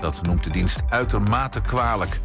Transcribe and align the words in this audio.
Dat 0.00 0.22
noemt 0.22 0.44
de 0.44 0.50
dienst 0.50 0.82
uitermate 0.88 1.60
kwalijk. 1.60 2.20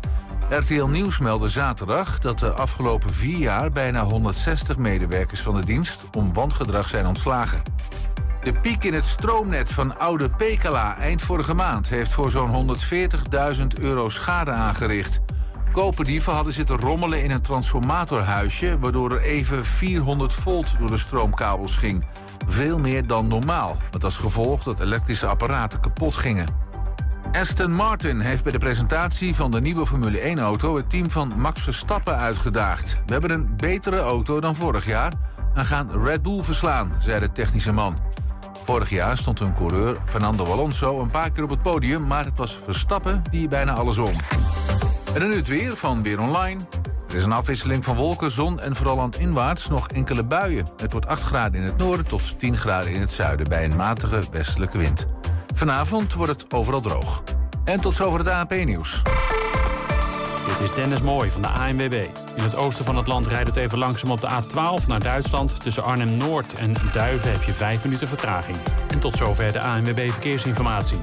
RTL 0.50 0.86
Nieuws 0.86 1.20
meldde 1.20 1.50
zaterdag 1.50 2.20
dat 2.20 2.40
de 2.40 2.52
afgelopen 2.52 3.14
vier 3.14 3.38
jaar 3.38 3.70
bijna 3.70 4.04
160 4.04 4.78
medewerkers 4.78 5.42
van 5.42 5.56
de 5.56 5.66
dienst 5.66 6.06
om 6.18 6.34
wangedrag 6.34 6.88
zijn 6.88 7.06
ontslagen. 7.06 7.62
De 8.44 8.54
piek 8.54 8.84
in 8.84 8.94
het 8.94 9.06
stroomnet 9.06 9.72
van 9.72 10.00
oude 10.00 10.30
Pekela 10.30 10.98
eind 10.98 11.22
vorige 11.22 11.54
maand 11.54 11.90
heeft 11.90 12.12
voor 12.12 12.32
zo'n 12.32 12.78
140.000 13.58 13.82
euro 13.82 14.10
schade 14.10 14.52
aangericht. 14.52 15.20
Koperdieven 15.72 16.34
hadden 16.34 16.54
zitten 16.54 16.78
rommelen 16.78 17.24
in 17.24 17.32
een 17.32 17.42
transformatorhuisje, 17.42 18.80
waardoor 18.80 19.12
er 19.12 19.22
even 19.22 19.66
400 19.66 20.34
volt 20.34 20.80
door 20.80 20.90
de 20.90 20.98
stroomkabels 20.98 21.78
ging. 21.78 22.06
Veel 22.48 22.80
meer 22.80 23.08
dan 23.08 23.28
normaal, 23.28 23.78
met 23.92 24.04
als 24.04 24.18
gevolg 24.18 24.64
dat 24.64 24.80
elektrische 24.80 25.28
apparaten 25.28 25.80
kapot 25.80 26.16
gingen. 26.16 26.63
Aston 27.34 27.72
Martin 27.72 28.20
heeft 28.20 28.44
bij 28.44 28.52
de 28.52 28.58
presentatie 28.58 29.36
van 29.36 29.52
de 29.52 29.62
nieuwe 29.62 29.86
Formule 29.86 30.36
1-auto 30.36 30.76
het 30.76 30.90
team 30.90 31.10
van 31.10 31.34
Max 31.38 31.62
Verstappen 31.62 32.18
uitgedaagd. 32.18 33.02
We 33.06 33.12
hebben 33.12 33.32
een 33.32 33.56
betere 33.58 33.98
auto 33.98 34.40
dan 34.40 34.56
vorig 34.56 34.86
jaar 34.86 35.14
en 35.54 35.66
gaan 35.66 36.04
Red 36.04 36.22
Bull 36.22 36.44
verslaan, 36.44 36.94
zei 37.00 37.20
de 37.20 37.32
technische 37.32 37.72
man. 37.72 37.98
Vorig 38.64 38.90
jaar 38.90 39.18
stond 39.18 39.40
hun 39.40 39.56
coureur 39.56 39.98
Fernando 40.06 40.46
Alonso 40.46 41.02
een 41.02 41.10
paar 41.10 41.32
keer 41.32 41.44
op 41.44 41.50
het 41.50 41.62
podium, 41.62 42.08
maar 42.08 42.26
het 42.26 42.38
was 42.38 42.60
Verstappen 42.64 43.22
die 43.32 43.48
bijna 43.48 43.74
alles 43.74 43.98
won. 43.98 44.16
En 45.14 45.20
dan 45.20 45.30
nu 45.30 45.36
het 45.36 45.48
weer 45.48 45.76
van 45.76 46.04
Weer 46.04 46.20
Online. 46.20 46.60
Er 47.08 47.16
is 47.16 47.24
een 47.24 47.32
afwisseling 47.32 47.84
van 47.84 47.96
wolken, 47.96 48.32
zon 48.32 48.60
en 48.60 48.76
vooral 48.76 49.00
aan 49.00 49.10
het 49.10 49.20
inwaarts 49.20 49.70
nog 49.70 49.88
enkele 49.88 50.24
buien. 50.24 50.68
Het 50.78 50.92
wordt 50.92 51.08
8 51.08 51.24
graden 51.24 51.62
in 51.62 51.68
het 51.68 51.78
noorden 51.78 52.08
tot 52.08 52.40
10 52.40 52.58
graden 52.58 52.92
in 52.92 53.02
het 53.02 53.12
zuiden 53.12 53.50
bij 53.50 53.64
een 53.66 53.76
matige 53.76 54.24
westelijke 54.32 54.78
wind. 54.78 55.08
Vanavond 55.54 56.14
wordt 56.14 56.32
het 56.32 56.54
overal 56.54 56.82
droog. 56.82 57.24
En 57.64 57.82
tot 57.82 57.96
zover 57.96 58.20
het 58.20 58.28
ANP-nieuws. 58.28 59.02
Dit 60.48 60.70
is 60.70 60.76
Dennis 60.76 61.02
Mooi 61.02 61.32
van 61.32 61.42
de 61.42 61.48
ANWB. 61.48 62.08
In 62.36 62.44
het 62.44 62.56
oosten 62.56 62.86
van 62.86 62.98
het 62.98 63.08
land 63.08 63.28
rijdt 63.28 63.48
het 63.48 63.58
even 63.58 63.78
langzaam 63.78 64.12
op 64.12 64.22
de 64.22 64.28
A12 64.28 64.88
naar 64.88 65.00
Duitsland. 65.00 65.62
Tussen 65.62 65.84
Arnhem-Noord 65.84 66.54
en 66.54 66.74
Duiven 66.94 67.32
heb 67.32 67.44
je 67.44 67.54
5 67.54 67.84
minuten 67.84 68.08
vertraging. 68.08 68.58
En 68.88 69.00
tot 69.00 69.16
zover 69.16 69.52
de 69.52 69.62
ANWB 69.62 70.12
Verkeersinformatie. 70.12 71.00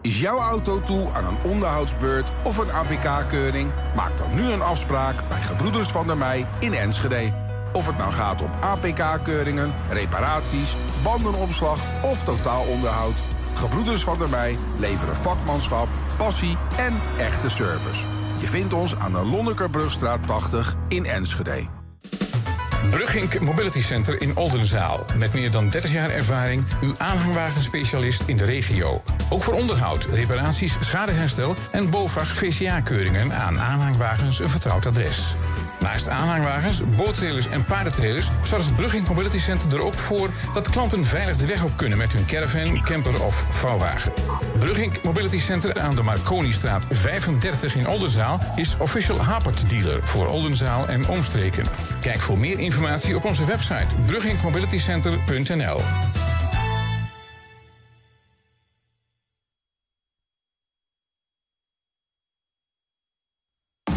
Is 0.00 0.20
jouw 0.20 0.38
auto 0.38 0.80
toe 0.80 1.12
aan 1.12 1.24
een 1.24 1.50
onderhoudsbeurt 1.50 2.28
of 2.42 2.58
een 2.58 2.72
APK-keuring? 2.72 3.70
Maak 3.96 4.18
dan 4.18 4.34
nu 4.34 4.42
een 4.42 4.62
afspraak 4.62 5.28
bij 5.28 5.40
Gebroeders 5.40 5.88
van 5.88 6.06
der 6.06 6.16
Mei 6.16 6.46
in 6.58 6.74
Enschede. 6.74 7.51
Of 7.72 7.86
het 7.86 7.96
nou 7.96 8.12
gaat 8.12 8.42
om 8.42 8.50
APK-keuringen, 8.60 9.72
reparaties, 9.90 10.76
bandenopslag 11.02 11.78
of 12.02 12.24
totaalonderhoud. 12.24 13.14
Gebroeders 13.54 14.02
van 14.02 14.18
der 14.18 14.28
Mei 14.28 14.58
leveren 14.78 15.16
vakmanschap, 15.16 15.88
passie 16.16 16.56
en 16.78 17.00
echte 17.18 17.50
service. 17.50 18.06
Je 18.40 18.46
vindt 18.46 18.72
ons 18.72 18.96
aan 18.96 19.12
de 19.12 19.24
Lonnekerbrugstraat 19.24 20.26
80 20.26 20.74
in 20.88 21.04
Enschede. 21.04 21.81
Brugink 22.90 23.40
Mobility 23.40 23.80
Center 23.80 24.22
in 24.22 24.36
Oldenzaal. 24.36 25.04
Met 25.18 25.32
meer 25.32 25.50
dan 25.50 25.68
30 25.68 25.92
jaar 25.92 26.10
ervaring, 26.10 26.64
uw 26.80 26.94
aanhangwagenspecialist 26.98 28.22
in 28.26 28.36
de 28.36 28.44
regio. 28.44 29.02
Ook 29.30 29.42
voor 29.42 29.54
onderhoud, 29.54 30.04
reparaties, 30.04 30.74
schadeherstel 30.80 31.54
en 31.70 31.90
BOVAG 31.90 32.28
VCA-keuringen 32.28 33.32
aan 33.32 33.60
aanhangwagens 33.60 34.38
een 34.38 34.50
vertrouwd 34.50 34.86
adres. 34.86 35.34
Naast 35.80 36.08
aanhangwagens, 36.08 36.82
boottrailers 36.96 37.48
en 37.48 37.64
paardentrailers 37.64 38.30
zorgt 38.44 38.76
Brugging 38.76 39.08
Mobility 39.08 39.38
Center 39.38 39.74
er 39.74 39.84
ook 39.84 39.98
voor 39.98 40.30
dat 40.54 40.70
klanten 40.70 41.04
veilig 41.04 41.36
de 41.36 41.46
weg 41.46 41.64
op 41.64 41.76
kunnen 41.76 41.98
met 41.98 42.12
hun 42.12 42.26
caravan, 42.26 42.82
camper 42.82 43.22
of 43.22 43.44
vouwwagen. 43.50 44.12
Brugging 44.58 45.02
Mobility 45.02 45.38
Center 45.38 45.80
aan 45.80 45.94
de 45.94 46.02
Marconistraat 46.02 46.82
35 46.90 47.74
in 47.74 47.88
Oldenzaal 47.88 48.40
is 48.56 48.76
official 48.78 49.20
Hapert 49.20 49.70
dealer 49.70 50.02
voor 50.02 50.26
Oldenzaal 50.26 50.88
en 50.88 51.08
omstreken. 51.08 51.64
Kijk 52.02 52.20
voor 52.20 52.38
meer 52.38 52.58
informatie 52.58 53.16
op 53.16 53.24
onze 53.24 53.44
website 53.44 53.86
bruggingmobilitycenter.nl. 54.06 55.80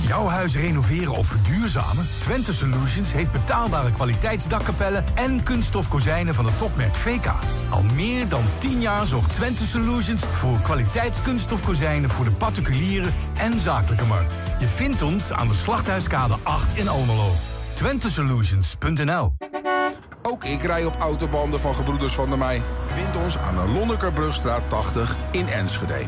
Jouw 0.08 0.26
huis 0.28 0.56
renoveren 0.56 1.14
of 1.14 1.28
verduurzamen? 1.28 2.08
Twente 2.20 2.54
Solutions 2.54 3.14
heeft 3.14 3.32
betaalbare 3.32 3.92
kwaliteitsdakkapellen 3.92 5.04
en 5.16 5.44
kunststof 5.44 5.90
kozijnen 5.90 6.36
van 6.36 6.46
het 6.46 6.58
topmerk 6.58 6.96
VK. 6.96 7.26
Al 7.70 7.84
meer 7.84 8.30
dan 8.30 8.44
10 8.60 8.82
jaar 8.82 9.06
zorgt 9.06 9.34
Twente 9.34 9.66
Solutions 9.66 10.22
voor 10.26 10.60
kwaliteitskunststof 10.60 11.66
kozijnen 11.66 12.10
voor 12.10 12.26
de 12.26 12.32
particuliere 12.32 13.10
en 13.38 13.60
zakelijke 13.60 14.06
markt. 14.06 14.38
Je 14.60 14.68
vindt 14.68 15.02
ons 15.02 15.32
aan 15.32 15.48
de 15.48 15.54
Slachthuiskade 15.54 16.36
8 16.44 16.78
in 16.78 16.88
Almelo. 16.88 17.55
Twentesolutions.nl 17.76 19.34
Ook 20.22 20.44
ik 20.44 20.62
rij 20.62 20.86
op 20.86 20.96
autobanden 21.00 21.60
van 21.60 21.76
Gebroeders 21.76 22.14
van 22.14 22.30
der 22.30 22.38
Mei. 22.38 22.62
Vind 22.88 23.16
ons 23.16 23.38
aan 23.38 23.56
de 23.56 23.72
Lonnekerbrugstraat 23.74 24.70
80 24.70 25.18
in 25.32 25.48
Enschede. 25.48 26.08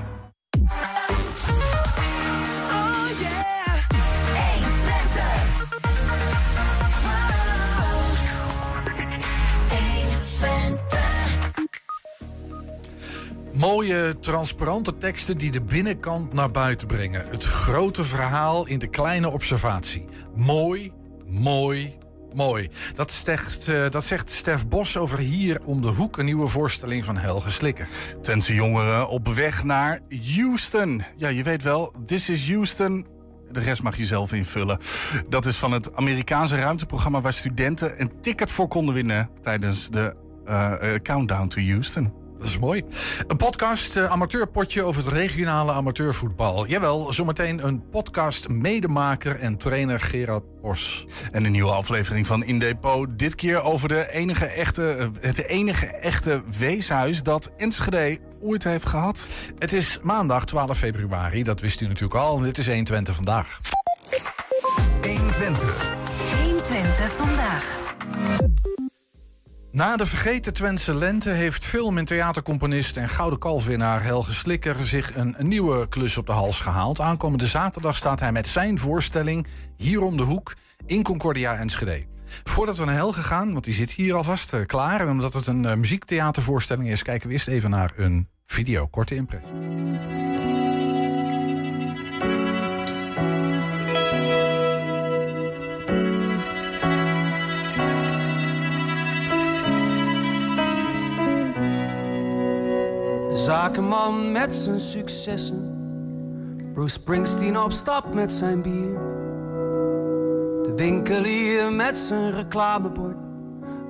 Mooie, 13.54 14.20
transparante 14.20 14.98
teksten 14.98 15.38
die 15.38 15.52
de 15.52 15.62
binnenkant 15.62 16.34
naar 16.34 16.52
buiten 16.52 16.88
brengen. 16.88 17.28
Het 17.30 17.44
grote 17.44 18.04
verhaal 18.04 18.68
in 18.68 18.80
de 18.80 18.88
kleine 18.88 19.30
observatie. 19.30 20.06
Mooi, 20.36 20.92
mooi, 21.28 21.98
mooi. 22.34 22.70
Dat 22.96 23.12
zegt, 23.12 23.68
uh, 23.68 23.90
dat 23.90 24.04
zegt 24.04 24.32
Stef 24.32 24.68
Bos 24.68 24.98
over 24.98 25.20
hier 25.20 25.60
om 25.66 25.82
de 25.82 25.88
hoek... 25.88 26.18
een 26.18 26.26
nieuwe 26.26 26.48
voorstelling 26.48 27.06
van 27.06 27.18
Helge 27.18 27.52
Slikker. 27.52 27.88
Tense 28.22 28.54
jongeren 28.54 29.10
op 29.10 29.28
weg 29.28 29.64
naar 29.64 30.00
Houston. 30.36 31.04
Ja, 31.16 31.28
je 31.28 31.44
weet 31.44 31.64
wel, 31.64 31.94
This 32.06 32.30
is 32.30 32.50
Houston... 32.50 33.06
De 33.52 33.60
rest 33.60 33.82
mag 33.82 33.98
je 33.98 34.06
zelf 34.06 34.34
invullen. 34.34 34.80
Dat 35.30 35.46
is 35.46 35.56
van 35.56 35.72
het 35.72 35.96
Amerikaanse 35.96 36.56
ruimteprogramma... 36.56 37.22
waar 37.22 37.34
studenten 37.34 38.02
een 38.02 38.12
ticket 38.22 38.52
voor 38.52 38.68
konden 38.68 38.94
winnen... 38.94 39.30
tijdens 39.42 39.90
de 39.90 40.16
uh, 40.48 40.74
uh, 40.82 40.96
Countdown 40.96 41.48
to 41.48 41.62
Houston. 41.62 42.27
Dat 42.38 42.48
is 42.48 42.58
mooi. 42.58 42.84
Een 43.28 43.38
podcast, 43.38 43.98
uh, 43.98 44.12
amateurpotje 44.12 44.84
over 44.84 45.06
het 45.06 45.14
regionale 45.14 45.72
amateurvoetbal. 45.72 46.68
Jawel, 46.68 47.14
zometeen 47.14 47.66
een 47.68 47.90
podcast 47.90 48.48
medemaker 48.48 49.40
en 49.40 49.58
trainer 49.58 50.00
Gerard 50.00 50.44
Bos. 50.62 51.06
En 51.32 51.46
een 51.46 51.52
nieuwe 51.52 51.72
aflevering 51.72 52.28
van 52.28 52.44
In 52.44 52.60
Depot. 52.60 53.20
Dit 53.20 53.36
keer 53.36 53.62
over 53.62 53.88
de 53.88 54.12
enige 54.12 54.46
echte, 54.46 55.12
het 55.20 55.44
enige 55.44 55.86
echte 55.86 56.42
weeshuis 56.58 57.24
dat 57.24 57.52
Enschede 57.58 58.20
ooit 58.42 58.64
heeft 58.64 58.88
gehad. 58.88 59.28
Het 59.60 59.74
is 59.74 60.00
maandag 60.02 60.46
12 60.46 60.78
februari, 60.78 61.44
dat 61.44 61.60
wist 61.60 61.82
u 61.82 61.88
natuurlijk 61.88 62.20
al. 62.20 62.38
Dit 62.40 62.58
is 62.58 62.68
120 62.68 63.16
vandaag. 63.16 63.60
120. 65.02 65.96
120 66.44 67.12
vandaag. 67.12 67.78
Na 69.78 69.98
de 69.98 70.06
vergeten 70.06 70.54
Twentse 70.54 70.96
lente 70.96 71.30
heeft 71.30 71.66
film- 71.66 71.98
en 71.98 72.06
theatercomponist 72.06 72.98
en 72.98 73.10
Gouden 73.10 73.40
Kalfwinnaar 73.40 74.04
Helge 74.04 74.34
Slikker 74.34 74.86
zich 74.86 75.16
een, 75.16 75.36
nieuwe 75.40 75.88
klus 75.88 76.18
op 76.18 76.26
de 76.26 76.32
hals 76.32 76.60
gehaald. 76.60 77.02
Aankomende 77.02 77.48
zaterdag 77.48 77.96
staat 77.96 78.20
hij 78.20 78.32
met 78.32 78.48
zijn 78.48 78.80
voorstelling 78.80 79.48
hier 79.76 80.02
om 80.02 80.18
de 80.18 80.24
hoek 80.24 80.54
in 80.86 81.04
Concordia 81.04 81.56
Enschede. 81.56 82.06
Voordat 82.44 82.78
we 82.78 82.86
naar 82.86 82.96
Helge 82.96 83.22
gaan, 83.22 83.52
want 83.52 83.64
die 83.64 83.74
zit 83.74 83.92
hier 83.92 84.16
alvast 84.16 84.54
uh, 84.54 84.66
klaar. 84.66 85.02
En 85.02 85.10
omdat 85.10 85.34
het 85.34 85.48
een 85.48 85.64
uh, 85.64 85.74
muziektheatervoorstelling 85.74 86.90
is, 86.90 87.04
kijken 87.04 87.28
we 87.28 87.34
eerst 87.34 87.48
even 87.48 87.70
naar 87.70 87.94
een 87.96 88.28
video. 88.46 88.88
Korte 88.88 89.16
impressie. 89.16 89.56
Zakenman 103.48 104.32
met 104.32 104.54
zijn 104.54 104.80
successen. 104.80 105.76
Bruce 106.74 106.90
Springsteen 106.90 107.60
op 107.60 107.72
stap 107.72 108.14
met 108.14 108.34
zijn 108.34 108.62
bier. 108.62 108.94
De 110.64 110.74
winkelier 110.76 111.72
met 111.74 111.98
zijn 111.98 112.32
reclamebord. 112.32 113.16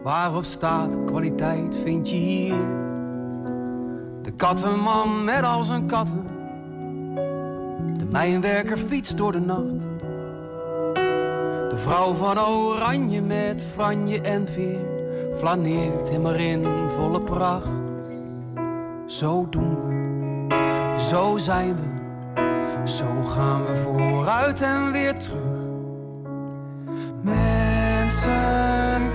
Waarop 0.03 0.43
staat 0.43 0.97
kwaliteit 1.05 1.75
vind 1.75 2.09
je 2.09 2.15
hier. 2.15 2.55
De 4.21 4.31
kattenman 4.35 5.23
met 5.23 5.43
al 5.43 5.63
zijn 5.63 5.85
katten. 5.85 6.25
De 7.97 8.05
mijnwerker 8.11 8.77
fietst 8.77 9.17
door 9.17 9.31
de 9.31 9.41
nacht. 9.41 9.81
De 11.69 11.77
vrouw 11.77 12.13
van 12.13 12.39
oranje 12.39 13.21
met 13.21 13.63
franje 13.63 14.21
en 14.21 14.47
veer. 14.47 14.85
Flaneert 15.35 16.09
hem 16.09 16.25
erin 16.25 16.89
volle 16.89 17.21
pracht. 17.21 17.86
Zo 19.07 19.47
doen 19.49 19.75
we, 19.81 20.99
Zo 20.99 21.37
zijn 21.37 21.75
we, 21.75 21.83
zo 22.87 23.23
gaan 23.23 23.65
we 23.65 23.75
vooruit 23.75 24.61
en 24.61 24.91
weer 24.91 25.17
terug. 25.17 25.45
Mensen, 27.21 29.11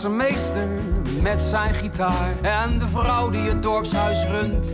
goedlachse 0.00 0.32
meester 0.32 0.68
met 1.22 1.40
zijn 1.40 1.74
gitaar 1.74 2.32
en 2.42 2.78
de 2.78 2.88
vrouw 2.88 3.30
die 3.30 3.48
het 3.48 3.62
dorpshuis 3.62 4.24
runt. 4.24 4.64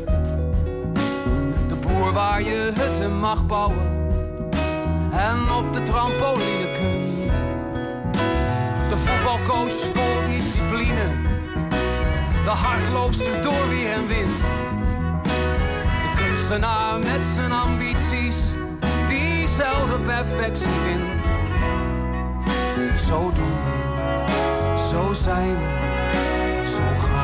De 1.69 1.75
boer 1.81 2.13
waar 2.13 2.43
je 2.43 2.73
hutten 2.75 3.19
mag 3.19 3.47
bouwen 3.47 4.11
en 5.11 5.53
op 5.53 5.73
de 5.73 5.83
trampoline 5.83 6.73
kunt. 6.73 7.33
De 8.89 8.97
voetbalcoach 8.97 9.73
vol 9.73 10.27
discipline, 10.29 11.11
de 12.45 12.51
hardloopster 12.51 13.43
door 13.43 13.69
weer 13.69 13.93
en 13.93 14.07
wind. 14.07 14.41
De 16.03 16.23
kunstenaar 16.25 16.99
met 16.99 17.25
zijn 17.35 17.53
ambities, 17.53 18.53
die 19.09 19.49
zelf 19.49 20.05
perfectie 20.07 20.71
vindt. 20.85 21.25
Zo 23.01 23.33
doen 23.35 23.86
zo 24.91 25.13
zijn 25.13 25.57
we, 25.57 26.63
zo 26.67 27.07
gaan 27.07 27.16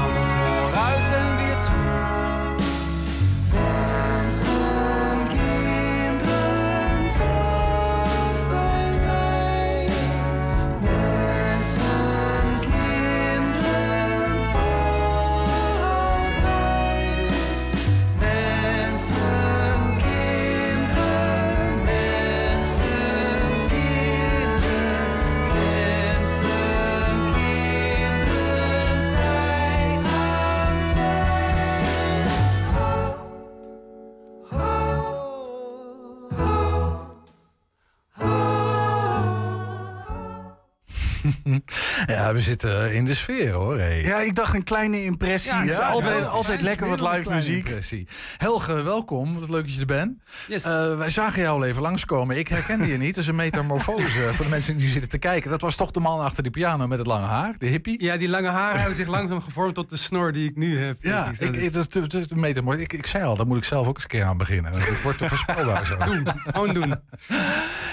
we 42.32 42.40
zitten 42.40 42.92
in 42.94 43.04
de 43.04 43.14
sfeer 43.14 43.52
hoor. 43.52 43.78
hey. 43.78 44.02
Ja, 44.02 44.20
ik 44.20 44.34
dacht 44.34 44.54
een 44.54 44.64
kleine 44.64 45.04
impressie. 45.04 45.64
Ja, 45.64 45.78
altijd 45.78 46.26
altijd 46.26 46.60
lekker 46.60 46.88
wat 46.88 47.00
live 47.00 47.30
muziek. 47.30 47.56
impressie. 47.56 48.06
Helge, 48.42 48.82
welkom. 48.82 49.40
Wat 49.40 49.48
leuk 49.48 49.62
dat 49.62 49.74
je 49.74 49.80
er 49.80 49.86
bent. 49.86 50.18
Yes. 50.48 50.64
Eh, 50.64 50.96
wij 50.96 51.10
zagen 51.10 51.42
jou 51.42 51.60
al 51.60 51.64
even 51.66 51.82
langskomen. 51.82 52.38
Ik 52.38 52.48
herkende 52.48 52.86
je 52.86 52.96
niet. 52.98 53.14
Dat 53.14 53.22
is 53.24 53.28
een 53.28 53.34
metamorfose 53.34 54.30
voor 54.34 54.44
de 54.44 54.50
mensen 54.50 54.76
die 54.76 54.88
zitten 54.88 55.10
te 55.10 55.18
kijken. 55.18 55.50
Dat 55.50 55.60
was 55.60 55.76
toch 55.76 55.90
de 55.90 56.00
man 56.00 56.20
achter 56.20 56.42
die 56.42 56.52
piano 56.52 56.86
met 56.86 56.98
het 56.98 57.06
lange 57.06 57.26
haar, 57.26 57.54
de 57.58 57.66
hippie. 57.66 58.02
Ja, 58.04 58.16
die 58.16 58.28
lange 58.28 58.48
haren 58.48 58.78
hebben 58.78 58.96
zich 58.96 59.06
langzaam 59.06 59.40
gevormd 59.40 59.74
tot 59.74 59.90
de 59.90 59.96
snor 59.96 60.32
die 60.32 60.48
ik 60.48 60.56
nu 60.56 60.78
heb. 60.78 60.96
Ja, 61.02 61.26
ik, 61.26 61.30
is- 61.32 61.62
ik, 61.62 61.72
dat, 61.72 62.14
is- 62.14 62.24
een 62.30 62.40
metamorfose. 62.40 62.84
Ik, 62.84 62.92
ik 62.92 63.06
zei 63.06 63.24
al, 63.24 63.36
daar 63.36 63.46
moet 63.46 63.56
ik 63.56 63.64
zelf 63.64 63.86
ook 63.86 63.94
eens 63.94 64.02
een 64.02 64.08
keer 64.10 64.24
aan 64.24 64.36
beginnen. 64.36 64.72
Het 64.72 65.02
wordt 65.02 65.18
te 65.18 65.28
voorspelbaar 65.28 65.86
zo. 65.86 65.96
Doen, 66.12 66.26
gewoon 66.44 66.74
doen. 66.74 66.94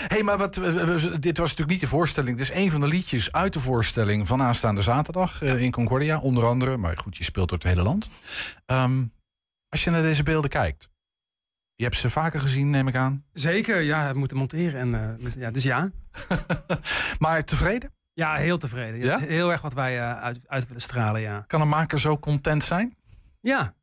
hey, 0.08 0.24
maar 0.24 0.38
wat, 0.38 0.54
dit 1.20 1.38
was 1.38 1.48
natuurlijk 1.48 1.70
niet 1.70 1.82
de 1.82 1.88
voorstelling. 1.88 2.38
Dit 2.38 2.50
is 2.50 2.56
een 2.56 2.72
van 2.72 2.82
de 2.82 2.88
liedjes 2.88 3.32
uit 3.32 3.54
de 3.54 3.60
voorstelling 3.60 4.28
van 4.28 4.42
aanstaande 4.42 4.82
zaterdag 4.82 5.42
eh, 5.42 5.62
in 5.62 5.72
Concordia. 5.72 6.20
Onder 6.20 6.46
andere, 6.46 6.78
maar 6.78 6.98
goed, 6.98 7.18
je 7.18 7.24
speelt 7.24 7.50
door 7.50 7.58
het 7.58 7.68
hele 7.68 7.82
land. 7.84 8.10
Ehm, 8.66 9.02
als 9.70 9.84
je 9.84 9.90
naar 9.90 10.02
deze 10.02 10.24
beelden 10.24 10.50
kijkt. 10.50 10.90
Je 11.76 11.84
hebt 11.84 11.98
ze 11.98 12.10
vaker 12.10 12.40
gezien, 12.40 12.70
neem 12.70 12.88
ik 12.88 12.96
aan. 12.96 13.26
Zeker, 13.34 13.82
ja, 13.82 14.12
we 14.12 14.20
moeten 14.20 14.38
monteren. 14.38 14.80
En, 14.80 15.18
eh, 15.20 15.34
ja, 15.36 15.52
dus 15.52 15.64
ja. 15.64 15.92
Maar 17.20 17.44
tevreden? 17.44 17.92
Ja, 18.14 18.36
heel 18.36 18.58
tevreden. 18.58 19.00
Ja, 19.00 19.18
heel 19.20 19.52
erg 19.52 19.62
wat 19.62 19.74
wij 19.74 20.00
eh, 20.00 20.22
uit, 20.22 20.40
uit 20.48 20.68
willen 20.68 20.82
stralen, 20.82 21.22
ja. 21.22 21.44
Kan 21.48 21.62
een 21.62 21.68
maker 21.68 22.00
zo 22.00 22.20
content 22.20 22.64
zijn? 22.64 22.96
Ja. 23.42 23.76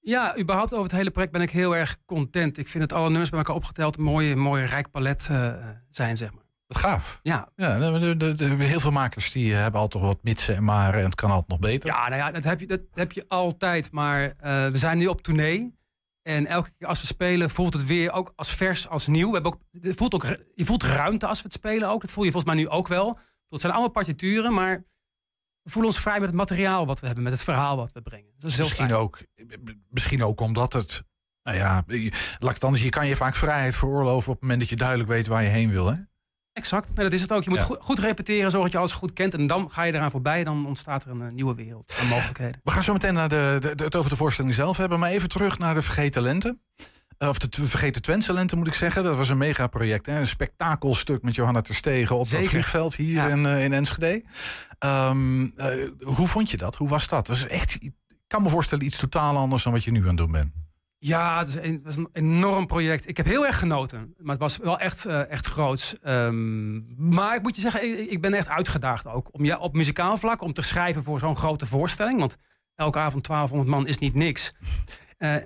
Ja, 0.00 0.38
überhaupt 0.38 0.72
over 0.72 0.84
het 0.84 0.92
hele 0.92 1.10
project 1.10 1.32
ben 1.32 1.40
ik 1.42 1.50
heel 1.50 1.76
erg 1.76 1.98
content. 2.04 2.58
Ik 2.58 2.68
vind 2.68 2.82
het 2.82 2.92
alle 2.92 3.08
nummers 3.08 3.30
bij 3.30 3.38
elkaar 3.38 3.54
opgeteld 3.54 3.96
een 3.96 4.04
mooie, 4.04 4.36
mooie 4.36 4.64
rijk 4.64 4.90
palet 4.90 5.28
eh, 5.30 5.54
zijn, 5.90 6.16
zeg 6.16 6.32
maar. 6.32 6.41
Wat 6.72 6.82
gaaf. 6.82 7.20
Ja. 7.22 7.48
Ja, 7.56 7.78
de, 7.78 7.98
de, 7.98 8.16
de- 8.16 8.34
de- 8.34 8.64
heel 8.64 8.80
veel 8.80 8.90
makers 8.90 9.32
die 9.32 9.54
hebben 9.54 9.80
altijd 9.80 10.04
wat 10.04 10.18
mitsen 10.22 10.56
en 10.56 10.64
maren 10.64 10.98
en 10.98 11.04
het 11.04 11.14
kan 11.14 11.30
altijd 11.30 11.48
nog 11.48 11.58
beter. 11.58 11.88
Ja, 11.90 12.08
nou 12.08 12.14
ja, 12.20 12.30
dat 12.30 12.44
heb 12.44 12.60
je, 12.60 12.66
dat 12.66 12.80
heb 12.92 13.12
je 13.12 13.24
altijd. 13.28 13.90
Maar 13.92 14.22
eh, 14.22 14.66
we 14.68 14.78
zijn 14.78 14.98
nu 14.98 15.06
op 15.06 15.22
tournee. 15.22 15.80
En 16.22 16.46
elke 16.46 16.70
keer 16.78 16.88
als 16.88 17.00
we 17.00 17.06
spelen 17.06 17.50
voelt 17.50 17.72
het 17.74 17.84
weer 17.84 18.12
ook 18.12 18.32
als 18.36 18.50
vers, 18.54 18.88
als 18.88 19.06
nieuw. 19.06 19.26
We 19.28 19.34
hebben 19.34 19.52
ook, 19.52 19.60
het 19.80 19.96
voelt 19.96 20.14
ook, 20.14 20.26
je 20.54 20.64
voelt 20.64 20.82
ruimte 20.82 21.26
als 21.26 21.38
we 21.38 21.44
het 21.44 21.52
spelen 21.52 21.88
ook. 21.88 22.00
Dat 22.00 22.10
voel 22.10 22.24
je 22.24 22.30
volgens 22.30 22.52
mij 22.54 22.62
nu 22.62 22.68
ook 22.68 22.88
wel. 22.88 23.18
Het 23.48 23.60
zijn 23.60 23.72
allemaal 23.72 23.90
partituren, 23.90 24.54
maar 24.54 24.84
we 25.62 25.70
voelen 25.70 25.90
ons 25.92 26.00
vrij 26.00 26.18
met 26.18 26.28
het 26.28 26.36
materiaal 26.36 26.86
wat 26.86 27.00
we 27.00 27.06
hebben. 27.06 27.24
Met 27.24 27.32
het 27.32 27.42
verhaal 27.44 27.76
wat 27.76 27.92
we 27.92 28.02
brengen. 28.02 28.30
Dat 28.38 28.50
is 28.50 28.56
misschien, 28.56 28.92
ook, 28.92 29.18
misschien 29.88 30.22
ook 30.24 30.40
omdat 30.40 30.72
het. 30.72 31.02
Nou 31.42 31.56
ja, 31.56 31.74
laat 32.38 32.48
ik 32.48 32.54
het 32.54 32.64
anders. 32.64 32.82
Je 32.82 32.88
kan 32.88 33.06
je 33.06 33.16
vaak 33.16 33.34
vrijheid 33.34 33.76
veroorloven 33.76 34.28
op 34.28 34.32
het 34.34 34.42
moment 34.42 34.60
dat 34.60 34.68
je 34.68 34.76
duidelijk 34.76 35.08
weet 35.08 35.26
waar 35.26 35.42
je 35.42 35.48
heen 35.48 35.70
wil. 35.70 35.86
Hè? 35.92 35.96
Exact, 36.52 36.94
nee, 36.94 37.04
dat 37.04 37.14
is 37.14 37.20
het 37.20 37.32
ook. 37.32 37.42
Je 37.44 37.50
moet 37.50 37.58
Ja. 37.58 37.64
goed, 37.64 37.78
goed 37.80 37.98
repeteren, 37.98 38.50
zorg 38.50 38.62
dat 38.62 38.72
je 38.72 38.78
alles 38.78 38.92
goed 38.92 39.12
kent. 39.12 39.34
En 39.34 39.46
dan 39.46 39.70
ga 39.70 39.82
je 39.82 39.92
eraan 39.94 40.10
voorbij. 40.10 40.44
Dan 40.44 40.66
ontstaat 40.66 41.04
er 41.04 41.10
een 41.10 41.22
eh, 41.22 41.32
nieuwe 41.32 41.54
wereld 41.54 41.96
aan 42.00 42.06
mogelijkheden. 42.16 42.60
We 42.64 42.70
gaan 42.70 42.82
zo 42.82 42.92
meteen 42.92 43.14
naar 43.14 43.28
de, 43.28 43.56
de, 43.60 43.74
de- 43.74 43.84
het 43.84 43.96
over 43.96 44.10
de 44.10 44.16
voorstelling 44.16 44.54
zelf 44.54 44.76
hebben. 44.76 44.98
Maar 44.98 45.10
even 45.10 45.28
terug 45.28 45.58
naar 45.58 45.74
de 45.74 45.82
Vergeten 45.82 46.22
Lente. 46.22 46.58
Eh, 47.18 47.28
Of 47.28 47.38
de 47.38 47.66
Vergeten 47.66 48.02
Twentse 48.02 48.32
Lente 48.32 48.56
moet 48.56 48.66
ik 48.66 48.74
zeggen. 48.74 49.04
Dat 49.04 49.16
was 49.16 49.28
een 49.28 49.38
megaproject. 49.38 50.06
Hè? 50.06 50.18
Een 50.18 50.26
spektakelstuk 50.26 51.22
met 51.22 51.34
Johanna 51.34 51.60
Terstegen 51.60 52.16
op 52.16 52.26
Zeker. 52.26 52.40
het 52.40 52.50
vliegveld 52.50 52.94
hier 52.96 53.12
Ja. 53.14 53.28
in, 53.28 53.46
eh, 53.46 53.64
in 53.64 53.72
Enschede. 53.72 54.24
Ehm, 54.78 55.44
eh, 55.56 55.66
hoe 56.00 56.28
vond 56.28 56.50
je 56.50 56.56
dat? 56.56 56.76
Hoe 56.76 56.88
was 56.88 57.08
dat? 57.08 57.26
Dat 57.26 57.36
is 57.36 57.46
echt, 57.46 57.76
ik 57.80 57.92
kan 58.26 58.42
me 58.42 58.48
voorstellen 58.48 58.84
iets 58.84 58.98
totaal 58.98 59.36
anders 59.36 59.62
dan 59.62 59.72
wat 59.72 59.84
je 59.84 59.90
nu 59.90 60.00
aan 60.00 60.06
het 60.06 60.16
doen 60.16 60.32
bent. 60.32 60.52
Ja, 61.04 61.38
het 61.38 61.48
is 61.48 61.54
een, 61.96 62.08
enorm 62.12 62.66
project. 62.66 63.08
Ik 63.08 63.16
heb 63.16 63.26
heel 63.26 63.46
erg 63.46 63.58
genoten. 63.58 64.14
Maar 64.18 64.30
het 64.30 64.42
was 64.42 64.56
wel 64.56 64.78
echt, 64.78 65.04
eh, 65.04 65.30
echt 65.30 65.46
groots. 65.46 65.98
Ehm, 66.00 66.80
maar 67.14 67.34
ik 67.34 67.42
moet 67.42 67.54
je 67.54 67.60
zeggen, 67.60 68.10
ik, 68.10 68.20
ben 68.20 68.34
echt 68.34 68.48
uitgedaagd 68.48 69.06
ook. 69.06 69.28
Om, 69.30 69.44
ja, 69.44 69.58
op 69.58 69.74
muzikaal 69.74 70.16
vlak, 70.16 70.42
om 70.42 70.52
te 70.52 70.62
schrijven 70.62 71.02
voor 71.02 71.18
zo'n 71.18 71.36
grote 71.36 71.66
voorstelling. 71.66 72.18
Want 72.18 72.36
elke 72.74 72.98
avond 72.98 73.24
1200 73.24 73.76
man 73.76 73.86
is 73.86 73.98
niet 73.98 74.14
niks. 74.14 74.52
Eh, 75.18 75.36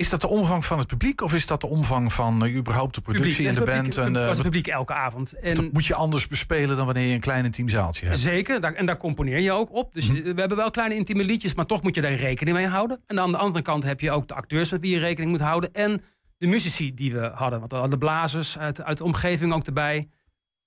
Is 0.00 0.08
dat 0.08 0.20
de 0.20 0.28
omvang 0.28 0.64
van 0.64 0.78
het 0.78 0.86
publiek 0.86 1.20
of 1.20 1.34
is 1.34 1.46
dat 1.46 1.60
de 1.60 1.66
omvang 1.66 2.12
van 2.12 2.44
eh, 2.44 2.56
überhaupt 2.56 2.94
de 2.94 3.00
productie 3.00 3.48
en 3.48 3.54
de 3.54 3.60
band? 3.60 3.96
En, 3.96 4.04
het 4.04 4.16
eh, 4.16 4.26
was 4.26 4.36
het 4.36 4.42
publiek 4.46 4.66
elke 4.66 4.92
avond. 4.92 5.32
En 5.32 5.54
dat 5.54 5.72
moet 5.72 5.86
je 5.86 5.94
anders 5.94 6.26
bespelen 6.26 6.76
dan 6.76 6.86
wanneer 6.86 7.06
je 7.06 7.14
een 7.14 7.20
klein 7.20 7.44
intiem 7.44 7.68
zaaltje 7.68 8.06
hebt. 8.06 8.18
Zeker, 8.18 8.60
daar, 8.60 8.72
en 8.72 8.86
daar 8.86 8.96
componeer 8.96 9.40
je 9.40 9.52
ook 9.52 9.72
op. 9.74 9.94
Dus 9.94 10.06
Mhm. 10.06 10.22
we 10.22 10.40
hebben 10.40 10.56
wel 10.56 10.70
kleine 10.70 10.94
intieme 10.94 11.24
liedjes, 11.24 11.54
maar 11.54 11.66
toch 11.66 11.82
moet 11.82 11.94
je 11.94 12.00
daar 12.00 12.14
rekening 12.14 12.56
mee 12.56 12.66
houden. 12.66 13.00
En 13.06 13.20
aan 13.20 13.32
de 13.32 13.38
andere 13.38 13.64
kant 13.64 13.82
heb 13.84 14.00
je 14.00 14.10
ook 14.10 14.28
de 14.28 14.34
acteurs 14.34 14.70
met 14.70 14.80
wie 14.80 14.90
je 14.90 14.98
rekening 14.98 15.30
moet 15.30 15.40
houden. 15.40 15.72
En 15.72 16.02
de 16.38 16.46
muzici 16.46 16.94
die 16.94 17.12
we 17.12 17.30
hadden. 17.34 17.58
Want 17.58 17.70
we 17.70 17.76
hadden 17.78 17.98
de 17.98 18.04
blazers 18.06 18.58
uit, 18.58 18.82
uit 18.82 18.98
de 18.98 19.04
omgeving 19.04 19.52
ook 19.52 19.66
erbij. 19.66 20.08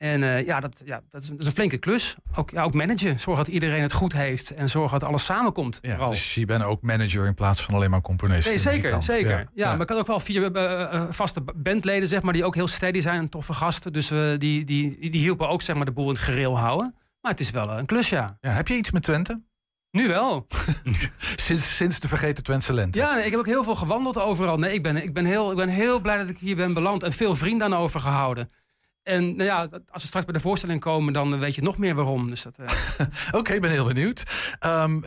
En 0.04 0.24
eh, 0.24 0.46
ja, 0.46 0.60
dat, 0.60 0.82
ja 0.86 1.02
dat, 1.10 1.22
is, 1.22 1.28
dat 1.28 1.40
is 1.40 1.46
een 1.46 1.52
flinke 1.52 1.78
klus. 1.78 2.16
Ook, 2.36 2.50
ja, 2.50 2.64
ook 2.64 2.74
managen. 2.74 3.20
Zorg 3.20 3.38
dat 3.38 3.48
iedereen 3.48 3.82
het 3.82 3.94
goed 3.94 4.14
heeft. 4.14 4.52
En 4.52 4.70
zorg 4.70 4.92
dat 4.92 5.04
alles 5.04 5.26
samenkomt. 5.26 5.80
Ja, 5.82 5.90
vooral. 5.90 6.10
dus 6.10 6.36
je 6.36 6.46
bent 6.46 6.64
ook 6.64 6.82
manager 6.82 7.26
in 7.26 7.34
plaats 7.34 7.62
van 7.62 7.74
alleen 7.74 7.90
maar 7.90 8.02
componist. 8.02 8.48
Nee, 8.48 8.58
zeker, 8.58 8.96
muzikant. 8.96 9.04
zeker. 9.04 9.48
Ja, 9.54 9.72
maar 9.72 9.82
ik 9.82 9.90
had 9.90 9.98
ook 9.98 10.08
wel 10.08 10.20
vier 10.20 10.52
eh, 10.52 10.82
eh, 10.82 11.04
vaste 11.10 11.42
bandleden, 11.56 12.08
zeg 12.08 12.22
maar, 12.22 12.34
die 12.34 12.46
ook 12.46 12.56
heel 12.56 12.68
steady 12.68 13.02
zijn 13.02 13.20
en 13.20 13.30
toffe 13.30 13.54
gasten. 13.54 13.94
Dus 13.94 14.12
eh, 14.12 14.20
die, 14.38 14.64
die, 14.64 15.10
die 15.10 15.22
hielpen 15.22 15.50
ook 15.50 15.62
zeg 15.62 15.76
maar, 15.76 15.86
de 15.86 15.92
boel 15.92 16.08
in 16.08 16.14
het 16.14 16.20
gereel 16.20 16.58
houden. 16.58 16.96
Maar 17.22 17.32
het 17.32 17.40
is 17.40 17.50
wel 17.50 17.70
een 17.70 17.86
klus, 17.86 18.10
ja. 18.10 18.38
Ja, 18.42 18.50
heb 18.50 18.68
je 18.68 18.76
iets 18.76 18.92
met 18.92 19.04
Twente? 19.04 19.42
Nu 19.92 20.08
wel. 20.08 20.48
sinds, 21.36 21.76
sinds 21.76 22.00
de 22.00 22.08
vergeten 22.08 22.44
Twentse 22.44 22.74
lente. 22.74 23.00
Ja, 23.00 23.14
nee, 23.14 23.26
ik 23.26 23.32
heb 23.32 23.40
ook 23.40 23.46
heel 23.46 23.64
veel 23.64 23.76
gewandeld 23.76 24.20
overal. 24.20 24.58
Nee, 24.58 24.74
ik 24.74 24.84
ben, 24.84 25.04
ik, 25.04 25.14
ben 25.14 25.26
heel, 25.26 25.52
ik 25.52 25.58
ben 25.58 25.70
heel 25.70 26.00
blij 26.00 26.18
dat 26.18 26.30
ik 26.30 26.38
hier 26.38 26.56
ben 26.56 26.74
beland 26.74 27.04
en 27.04 27.14
veel 27.14 27.36
vrienden 27.36 27.74
aan 27.74 27.80
overgehouden. 27.80 28.50
En 29.04 29.36
nou 29.36 29.44
ja, 29.44 29.60
als 29.90 30.02
we 30.02 30.08
straks 30.08 30.26
bij 30.26 30.34
de 30.34 30.40
voorstelling 30.40 30.80
komen, 30.80 31.14
dan 31.14 31.40
weet 31.40 31.56
je 31.56 31.62
nog 31.62 31.78
meer 31.78 31.96
waarom. 31.96 32.30
Dus 32.30 32.42
dat, 32.42 32.58
eh, 32.58 32.70
Oké, 33.40 33.54
ik 33.54 33.62
ben 33.62 33.72
heel 33.72 33.86
benieuwd. 33.86 34.24
Ehm, 34.60 35.02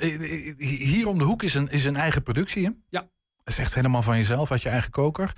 hier 0.58 1.06
om 1.06 1.18
de 1.18 1.24
hoek 1.24 1.42
is 1.42 1.54
een, 1.54 1.70
is 1.70 1.84
een 1.84 1.96
eigen 1.96 2.22
productie, 2.22 2.64
hè? 2.64 2.70
Ja. 2.88 3.08
Dat 3.46 3.54
is 3.54 3.60
echt 3.60 3.74
helemaal 3.74 4.02
van 4.02 4.16
jezelf, 4.16 4.50
uit 4.50 4.62
je 4.62 4.68
eigen 4.68 4.90
koker. 4.90 5.32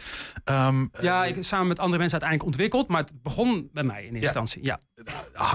Ehm, 0.45 0.87
ja, 1.01 1.25
ik 1.25 1.45
samen 1.45 1.67
met 1.67 1.79
andere 1.79 1.99
mensen 1.99 2.21
uiteindelijk 2.21 2.45
ontwikkeld, 2.45 2.89
maar 2.89 3.01
het 3.01 3.23
begon 3.23 3.69
bij 3.73 3.83
mij 3.83 4.01
in 4.05 4.13
eerste 4.13 4.25
instantie. 4.25 4.65
Ja. 4.65 4.81
Ah, 5.35 5.55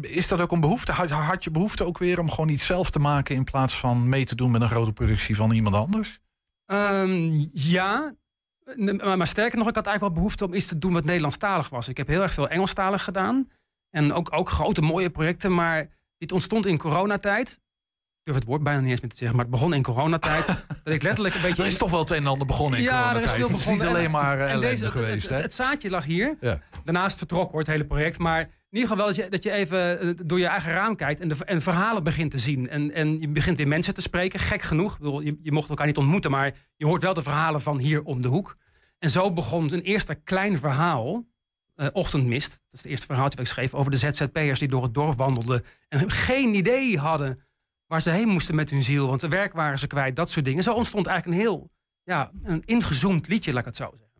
is 0.00 0.28
dat 0.28 0.40
ook 0.40 0.52
een 0.52 0.60
behoefte? 0.60 0.92
Had, 0.92 1.10
had 1.10 1.44
je 1.44 1.50
behoefte 1.50 1.84
ook 1.84 1.98
weer 1.98 2.18
om 2.18 2.30
gewoon 2.30 2.48
iets 2.48 2.66
zelf 2.66 2.90
te 2.90 2.98
maken 2.98 3.34
in 3.34 3.44
plaats 3.44 3.78
van 3.78 4.08
mee 4.08 4.24
te 4.24 4.34
doen 4.34 4.50
met 4.50 4.62
een 4.62 4.70
grote 4.70 4.92
productie 4.92 5.36
van 5.36 5.50
iemand 5.50 5.76
anders? 5.76 6.18
Ehm, 6.66 7.46
ja, 7.52 8.14
maar, 8.76 9.16
maar, 9.16 9.26
sterker 9.26 9.58
nog, 9.58 9.68
ik 9.68 9.74
had 9.74 9.86
eigenlijk 9.86 10.14
wel 10.14 10.22
behoefte 10.22 10.44
om 10.44 10.54
iets 10.54 10.66
te 10.66 10.78
doen 10.78 10.92
wat 10.92 11.04
Nederlandstalig 11.04 11.68
was. 11.68 11.88
Ik 11.88 11.96
heb 11.96 12.06
heel 12.06 12.22
erg 12.22 12.32
veel 12.32 12.48
Engelstalig 12.48 13.04
gedaan. 13.04 13.50
En 13.90 14.12
ook, 14.12 14.36
ook 14.36 14.48
grote 14.48 14.80
mooie 14.80 15.10
projecten. 15.10 15.54
Maar 15.54 15.88
dit 16.18 16.32
ontstond 16.32 16.66
in 16.66 16.78
coronatijd. 16.78 17.50
Ik 17.50 18.28
durf 18.28 18.36
het 18.36 18.46
woord 18.46 18.62
bijna 18.62 18.80
niet 18.80 18.90
eens 18.90 19.00
meer 19.00 19.10
te 19.10 19.16
zeggen, 19.16 19.36
maar 19.36 19.46
het 19.46 19.54
begon 19.54 19.74
in 19.74 19.82
coronatijd. 19.82 20.46
dat 20.84 20.94
ik 20.94 21.02
letterlijk 21.02 21.34
een 21.34 21.40
beetje. 21.40 21.62
Er 21.62 21.68
is 21.68 21.76
toch 21.76 21.90
wel 21.90 22.00
het 22.00 22.10
een 22.10 22.16
en 22.16 22.26
ander 22.26 22.46
begonnen 22.46 22.78
in 22.78 22.84
ja, 22.84 22.90
coronatijd. 22.90 23.24
Er 23.24 23.30
is, 23.30 23.36
veel 23.36 23.58
het 23.58 23.66
is 23.66 23.72
niet 23.72 23.82
alleen 23.82 24.10
maar 24.10 24.54
uh, 24.54 24.60
deze, 24.60 24.90
geweest. 24.90 25.28
Het, 25.28 25.38
het, 25.38 25.54
zaadje 25.54 25.90
lag 25.90 26.04
hier. 26.04 26.36
Ja. 26.40 26.60
Daarnaast 26.84 27.18
vertrok 27.18 27.50
hoor, 27.50 27.60
het 27.60 27.68
hele 27.68 27.84
project. 27.84 28.18
Maar 28.18 28.50
in 28.72 28.78
ieder 28.78 28.90
geval 28.90 29.06
wel 29.06 29.14
dat 29.14 29.24
je, 29.24 29.30
dat 29.30 29.42
je 29.42 29.50
even 29.50 30.00
eh, 30.00 30.26
door 30.26 30.38
je 30.38 30.46
eigen 30.46 30.72
raam 30.72 30.96
kijkt 30.96 31.20
en, 31.20 31.28
de, 31.28 31.44
en 31.44 31.62
verhalen 31.62 32.04
begint 32.04 32.30
te 32.30 32.38
zien. 32.38 32.68
En, 32.68 32.92
en 32.92 33.20
je 33.20 33.28
begint 33.28 33.56
weer 33.56 33.68
mensen 33.68 33.94
te 33.94 34.00
spreken, 34.00 34.40
gek 34.40 34.62
genoeg. 34.62 34.98
Je, 35.00 35.38
je 35.42 35.52
mocht 35.52 35.68
elkaar 35.68 35.86
niet 35.86 35.96
ontmoeten, 35.96 36.30
maar 36.30 36.52
je 36.76 36.86
hoort 36.86 37.02
wel 37.02 37.14
de 37.14 37.22
verhalen 37.22 37.60
van 37.60 37.78
hier 37.78 38.02
om 38.02 38.20
de 38.20 38.28
hoek. 38.28 38.56
En 38.98 39.10
zo 39.10 39.32
begon 39.32 39.72
een 39.72 39.82
eerste 39.82 40.14
klein 40.14 40.58
verhaal, 40.58 41.24
uh, 41.76 41.86
Ochtendmist. 41.92 42.50
Dat 42.50 42.60
is 42.70 42.80
het 42.80 42.90
eerste 42.90 43.06
verhaaltje 43.06 43.36
dat 43.36 43.46
ik 43.46 43.52
schreef 43.52 43.74
over 43.74 43.90
de 43.90 43.96
ZZP'ers 43.96 44.58
die 44.58 44.68
door 44.68 44.82
het 44.82 44.94
dorp 44.94 45.18
wandelden. 45.18 45.64
En 45.88 46.10
geen 46.10 46.54
idee 46.54 46.98
hadden 46.98 47.40
waar 47.86 48.02
ze 48.02 48.10
heen 48.10 48.28
moesten 48.28 48.54
met 48.54 48.70
hun 48.70 48.82
ziel. 48.82 49.06
Want 49.06 49.20
de 49.20 49.28
werk 49.28 49.52
waren 49.52 49.78
ze 49.78 49.86
kwijt, 49.86 50.16
dat 50.16 50.30
soort 50.30 50.44
dingen. 50.44 50.62
Zo 50.62 50.74
ontstond 50.74 51.06
eigenlijk 51.06 51.38
een 51.38 51.44
heel 51.46 51.70
ja, 52.04 52.30
een 52.42 52.62
ingezoomd 52.64 53.28
liedje, 53.28 53.52
laat 53.52 53.60
ik 53.60 53.66
het 53.66 53.76
zo 53.76 53.90
zeggen. 53.90 54.11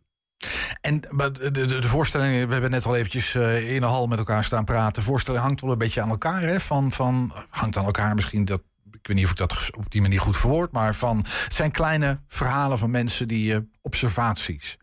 En 0.81 0.99
de, 0.99 1.51
de, 1.51 1.65
de, 1.65 1.87
voorstelling, 1.87 2.45
we 2.45 2.51
hebben 2.51 2.71
net 2.71 2.85
al 2.85 2.95
eventjes 2.95 3.33
uh, 3.33 3.73
in 3.73 3.79
de 3.79 3.85
hal 3.85 4.07
met 4.07 4.17
elkaar 4.17 4.43
staan 4.43 4.63
praten. 4.63 4.93
De 4.93 5.01
voorstelling 5.01 5.43
hangt 5.43 5.61
wel 5.61 5.71
een 5.71 5.77
beetje 5.77 6.01
aan 6.01 6.09
elkaar. 6.09 6.41
Hè? 6.41 6.59
Van, 6.59 6.91
van, 6.91 7.33
hangt 7.49 7.77
aan 7.77 7.85
elkaar 7.85 8.15
misschien 8.15 8.45
dat 8.45 8.61
ik 8.91 9.09
weet 9.09 9.17
niet 9.17 9.25
of 9.25 9.31
ik 9.31 9.37
dat 9.37 9.69
op 9.77 9.91
die 9.91 10.01
manier 10.01 10.21
goed 10.21 10.37
verwoord, 10.37 10.71
maar 10.71 10.95
van 10.95 11.17
het 11.17 11.53
zijn 11.53 11.71
kleine 11.71 12.19
verhalen 12.27 12.77
van 12.77 12.91
mensen 12.91 13.27
die 13.27 13.53
uh, 13.53 13.59
observaties. 13.81 14.77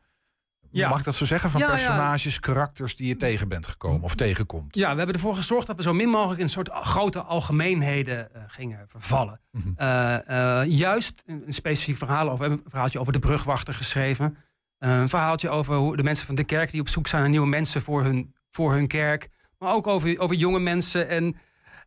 Ja. 0.71 0.89
Mag 0.89 0.99
ik 0.99 1.05
dat 1.05 1.15
zo 1.15 1.25
zeggen? 1.25 1.51
Van 1.51 1.61
personages, 1.61 2.41
karakters 2.41 2.97
die 2.97 3.09
je 3.09 3.17
tegen 3.17 3.49
bent 3.49 3.67
gekomen 3.67 4.03
of 4.03 4.15
tegenkomt. 4.15 4.75
Ja, 4.75 4.91
we 4.91 4.97
hebben 4.97 5.15
ervoor 5.15 5.37
gezorgd 5.37 5.67
dat 5.67 5.77
we 5.77 5.83
zo 5.83 5.93
min 5.93 6.09
mogelijk 6.09 6.39
in 6.39 6.45
een 6.45 6.51
soort 6.51 6.71
grote 6.73 7.21
algemeenheden 7.21 8.29
uh, 8.37 8.43
gingen 8.47 8.85
vervallen. 8.89 9.41
Mm 9.51 9.63
-hmm. 9.63 9.75
uh, 9.79 10.63
juist 10.65 11.23
een, 11.27 11.43
een, 11.47 11.55
specifiek 11.55 11.97
verhaal 11.97 12.31
over 12.31 12.51
een 12.51 12.63
verhaaltje 12.67 12.99
over 13.01 13.13
de 13.13 13.19
brugwachter 13.19 13.75
geschreven. 13.75 14.37
Een 14.81 15.09
verhaaltje 15.09 15.49
over 15.49 15.75
hoe 15.75 15.97
de 15.97 16.03
mensen 16.03 16.27
van 16.27 16.35
de 16.35 16.45
kerk 16.45 16.71
die 16.71 16.81
op 16.81 16.89
zoek 16.89 17.07
zijn 17.07 17.21
naar 17.21 17.31
nieuwe 17.31 17.47
mensen 17.47 17.83
voor 17.83 18.03
hun, 18.03 18.35
voor 18.51 18.73
hun 18.73 18.87
kerk. 18.87 19.29
Maar 19.59 19.73
ook 19.73 19.87
over, 19.87 20.19
over 20.19 20.37
jonge 20.37 20.61
mensen 20.61 21.09
en 21.09 21.37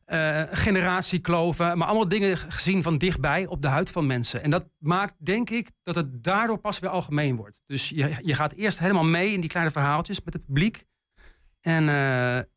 uh, 0.08 0.44
generatiekloven. 0.52 1.78
Maar 1.78 1.88
allemaal 1.88 2.08
dingen 2.08 2.38
gezien 2.38 2.84
van 2.84 2.98
dichtbij 2.98 3.46
op 3.46 3.62
de 3.62 3.68
huid 3.68 3.92
van 3.92 4.06
mensen. 4.06 4.44
En 4.44 4.50
dat 4.50 4.66
maakt, 4.80 5.14
denk 5.18 5.50
ik, 5.50 5.72
dat 5.84 5.96
het 5.96 6.24
daardoor 6.24 6.58
pas 6.58 6.80
weer 6.80 6.90
algemeen 6.90 7.36
wordt. 7.36 7.62
Dus 7.66 7.90
je, 7.90 8.16
je 8.22 8.34
gaat 8.34 8.54
eerst 8.54 8.80
helemaal 8.80 9.04
mee 9.04 9.32
in 9.32 9.40
die 9.40 9.50
kleine 9.50 9.72
verhaaltjes 9.72 10.22
met 10.24 10.34
het 10.34 10.46
publiek. 10.46 10.86
En 11.62 11.84
uh, 11.84 11.94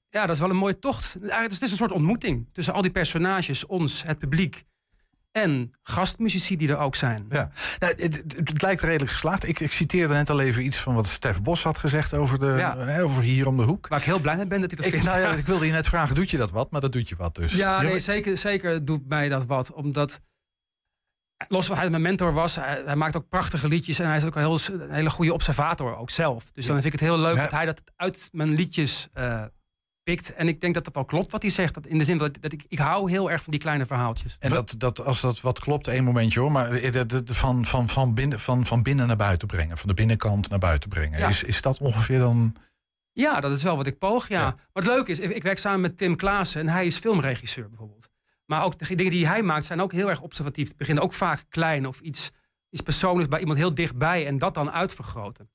ja, 0.09 0.27
dat 0.27 0.31
is 0.31 0.39
wel 0.39 0.51
een 0.51 0.57
mooie 0.57 0.79
tocht. 0.79 1.17
Eigenlijk, 1.21 1.53
het 1.53 1.63
is 1.63 1.71
een 1.71 1.77
soort 1.77 1.93
ontmoeting 1.93 2.49
tussen 2.53 2.75
al 2.75 2.83
die 2.83 2.91
personages, 2.91 3.67
ons, 3.67 4.03
het 4.03 4.19
publiek 4.19 4.65
en 5.37 5.73
gastmuzici 5.83 6.57
die 6.57 6.69
er 6.69 6.79
ook 6.79 6.95
zijn. 6.95 7.27
Ja, 7.31 7.51
nou, 7.79 7.95
het, 7.97 8.25
het, 8.37 8.63
lijkt 8.63 8.81
redelijk 8.81 9.11
geslaagd. 9.11 9.49
Ik, 9.49 9.61
ik, 9.61 9.73
citeerde 9.73 10.15
net 10.15 10.31
al 10.31 10.41
even 10.41 10.65
iets 10.65 10.77
van 10.77 10.95
wat 10.95 11.07
Stef 11.07 11.43
Bos 11.43 11.63
had 11.63 11.79
gezegd 11.79 12.15
over, 12.15 12.39
de, 12.39 12.47
hè, 12.47 13.03
over 13.03 13.23
hier 13.23 13.47
om 13.47 13.57
de 13.57 13.63
hoek. 13.63 13.89
Waar 13.89 13.99
ik 13.99 14.05
heel 14.05 14.19
blij 14.19 14.37
mee 14.37 14.47
ben 14.47 14.61
dat 14.61 14.71
hij 14.71 14.77
dat 14.77 14.87
ik, 14.87 14.93
vindt. 14.93 15.07
Nou 15.07 15.21
ja, 15.21 15.31
ik 15.43 15.47
wilde 15.47 15.67
je 15.67 15.73
net 15.73 15.87
vragen, 15.87 16.15
doet 16.15 16.31
je 16.31 16.37
dat 16.37 16.51
wat? 16.51 16.71
Maar 16.71 16.81
dat 16.81 16.93
doet 16.93 17.09
je 17.09 17.17
wat 17.17 17.35
dus. 17.35 17.53
Ja, 17.53 17.83
nee, 17.83 17.99
zeker, 17.99 18.39
zeker 18.39 18.85
doet 18.85 19.09
mij 19.09 19.29
dat 19.29 19.47
wat. 19.47 19.73
Omdat, 19.73 20.21
los 21.49 21.67
van 21.67 21.77
hij 21.77 21.91
mijn 21.91 22.03
mentor 22.03 22.33
was, 22.33 22.55
hij, 22.55 22.83
hij, 22.85 22.97
maakt 22.97 23.17
ook 23.17 23.29
prachtige 23.29 23.69
liedjes. 23.69 23.99
En 23.99 24.07
hij 24.07 24.17
is 24.17 24.25
ook 24.25 24.35
een, 24.35 24.43
heel, 24.43 24.59
een 24.73 24.93
hele 24.93 25.11
goede 25.11 25.33
observator, 25.33 25.97
ook 25.97 26.11
zelf. 26.11 26.51
Dus 26.53 26.67
dan 26.67 26.75
vind 26.75 26.87
ik 26.87 27.01
het 27.01 27.09
heel 27.09 27.19
leuk 27.19 27.37
dat 27.37 27.51
hij 27.51 27.65
dat 27.65 27.83
uit 27.97 28.29
mijn 28.33 28.55
liedjes... 28.55 29.09
Uh, 29.19 29.43
pikt. 30.07 30.35
En 30.35 30.49
ik 30.49 30.61
denk 30.61 30.75
dat 30.75 30.85
dat 30.85 30.95
wel 30.95 31.05
klopt 31.05 31.31
wat 31.31 31.43
hij 31.43 31.51
zegt. 31.51 31.75
Dat 31.75 31.87
in 31.87 31.99
de 31.99 32.05
zin 32.05 32.19
dat, 32.19 32.39
dat 32.41 32.53
ik, 32.53 32.65
ik 32.69 32.79
hou 32.79 33.11
heel 33.11 33.31
erg 33.31 33.43
van 33.43 33.51
die 33.51 33.61
kleine 33.61 33.87
verhaaltjes. 33.87 34.37
En 34.39 34.51
dat, 34.51 34.75
dat, 34.79 35.05
als 35.05 35.21
dat 35.21 35.41
wat 35.41 35.59
klopt, 35.59 35.89
één 35.89 36.05
momentje 36.05 36.41
hoor. 36.41 36.53
Maar 36.53 36.81
van, 37.25 37.65
van, 37.65 37.89
van, 37.89 38.15
binnen, 38.15 38.41
van, 38.41 38.67
van 38.67 38.83
binnen 38.83 39.07
naar 39.07 39.17
buiten 39.17 39.49
brengen. 39.49 39.79
Van 39.79 39.89
de 39.89 39.95
binnenkant 39.95 40.49
naar 40.49 40.59
buiten 40.59 40.89
brengen. 40.89 41.29
Is, 41.29 41.43
is 41.43 41.63
dat 41.63 41.79
ongeveer 41.79 42.19
dan... 42.19 42.55
Ja, 43.13 43.41
dat 43.41 43.53
is 43.53 43.63
wel 43.63 43.77
wat 43.77 43.87
ik 43.87 43.99
poog, 43.99 44.29
ja. 44.29 44.41
ja. 44.41 44.57
Wat 44.73 44.87
leuk 44.87 45.09
is, 45.09 45.19
ik 45.19 45.43
werk 45.43 45.59
samen 45.59 45.81
met 45.81 45.97
Tim 45.97 46.17
Klaassen. 46.17 46.61
En 46.61 46.69
hij 46.69 46.87
is 46.87 46.97
filmregisseur 46.97 47.69
bijvoorbeeld. 47.69 48.09
Maar 48.45 48.65
ook 48.65 48.79
de 48.79 48.95
dingen 48.95 49.13
die 49.13 49.27
hij 49.27 49.43
maakt 49.43 49.65
zijn 49.65 49.81
ook 49.81 49.93
heel 49.93 50.11
erg 50.11 50.21
observatief. 50.21 50.69
Het 50.69 50.77
beginnen 50.77 51.05
ook 51.05 51.13
vaak 51.13 51.45
klein 51.49 51.87
of 51.87 52.01
iets, 52.01 52.31
iets 52.71 52.83
persoonlijks 52.83 53.29
bij 53.29 53.41
iemand 53.41 53.59
heel 53.59 53.75
dichtbij. 53.75 54.27
En 54.27 54.39
dat 54.39 54.55
dan 54.55 54.71
uitvergroten. 54.71 55.51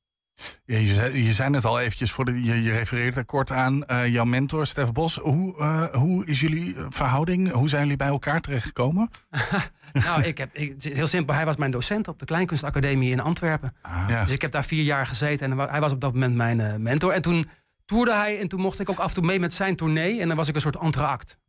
Je, 0.66 0.94
zei, 0.94 1.24
je 1.24 1.34
zei 1.34 1.54
het 1.56 1.66
al 1.66 1.80
eventjes, 1.80 2.12
voor 2.12 2.26
de, 2.26 2.44
je, 2.44 2.62
je 2.64 2.72
refereert 2.72 3.16
er 3.16 3.26
kort 3.26 3.52
aan 3.52 3.84
uh, 3.88 4.08
jouw 4.08 4.26
mentor 4.26 4.66
Stef 4.66 4.92
Bos. 4.92 5.16
Hoe, 5.16 5.58
uh, 5.58 5.84
hoe 5.84 6.26
is 6.26 6.40
jullie 6.40 6.76
verhouding? 6.90 7.52
Hoe 7.52 7.70
zijn 7.70 7.82
jullie 7.82 7.98
bij 7.98 8.08
elkaar 8.08 8.42
terechtgekomen? 8.42 9.10
nou, 10.06 10.24
ik 10.24 10.38
heb, 10.38 10.56
ik, 10.56 10.84
heel 10.84 11.08
simpel, 11.08 11.36
hij 11.36 11.46
was 11.46 11.56
mijn 11.56 11.72
docent 11.72 12.08
op 12.08 12.20
de 12.20 12.26
Kleinkunstacademie 12.26 13.12
in 13.12 13.20
Antwerpen. 13.20 13.76
Ah. 13.82 14.06
Ja. 14.08 14.24
Dus 14.24 14.34
ik 14.34 14.42
heb 14.42 14.52
daar 14.52 14.66
vier 14.66 14.84
jaar 14.84 15.08
gezeten 15.08 15.52
en 15.52 15.58
hij 15.58 15.80
was 15.80 15.92
op 15.92 16.02
dat 16.02 16.14
moment 16.14 16.36
mijn 16.36 16.60
uh, 16.60 16.76
mentor. 16.76 17.12
En 17.12 17.22
toen 17.22 17.50
toerde 17.86 18.14
hij 18.14 18.40
en 18.40 18.48
toen 18.48 18.62
mocht 18.62 18.80
ik 18.80 18.90
ook 18.90 19.00
af 19.00 19.08
en 19.08 19.14
toe 19.14 19.24
mee 19.24 19.40
met 19.40 19.54
zijn 19.54 19.76
tournee. 19.76 20.22
En 20.22 20.28
dan 20.28 20.38
was 20.38 20.48
ik 20.48 20.56
een 20.56 20.62
soort 20.62 20.80
entraact 20.80 21.40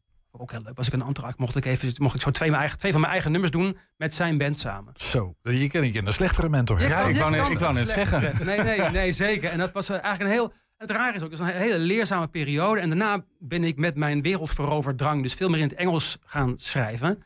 ook 0.41 0.51
heel 0.51 0.61
leuk. 0.63 0.77
Was 0.77 0.87
ik 0.87 0.93
een 0.93 1.03
antrak, 1.03 1.39
mocht 1.39 1.57
ik 1.57 1.65
even 1.65 1.93
mocht 1.97 2.15
ik 2.15 2.21
zo 2.21 2.31
twee, 2.31 2.49
mijn 2.49 2.61
eigen, 2.61 2.79
twee 2.79 2.93
van 2.93 3.01
mijn 3.01 3.13
eigen 3.13 3.31
nummers 3.31 3.53
doen 3.53 3.79
met 3.97 4.15
zijn 4.15 4.39
band 4.39 4.59
samen. 4.59 4.93
Zo, 4.97 5.35
je 5.43 5.69
kent 5.69 6.07
een 6.07 6.13
slechtere 6.13 6.49
mentor. 6.49 6.81
Ja, 6.81 7.01
ik 7.01 7.17
wou 7.17 7.31
net, 7.31 7.49
ik 7.49 7.59
wou 7.59 7.75
net 7.75 7.89
zeggen. 7.89 8.47
Nee, 8.47 8.61
nee, 8.61 8.91
nee, 8.91 9.13
zeker. 9.13 9.51
En 9.51 9.59
dat 9.59 9.73
was 9.73 9.89
eh, 9.89 9.95
eigenlijk 9.95 10.23
een 10.23 10.31
heel. 10.31 10.53
Het 10.77 10.91
raar 10.91 11.15
is 11.15 11.23
ook, 11.23 11.31
het 11.31 11.41
is 11.41 11.47
een 11.47 11.55
hele 11.55 11.79
leerzame 11.79 12.27
periode. 12.27 12.81
En 12.81 12.89
daarna 12.89 13.25
ben 13.39 13.65
ik 13.65 13.77
met 13.77 13.97
mijn 13.97 14.23
wereldveroverdrang 14.23 15.23
dus 15.23 15.35
veel 15.35 15.49
meer 15.49 15.61
in 15.61 15.69
het 15.69 15.75
Engels 15.75 16.19
gaan 16.25 16.55
schrijven. 16.57 17.23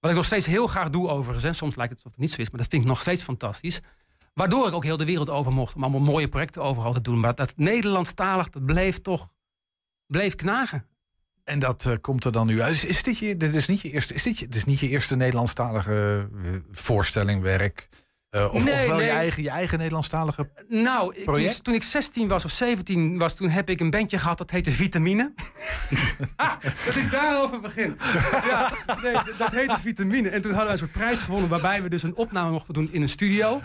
Wat 0.00 0.10
ik 0.10 0.16
nog 0.16 0.26
steeds 0.26 0.46
heel 0.46 0.66
graag 0.66 0.90
doe 0.90 1.08
overigens. 1.08 1.56
Soms 1.58 1.76
lijkt 1.76 1.92
het 1.92 2.02
alsof 2.04 2.12
het 2.12 2.20
niet 2.20 2.32
zo 2.32 2.40
is, 2.40 2.50
maar 2.50 2.60
dat 2.60 2.70
vind 2.70 2.82
ik 2.82 2.88
nog 2.88 3.00
steeds 3.00 3.22
fantastisch. 3.22 3.80
Waardoor 4.34 4.66
ik 4.66 4.74
ook 4.74 4.84
heel 4.84 4.96
de 4.96 5.04
wereld 5.04 5.30
over 5.30 5.52
mocht 5.52 5.74
om 5.74 5.82
allemaal 5.82 6.00
mooie 6.00 6.28
projecten 6.28 6.62
overal 6.62 6.92
te 6.92 7.00
doen. 7.00 7.20
Maar 7.20 7.34
dat 7.34 7.52
Nederlandstalig, 7.56 8.48
dat 8.50 8.66
bleef 8.66 9.00
toch 9.00 9.32
bleef 10.06 10.34
knagen. 10.34 10.86
En 11.48 11.58
dat 11.58 11.84
uh, 11.84 11.94
komt 12.00 12.24
er 12.24 12.32
dan 12.32 12.46
nu 12.46 12.62
uit. 12.62 12.74
Is, 12.74 12.84
is, 12.84 13.02
dit, 13.02 13.18
je, 13.18 13.36
dit 13.36 13.54
is 13.54 13.66
niet 13.66 13.80
je 13.80 13.90
eerste, 13.90 14.14
is 14.14 14.22
dit, 14.22 14.38
je, 14.38 14.44
dit 14.44 14.54
is 14.54 14.64
niet 14.64 14.80
je 14.80 14.88
eerste 14.88 15.16
Nederlandstalige 15.16 16.28
uh, 16.34 16.50
voorstelling, 16.70 17.42
werk? 17.42 17.88
Uh, 18.30 18.54
of, 18.54 18.64
nee, 18.64 18.88
wel 18.88 18.96
nee. 18.96 19.06
je, 19.06 19.12
eigen, 19.12 19.42
je 19.42 19.50
eigen 19.50 19.78
Nederlandstalige 19.78 20.50
nou, 20.68 21.22
project? 21.24 21.54
Toen, 21.54 21.62
toen, 21.62 21.74
ik 21.74 21.82
16 21.82 22.28
was 22.28 22.44
of 22.44 22.50
17 22.50 23.18
was, 23.18 23.34
toen 23.34 23.48
heb 23.48 23.70
ik 23.70 23.80
een 23.80 23.90
bandje 23.90 24.18
gehad 24.18 24.38
dat 24.38 24.50
heette 24.50 24.70
Vitamine. 24.70 25.32
dat 26.86 26.96
ik 26.96 27.10
daarover 27.10 27.60
begin. 27.60 27.98
ja, 28.44 28.72
nee, 29.02 29.12
dat 29.38 29.50
heette 29.50 29.80
Vitamine. 29.80 30.28
En 30.28 30.40
toen 30.40 30.52
hadden 30.52 30.66
we 30.66 30.72
een 30.72 30.88
soort 30.88 30.92
prijs 30.92 31.20
gewonnen 31.20 31.48
waarbij 31.48 31.82
we 31.82 31.88
dus 31.88 32.02
een 32.02 32.16
opname 32.16 32.50
mochten 32.50 32.74
doen 32.74 32.92
in 32.92 33.02
een 33.02 33.08
studio. 33.08 33.60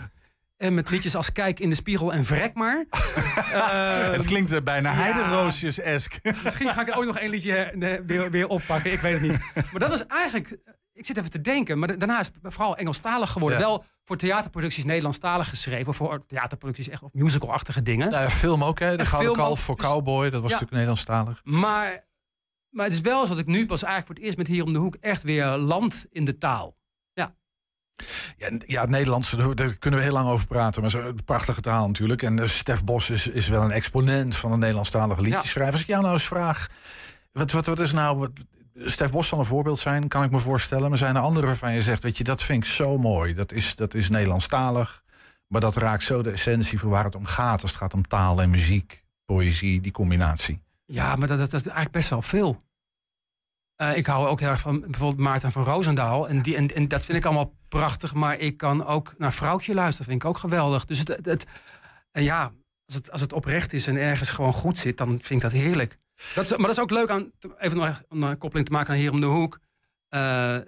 En 0.56 0.74
met 0.74 0.90
liedjes 0.90 1.14
als 1.14 1.32
Kijk 1.32 1.60
in 1.60 1.68
de 1.68 1.74
spiegel 1.74 2.12
en 2.12 2.24
Vrek 2.24 2.54
maar. 2.54 2.84
uh, 2.90 4.12
het 4.16 4.26
klinkt 4.26 4.52
uh, 4.52 4.60
bijna 4.60 4.90
ja, 4.90 4.96
heideroosjes-esk. 4.96 6.18
Misschien 6.44 6.68
ga 6.68 6.86
ik 6.86 6.96
ook 6.96 7.04
nog 7.04 7.18
één 7.18 7.30
liedje 7.30 7.72
uh, 7.78 7.94
weer, 8.06 8.30
weer 8.30 8.48
oppakken. 8.48 8.92
Ik 8.92 8.98
weet 8.98 9.20
het 9.20 9.22
niet. 9.22 9.38
Maar 9.54 9.80
dat 9.80 9.88
was 9.88 10.06
eigenlijk... 10.06 10.58
Ik 10.92 11.06
zit 11.06 11.16
even 11.16 11.30
te 11.30 11.40
denken. 11.40 11.78
Maar 11.78 11.98
daarna 11.98 12.20
is 12.20 12.30
het 12.42 12.54
vooral 12.54 12.76
Engelstalig 12.76 13.30
geworden. 13.30 13.58
Ja. 13.58 13.64
Wel 13.64 13.84
voor 14.04 14.16
theaterproducties 14.16 14.84
Nederlandstalig 14.84 15.48
geschreven. 15.48 15.94
Voor 15.94 16.26
theaterproducties 16.26 16.88
echt 16.88 17.02
of 17.02 17.12
musical-achtige 17.12 17.82
dingen. 17.82 18.10
Nou 18.10 18.22
ja, 18.22 18.30
film 18.30 18.64
ook 18.64 18.78
hè. 18.78 18.96
De 18.96 19.06
Gouden 19.06 19.32
Kalf 19.32 19.60
voor 19.60 19.76
dus, 19.76 19.86
Cowboy. 19.86 20.22
Dat 20.22 20.32
was 20.32 20.42
natuurlijk 20.42 20.70
Nederlandstalig. 20.70 21.40
Maar, 21.44 22.04
maar 22.70 22.84
het 22.84 22.94
is 22.94 23.00
wel 23.00 23.22
zo 23.22 23.28
dat 23.28 23.38
ik 23.38 23.46
nu 23.46 23.66
pas 23.66 23.82
eigenlijk 23.82 24.06
voor 24.06 24.14
het 24.14 24.24
eerst 24.24 24.36
met 24.36 24.46
Hier 24.46 24.64
om 24.64 24.72
de 24.72 24.78
Hoek... 24.78 24.96
echt 25.00 25.22
weer 25.22 25.46
land 25.46 26.06
in 26.10 26.24
de 26.24 26.38
taal. 26.38 26.76
Ja, 28.36 28.48
ja, 28.66 28.80
het 28.80 28.90
Nederlands, 28.90 29.30
daar 29.54 29.78
kunnen 29.78 30.00
we 30.00 30.06
heel 30.06 30.14
lang 30.14 30.28
over 30.28 30.46
praten. 30.46 30.82
Maar 30.82 30.90
zo, 30.90 31.12
prachtige 31.24 31.60
taal 31.60 31.86
natuurlijk. 31.86 32.22
En 32.22 32.38
uh, 32.38 32.46
Stef 32.46 32.84
Bos 32.84 33.10
is, 33.10 33.26
is 33.26 33.48
wel 33.48 33.62
een 33.62 33.70
exponent 33.70 34.36
van 34.36 34.52
een 34.52 34.58
Nederlandstalige 34.58 35.20
liedjeschrijver. 35.20 35.64
Ja. 35.64 35.70
Als 35.72 35.80
ik 35.80 35.86
jou 35.86 36.02
nou 36.02 36.14
eens 36.14 36.24
vraag... 36.24 36.68
Wat, 37.32 37.50
wat, 37.50 37.66
wat 37.66 37.78
is 37.78 37.92
nou... 37.92 38.18
Wat, 38.18 38.30
Stef 38.76 39.10
Bos 39.10 39.28
zal 39.28 39.38
een 39.38 39.44
voorbeeld 39.44 39.78
zijn, 39.78 40.08
kan 40.08 40.24
ik 40.24 40.30
me 40.30 40.38
voorstellen. 40.38 40.88
Maar 40.88 40.98
zijn 40.98 41.16
er 41.16 41.22
andere 41.22 41.46
waarvan 41.46 41.74
je 41.74 41.82
zegt, 41.82 42.02
weet 42.02 42.18
je, 42.18 42.24
dat 42.24 42.42
vind 42.42 42.64
ik 42.64 42.70
zo 42.70 42.98
mooi. 42.98 43.34
Dat 43.34 43.52
is, 43.52 43.74
dat 43.74 43.94
is 43.94 44.08
Nederlandstalig. 44.08 45.02
Maar 45.46 45.60
dat 45.60 45.76
raakt 45.76 46.02
zo 46.02 46.22
de 46.22 46.30
essentie 46.30 46.78
van 46.78 46.88
waar 46.88 47.04
het 47.04 47.14
om 47.14 47.26
gaat. 47.26 47.62
Als 47.62 47.70
het 47.70 47.80
gaat 47.80 47.94
om 47.94 48.06
taal 48.06 48.42
en 48.42 48.50
muziek, 48.50 49.04
poëzie, 49.24 49.80
die 49.80 49.92
combinatie. 49.92 50.62
Ja, 50.84 51.16
maar 51.16 51.28
dat, 51.28 51.38
dat, 51.38 51.50
dat 51.50 51.60
is 51.60 51.66
eigenlijk 51.66 51.96
best 51.96 52.10
wel 52.10 52.22
veel. 52.22 52.60
Eh, 53.76 53.96
ik 53.96 54.06
hou 54.06 54.28
ook 54.28 54.40
heel 54.40 54.48
erg 54.50 54.60
van 54.60 54.80
bijvoorbeeld 54.80 55.20
Maarten 55.20 55.52
van 55.52 55.64
Roosendaal. 55.64 56.28
En, 56.28 56.42
die, 56.42 56.56
en, 56.56 56.74
en 56.74 56.88
dat 56.88 57.04
vind 57.04 57.18
ik 57.18 57.24
allemaal 57.24 57.52
prachtig. 57.78 58.14
Maar 58.14 58.38
ik 58.38 58.56
kan 58.56 58.86
ook 58.86 59.14
naar 59.18 59.32
Vrouwtje 59.32 59.74
luisteren. 59.74 60.10
vind 60.10 60.22
ik 60.22 60.28
ook 60.28 60.38
geweldig. 60.38 60.84
Dus 60.84 60.98
het, 60.98 61.08
het, 61.22 61.46
ja, 62.12 62.52
als 62.86 62.94
het, 62.94 63.10
als 63.10 63.20
het 63.20 63.32
oprecht 63.32 63.72
is 63.72 63.86
en 63.86 63.96
ergens 63.96 64.30
gewoon 64.30 64.52
goed 64.52 64.78
zit, 64.78 64.96
dan 64.96 65.08
vind 65.08 65.30
ik 65.30 65.40
dat 65.40 65.60
heerlijk. 65.60 65.98
Dat 66.34 66.44
is, 66.44 66.50
maar 66.50 66.66
dat 66.66 66.76
is 66.76 66.82
ook 66.82 66.90
leuk 66.90 67.10
aan, 67.10 67.32
even 67.58 67.78
nog 67.78 68.02
een 68.08 68.38
koppeling 68.38 68.66
te 68.66 68.72
maken 68.72 68.92
aan 68.92 68.98
hier 68.98 69.12
om 69.12 69.20
de 69.20 69.26
hoek. 69.26 69.58
Eh, 70.08 70.58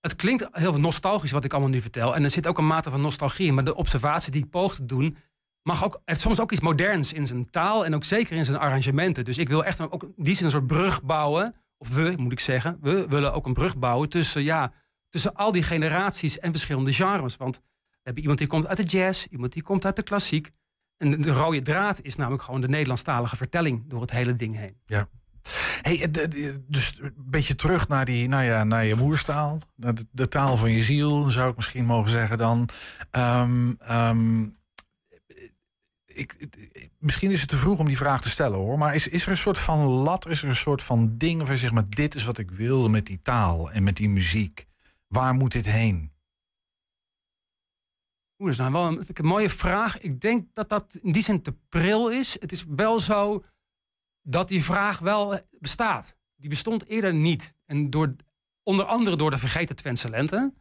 het 0.00 0.16
klinkt 0.16 0.48
heel 0.52 0.78
nostalgisch 0.78 1.30
wat 1.30 1.44
ik 1.44 1.52
allemaal 1.52 1.70
nu 1.70 1.80
vertel. 1.80 2.14
En 2.14 2.24
er 2.24 2.30
zit 2.30 2.46
ook 2.46 2.58
een 2.58 2.66
mate 2.66 2.90
van 2.90 3.00
nostalgie 3.00 3.46
in. 3.46 3.54
Maar 3.54 3.64
de 3.64 3.74
observatie 3.74 4.32
die 4.32 4.44
ik 4.44 4.50
poog 4.50 4.74
te 4.74 4.84
doen, 4.84 5.16
mag 5.62 5.84
ook, 5.84 6.00
heeft 6.04 6.20
soms 6.20 6.40
ook 6.40 6.52
iets 6.52 6.60
moderns 6.60 7.12
in 7.12 7.26
zijn 7.26 7.50
taal. 7.50 7.84
En 7.84 7.94
ook 7.94 8.04
zeker 8.04 8.36
in 8.36 8.44
zijn 8.44 8.58
arrangementen. 8.58 9.24
Dus 9.24 9.38
ik 9.38 9.48
wil 9.48 9.64
echt 9.64 9.80
ook 9.80 10.06
die 10.16 10.34
zin 10.34 10.44
een 10.44 10.50
soort 10.50 10.66
brug 10.66 11.02
bouwen. 11.02 11.54
Of 11.78 11.94
we, 11.94 12.14
moet 12.16 12.32
ik 12.32 12.40
zeggen. 12.40 12.78
We 12.80 13.08
willen 13.08 13.32
ook 13.32 13.46
een 13.46 13.52
brug 13.54 13.76
bouwen 13.76 14.08
tussen, 14.08 14.42
ja, 14.42 14.72
tussen 15.08 15.34
al 15.34 15.52
die 15.52 15.62
generaties 15.62 16.38
en 16.38 16.52
verschillende 16.52 16.92
genres. 16.92 17.36
Want 17.36 17.56
we 17.56 18.00
hebben 18.02 18.22
iemand 18.22 18.38
die 18.38 18.48
komt 18.48 18.66
uit 18.66 18.76
de 18.76 18.84
jazz, 18.98 19.24
iemand 19.24 19.52
die 19.52 19.62
komt 19.62 19.84
uit 19.84 19.96
de 19.96 20.02
klassiek. 20.02 20.50
En 20.96 21.10
de, 21.10 21.18
de 21.18 21.32
rode 21.32 21.62
draad 21.62 21.98
is 22.02 22.16
namelijk 22.16 22.42
gewoon 22.42 22.60
de 22.60 22.68
Nederlandstalige 22.68 23.36
vertelling 23.36 23.84
door 23.86 24.00
het 24.00 24.10
hele 24.10 24.34
ding 24.34 24.56
heen. 24.56 24.76
Ja. 24.86 25.08
Hey, 25.82 26.10
eh, 26.12 26.54
dus 26.66 26.98
een 27.00 27.14
beetje 27.16 27.54
terug 27.54 27.88
naar, 27.88 28.04
die, 28.04 28.28
nou 28.28 28.44
ja, 28.44 28.64
naar 28.64 28.84
je 28.84 28.94
moerstaal. 28.94 29.58
De, 30.10 30.28
taal 30.28 30.56
van 30.56 30.70
je 30.70 30.82
ziel, 30.82 31.30
zou 31.30 31.50
ik 31.50 31.56
misschien 31.56 31.84
mogen 31.84 32.10
zeggen 32.10 32.38
dan. 32.38 32.68
Ehm, 33.10 33.72
ehm, 33.78 34.46
ik, 36.06 36.48
misschien 36.98 37.30
is 37.30 37.40
het 37.40 37.48
te 37.48 37.56
vroeg 37.56 37.78
om 37.78 37.86
die 37.86 37.96
vraag 37.96 38.22
te 38.22 38.30
stellen 38.30 38.58
hoor. 38.58 38.78
Maar 38.78 38.94
is, 38.94 39.08
is 39.08 39.22
er 39.22 39.30
een 39.30 39.36
soort 39.36 39.58
van 39.58 39.78
lat, 39.78 40.28
is 40.28 40.42
er 40.42 40.48
een 40.48 40.56
soort 40.56 40.82
van 40.82 41.14
ding 41.16 41.42
waar 41.42 41.50
je 41.50 41.58
zegt, 41.58 41.72
maar 41.72 41.88
dit 41.88 42.14
is 42.14 42.24
wat 42.24 42.38
ik 42.38 42.50
wil 42.50 42.88
met 42.88 43.06
die 43.06 43.22
taal 43.22 43.70
en 43.70 43.82
met 43.82 43.96
die 43.96 44.08
muziek. 44.08 44.66
Waar 45.08 45.34
moet 45.34 45.52
dit 45.52 45.66
heen? 45.66 46.12
Oeh, 48.38 48.50
dat 48.50 48.58
is 48.58 48.58
nou 48.58 48.72
wel 48.72 48.86
een, 48.86 49.04
een 49.12 49.24
mooie 49.24 49.50
vraag. 49.50 49.98
Ik 49.98 50.20
denk 50.20 50.54
dat 50.54 50.68
dat 50.68 50.98
in 51.02 51.12
die 51.12 51.22
zin 51.22 51.42
te 51.42 51.52
pril 51.68 52.10
is. 52.10 52.36
Het 52.40 52.52
is 52.52 52.64
wel 52.68 53.00
zo 53.00 53.44
dat 54.22 54.48
die 54.48 54.64
vraag 54.64 54.98
wel 54.98 55.40
bestaat. 55.58 56.16
Die 56.36 56.48
bestond 56.48 56.86
eerder 56.86 57.14
niet. 57.14 57.54
En 57.66 57.90
door, 57.90 58.14
onder 58.62 58.84
andere 58.84 59.16
door 59.16 59.30
de 59.30 59.38
vergeten 59.38 59.76
Twentse 59.76 60.08
lente 60.08 60.52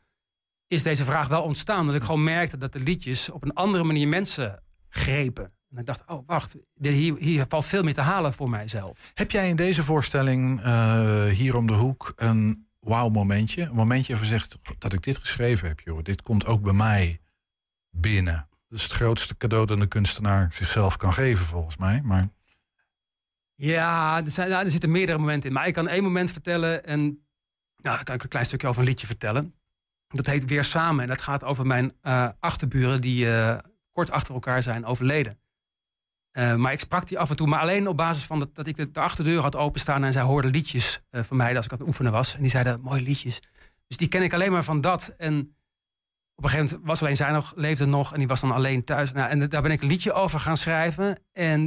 is 0.67 0.83
deze 0.83 1.05
vraag 1.05 1.27
wel 1.27 1.43
ontstaan. 1.43 1.85
Dat 1.85 1.95
ik 1.95 2.03
gewoon 2.03 2.23
merkte 2.23 2.57
dat 2.57 2.73
de 2.73 2.79
liedjes 2.79 3.29
op 3.29 3.43
een 3.43 3.53
andere 3.53 3.83
manier 3.83 4.07
mensen 4.07 4.63
grepen. 4.89 5.53
En 5.69 5.77
ik 5.77 5.85
dacht, 5.85 6.03
oh 6.05 6.27
wacht, 6.27 6.55
hier, 6.73 7.17
hier 7.17 7.45
valt 7.47 7.65
veel 7.65 7.83
meer 7.83 7.93
te 7.93 8.01
halen 8.01 8.33
voor 8.33 8.49
mijzelf. 8.49 9.11
Heb 9.13 9.31
jij 9.31 9.49
in 9.49 9.55
deze 9.55 9.83
voorstelling 9.83 10.61
eh, 10.61 11.25
hier 11.25 11.55
om 11.55 11.67
de 11.67 11.73
hoek 11.73 12.13
een 12.15 12.66
wauw 12.87 13.09
momentje? 13.09 13.61
Een 13.61 13.75
momentje 13.75 14.17
je 14.17 14.25
zegt 14.25 14.57
dat 14.77 14.93
ik 14.93 15.01
dit 15.01 15.17
geschreven 15.17 15.67
heb, 15.67 15.79
joh. 15.79 16.03
Dit 16.03 16.21
komt 16.21 16.45
ook 16.45 16.61
bij 16.61 16.73
mij 16.73 17.19
binnen. 17.89 18.47
Dat 18.69 18.77
is 18.77 18.83
het 18.83 18.91
grootste 18.91 19.37
cadeau 19.37 19.65
dat 19.65 19.79
een 19.79 19.87
kunstenaar 19.87 20.49
zichzelf 20.53 20.97
kan 20.97 21.13
geven, 21.13 21.45
volgens 21.45 21.77
mij. 21.77 22.01
Maar 22.03 22.29
Ja, 23.55 24.23
er, 24.23 24.31
zijn, 24.31 24.49
nou, 24.49 24.65
er 24.65 24.71
zitten 24.71 24.91
meerdere 24.91 25.17
momenten 25.17 25.49
in. 25.49 25.55
Maar 25.55 25.67
ik 25.67 25.73
kan 25.73 25.87
één 25.87 26.03
moment 26.03 26.31
vertellen. 26.31 26.85
En 26.85 27.25
nou, 27.81 28.03
kan 28.03 28.15
ik 28.15 28.23
een 28.23 28.29
klein 28.29 28.45
stukje 28.45 28.67
over 28.67 28.81
een 28.81 28.87
liedje 28.87 29.07
vertellen. 29.07 29.55
Dat 30.07 30.25
heet 30.25 30.45
Weer 30.45 30.63
Samen. 30.63 31.03
En 31.03 31.09
dat 31.09 31.21
gaat 31.21 31.43
over 31.43 31.65
mijn 31.65 31.93
eh, 32.01 32.29
achterburen 32.39 33.01
die 33.01 33.31
eh, 33.31 33.57
kort 33.91 34.11
achter 34.11 34.33
elkaar 34.33 34.63
zijn 34.63 34.85
overleden. 34.85 35.39
Eh, 36.37 36.55
maar 36.55 36.71
ik 36.71 36.79
sprak 36.79 37.07
die 37.07 37.19
af 37.19 37.29
en 37.29 37.35
toe, 37.35 37.47
maar 37.47 37.59
alleen 37.59 37.87
op 37.87 37.97
basis 37.97 38.23
van 38.23 38.39
dat, 38.39 38.55
dat 38.55 38.67
ik 38.67 38.75
de, 38.75 38.91
de 38.91 38.99
achterdeur 38.99 39.41
had 39.41 39.55
openstaan 39.55 40.03
en 40.03 40.13
zij 40.13 40.21
hoorden 40.21 40.51
liedjes 40.51 41.01
eh, 41.09 41.23
van 41.23 41.37
mij 41.37 41.55
als 41.55 41.65
ik 41.65 41.71
aan 41.71 41.77
het 41.77 41.87
oefenen 41.87 42.11
was. 42.11 42.35
En 42.35 42.41
die 42.41 42.49
zeiden, 42.49 42.81
mooie 42.81 43.01
liedjes. 43.01 43.41
Dus 43.87 43.97
die 43.97 44.07
ken 44.07 44.21
ik 44.21 44.33
alleen 44.33 44.51
maar 44.51 44.63
van 44.63 44.81
dat. 44.81 45.13
En 45.17 45.55
op 46.35 46.43
een 46.43 46.49
gegeven 46.49 46.69
moment 46.69 46.87
was 46.87 47.01
alleen 47.01 47.15
zij 47.15 47.31
nog, 47.31 47.53
leefde 47.55 47.85
nog 47.85 48.11
en 48.13 48.17
die 48.17 48.27
was 48.27 48.39
dan 48.39 48.51
alleen 48.51 48.83
thuis. 48.83 49.11
Nou, 49.11 49.29
en 49.29 49.49
daar 49.49 49.61
ben 49.61 49.71
ik 49.71 49.81
een 49.81 49.87
liedje 49.87 50.13
over 50.13 50.39
gaan 50.39 50.57
schrijven. 50.57 51.19
En 51.31 51.61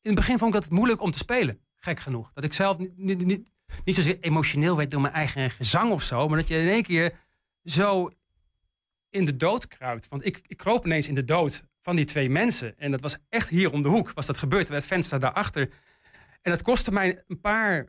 in 0.00 0.10
het 0.10 0.14
begin 0.14 0.38
vond 0.38 0.54
ik 0.54 0.60
dat 0.60 0.70
moeilijk 0.70 1.00
om 1.00 1.10
te 1.10 1.18
spelen. 1.18 1.60
Gek 1.76 2.00
genoeg. 2.00 2.30
Dat 2.34 2.44
ik 2.44 2.52
zelf 2.52 2.78
niet, 2.78 2.96
niet, 2.96 3.24
niet, 3.24 3.50
niet 3.84 3.94
zozeer 3.94 4.20
emotioneel 4.20 4.76
werd 4.76 4.90
door 4.90 5.00
mijn 5.00 5.14
eigen 5.14 5.50
gezang 5.50 5.92
of 5.92 6.02
zo. 6.02 6.28
Maar 6.28 6.38
dat 6.38 6.48
je 6.48 6.56
in 6.56 6.68
één 6.68 6.82
keer 6.82 7.18
zo 7.64 8.10
in 9.10 9.24
de 9.24 9.36
dood 9.36 9.68
kruipt. 9.68 10.08
Want 10.08 10.26
ik, 10.26 10.40
ik 10.46 10.56
kroop 10.56 10.86
ineens 10.86 11.08
in 11.08 11.14
de 11.14 11.24
dood 11.24 11.68
van 11.80 11.96
die 11.96 12.04
twee 12.04 12.30
mensen. 12.30 12.78
En 12.78 12.90
dat 12.90 13.00
was 13.00 13.16
echt 13.28 13.48
hier 13.48 13.72
om 13.72 13.80
de 13.80 13.88
hoek. 13.88 14.12
Was 14.12 14.26
dat 14.26 14.38
gebeurd 14.38 14.66
bij 14.66 14.76
het 14.76 14.86
venster 14.86 15.20
daarachter. 15.20 15.68
En 16.42 16.50
dat 16.50 16.62
kostte 16.62 16.92
mij 16.92 17.22
een 17.26 17.40
paar, 17.40 17.88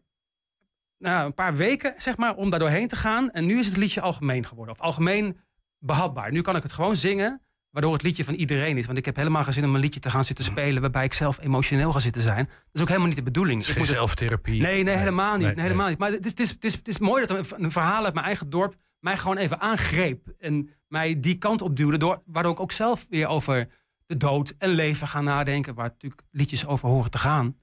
nou, 0.97 1.25
een 1.25 1.33
paar 1.33 1.55
weken 1.55 1.93
zeg 1.97 2.17
maar, 2.17 2.35
om 2.35 2.49
daar 2.49 2.59
doorheen 2.59 2.87
te 2.87 2.95
gaan. 2.95 3.31
En 3.31 3.45
nu 3.45 3.59
is 3.59 3.65
het 3.65 3.77
liedje 3.77 4.01
algemeen 4.01 4.45
geworden. 4.45 4.75
Of 4.75 4.81
algemeen 4.81 5.37
behapbaar. 5.79 6.31
Nu 6.31 6.41
kan 6.41 6.55
ik 6.55 6.63
het 6.63 6.71
gewoon 6.71 6.95
zingen. 6.95 7.41
Waardoor 7.71 7.93
het 7.93 8.01
liedje 8.01 8.23
van 8.23 8.33
iedereen 8.33 8.77
is. 8.77 8.85
Want 8.85 8.97
ik 8.97 9.05
heb 9.05 9.15
helemaal 9.15 9.43
geen 9.43 9.53
zin 9.53 9.65
om 9.65 9.75
een 9.75 9.81
liedje 9.81 9.99
te 9.99 10.09
gaan 10.09 10.23
zitten 10.23 10.45
spelen. 10.45 10.81
waarbij 10.81 11.03
ik 11.03 11.13
zelf 11.13 11.39
emotioneel 11.39 11.91
ga 11.91 11.99
zitten 11.99 12.21
zijn. 12.21 12.45
Dat 12.45 12.55
is 12.73 12.81
ook 12.81 12.87
helemaal 12.87 13.07
niet 13.07 13.17
de 13.17 13.23
bedoeling. 13.23 13.59
het 13.59 13.69
is 13.69 13.75
geen 13.75 13.85
zelftherapie. 13.85 14.61
Nee, 14.61 14.83
nee, 14.83 14.95
helemaal 14.95 15.37
niet. 15.37 15.45
nee, 15.45 15.55
Nee, 15.55 15.63
helemaal 15.63 15.87
niet. 15.87 15.97
Maar 15.97 16.11
het 16.11 16.25
is, 16.25 16.31
het, 16.31 16.39
is, 16.39 16.49
het, 16.49 16.63
is, 16.63 16.73
het 16.73 16.87
is 16.87 16.97
mooi 16.97 17.25
dat 17.25 17.37
een, 17.51 17.63
een 17.63 17.71
verhaal 17.71 18.05
uit 18.05 18.13
mijn 18.13 18.25
eigen 18.25 18.49
dorp 18.49 18.75
mij 18.99 19.17
gewoon 19.17 19.37
even 19.37 19.59
aangreep. 19.59 20.27
En 20.39 20.69
mij 20.87 21.19
die 21.19 21.37
kant 21.37 21.61
op 21.61 21.75
duwde. 21.75 21.97
Door, 21.97 22.21
waardoor 22.25 22.51
ik 22.51 22.59
ook 22.59 22.71
zelf 22.71 23.05
weer 23.09 23.27
over 23.27 23.67
de 24.11 24.17
dood 24.17 24.53
en 24.57 24.69
leven 24.69 25.07
ga 25.07 25.21
nadenken. 25.21 25.73
Waar 25.73 25.87
natuurlijk 25.89 26.21
liedjes 26.31 26.65
over 26.65 26.89
horen 26.89 27.11
te 27.11 27.17
gaan. 27.17 27.55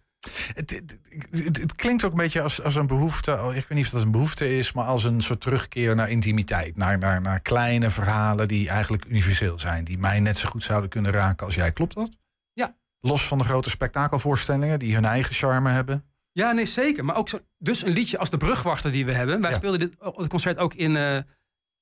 Het, 0.54 0.70
het, 0.70 1.00
het- 1.30 1.56
het 1.60 1.74
klinkt 1.74 2.04
ook 2.04 2.10
een 2.10 2.16
beetje 2.16 2.40
als, 2.42 2.62
als 2.62 2.74
een 2.74 2.86
behoefte. 2.86 3.32
oh, 3.42 3.54
Ik 3.54 3.66
weet 3.68 3.78
niet 3.78 3.84
of 3.86 3.92
dat 3.92 4.02
een 4.02 4.10
behoefte 4.10 4.56
is, 4.56 4.72
maar 4.72 4.84
als 4.84 5.04
een 5.04 5.20
soort 5.20 5.40
terugkeer 5.40 5.94
naar 5.94 6.10
intimiteit. 6.10 6.76
Naar, 6.76 6.98
naar, 6.98 7.20
naar 7.20 7.40
kleine 7.40 7.90
verhalen 7.90 8.48
die 8.48 8.68
eigenlijk 8.68 9.04
universeel 9.04 9.58
zijn. 9.58 9.84
Die 9.84 9.98
mij 9.98 10.20
net 10.20 10.38
zo 10.38 10.48
goed 10.48 10.62
zouden 10.62 10.90
kunnen 10.90 11.12
raken 11.12 11.46
als 11.46 11.54
jij. 11.54 11.72
Klopt 11.72 11.94
dat? 11.94 12.16
Ja. 12.52 12.76
Los 13.00 13.26
van 13.26 13.38
de 13.38 13.44
grote 13.44 13.70
spektakelvoorstellingen 13.70 14.78
die 14.78 14.94
hun 14.94 15.04
eigen 15.04 15.34
charme 15.34 15.70
hebben. 15.70 16.04
Ja, 16.32 16.52
nee, 16.52 16.66
zeker. 16.66 17.04
Maar 17.04 17.16
ook 17.16 17.28
zo, 17.28 17.38
dus 17.58 17.82
een 17.84 17.92
liedje 17.92 18.18
als 18.18 18.30
de 18.30 18.36
brugwachter 18.36 18.92
die 18.92 19.04
we 19.04 19.12
hebben. 19.12 19.40
Wij 19.40 19.50
Ja. 19.50 19.56
speelden 19.56 19.80
dit 19.80 19.96
oh, 20.00 20.18
het 20.18 20.28
concert 20.28 20.58
ook 20.58 20.74
in, 20.74 20.96
eh, 20.96 21.16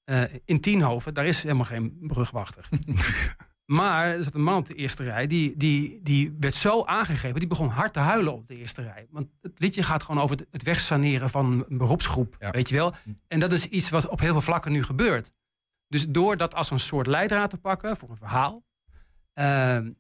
eh, 0.05 0.31
in 0.45 0.61
Tienhoven. 0.61 1.15
Daar 1.15 1.27
is 1.27 1.43
helemaal 1.43 1.65
geen 1.65 1.97
brugwachter. 2.01 2.69
maar 3.67 4.07
er 4.07 4.23
zat 4.23 4.35
een 4.35 4.43
man 4.43 4.57
op 4.57 4.67
de 4.67 4.75
eerste 4.75 5.03
rij. 5.03 5.27
Die, 5.27 5.57
die, 5.57 6.01
die 6.03 6.37
werd 6.41 6.55
zo 6.55 6.85
aangegrepen. 6.85 7.39
Die 7.39 7.49
begon 7.49 7.69
hard 7.69 7.93
te 7.93 7.99
huilen 7.99 8.33
op 8.33 8.47
de 8.47 8.57
eerste 8.57 8.83
rij. 8.83 9.07
Want 9.11 9.29
het 9.41 9.61
liedje 9.61 9.83
gaat 9.83 10.03
gewoon 10.03 10.23
over 10.23 10.39
het, 10.51 10.63
wegsaneren 10.63 11.31
van 11.31 11.65
een 11.69 11.79
beroepsgroep. 11.79 12.37
Ja. 12.39 12.51
Weet 12.51 12.69
je 12.69 12.75
wel? 12.75 12.95
En 13.29 13.41
dat 13.41 13.53
is 13.53 13.67
iets 13.67 13.91
wat 13.91 14.09
op 14.09 14.21
heel 14.21 14.33
veel 14.33 14.41
vlakken 14.41 14.73
nu 14.73 14.83
gebeurt. 14.83 15.33
Dus 15.89 16.09
door 16.09 16.37
dat 16.37 16.55
als 16.55 16.71
een 16.71 16.81
soort 16.81 17.07
leidraad 17.07 17.51
te 17.51 17.59
pakken 17.59 17.97
voor 17.97 18.11
een 18.11 18.17
verhaal. 18.17 18.65
ehm, 19.33 19.91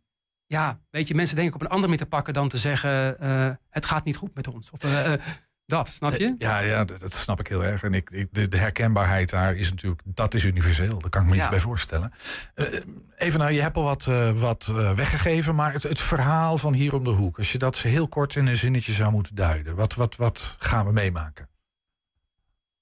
ja, 0.46 0.80
weet 0.90 1.08
je, 1.08 1.14
mensen 1.14 1.36
denken 1.36 1.54
op 1.54 1.60
een 1.60 1.66
andere 1.66 1.86
manier 1.86 2.04
te 2.04 2.08
pakken 2.08 2.34
dan 2.34 2.48
te 2.48 2.58
zeggen: 2.58 3.18
eh, 3.18 3.50
het 3.68 3.86
gaat 3.86 4.04
niet 4.04 4.16
goed 4.16 4.34
met 4.34 4.48
ons. 4.48 4.70
Of 4.70 4.84
eh, 4.84 5.12
eh, 5.12 5.20
dat, 5.66 5.88
snap 5.88 6.12
je? 6.16 6.34
Ja, 6.38 6.58
ja 6.58 6.84
dat, 6.84 7.00
dat 7.00 7.12
snap 7.12 7.40
ik 7.40 7.46
heel 7.46 7.64
erg. 7.64 7.82
En 7.82 7.94
ik, 7.94 8.10
ik- 8.10 8.28
de, 8.34 8.48
de 8.48 8.56
herkenbaarheid 8.56 9.30
daar 9.30 9.56
is 9.56 9.70
natuurlijk, 9.70 10.02
dat 10.04 10.34
is 10.34 10.44
universeel. 10.44 10.98
Daar 10.98 11.10
kan 11.10 11.22
ik 11.22 11.28
me 11.28 11.34
iets 11.34 11.44
Ja. 11.44 11.50
bij 11.50 11.60
voorstellen. 11.60 12.12
Eh, 12.54 12.66
even 13.16 13.38
nou, 13.38 13.52
je 13.52 13.60
hebt 13.62 13.76
al 13.76 13.82
wat, 13.82 14.06
eh, 14.06 14.30
wat 14.40 14.66
eh, 14.70 14.92
weggegeven, 14.92 15.54
maar 15.54 15.72
het, 15.72 15.82
het 15.82 16.00
verhaal 16.00 16.58
van 16.58 16.72
hier 16.72 16.94
om 16.94 17.04
de 17.04 17.10
hoek. 17.10 17.38
Als 17.38 17.52
je 17.52 17.58
dat 17.58 17.78
heel 17.78 18.08
kort 18.08 18.34
in 18.36 18.46
een 18.46 18.56
zinnetje 18.56 18.92
zou 18.92 19.12
moeten 19.12 19.34
duiden. 19.34 19.74
Wat, 19.76 19.94
wat, 19.94 20.16
wat 20.16 20.56
gaan 20.58 20.86
we 20.86 20.92
meemaken? 20.92 21.48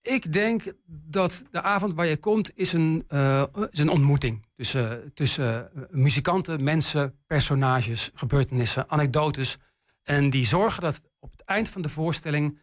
Ik 0.02 0.32
denk 0.32 0.72
dat 0.86 1.44
de 1.50 1.62
avond 1.62 1.94
waar 1.94 2.06
je 2.06 2.16
komt 2.16 2.50
is 2.54 2.72
een, 2.72 3.04
eh, 3.08 3.44
is 3.70 3.78
een 3.78 3.88
ontmoeting 3.88 4.46
tussen, 4.56 5.10
tussen 5.14 5.74
eh, 5.76 5.82
muzikanten, 5.90 6.62
mensen, 6.64 7.14
personages, 7.26 8.10
gebeurtenissen, 8.14 8.90
anekdotes. 8.90 9.56
En 10.02 10.30
die 10.30 10.46
zorgen 10.46 10.82
dat 10.82 11.00
op 11.18 11.30
het 11.30 11.40
eind 11.44 11.68
van 11.68 11.82
de 11.82 11.88
voorstelling 11.88 12.58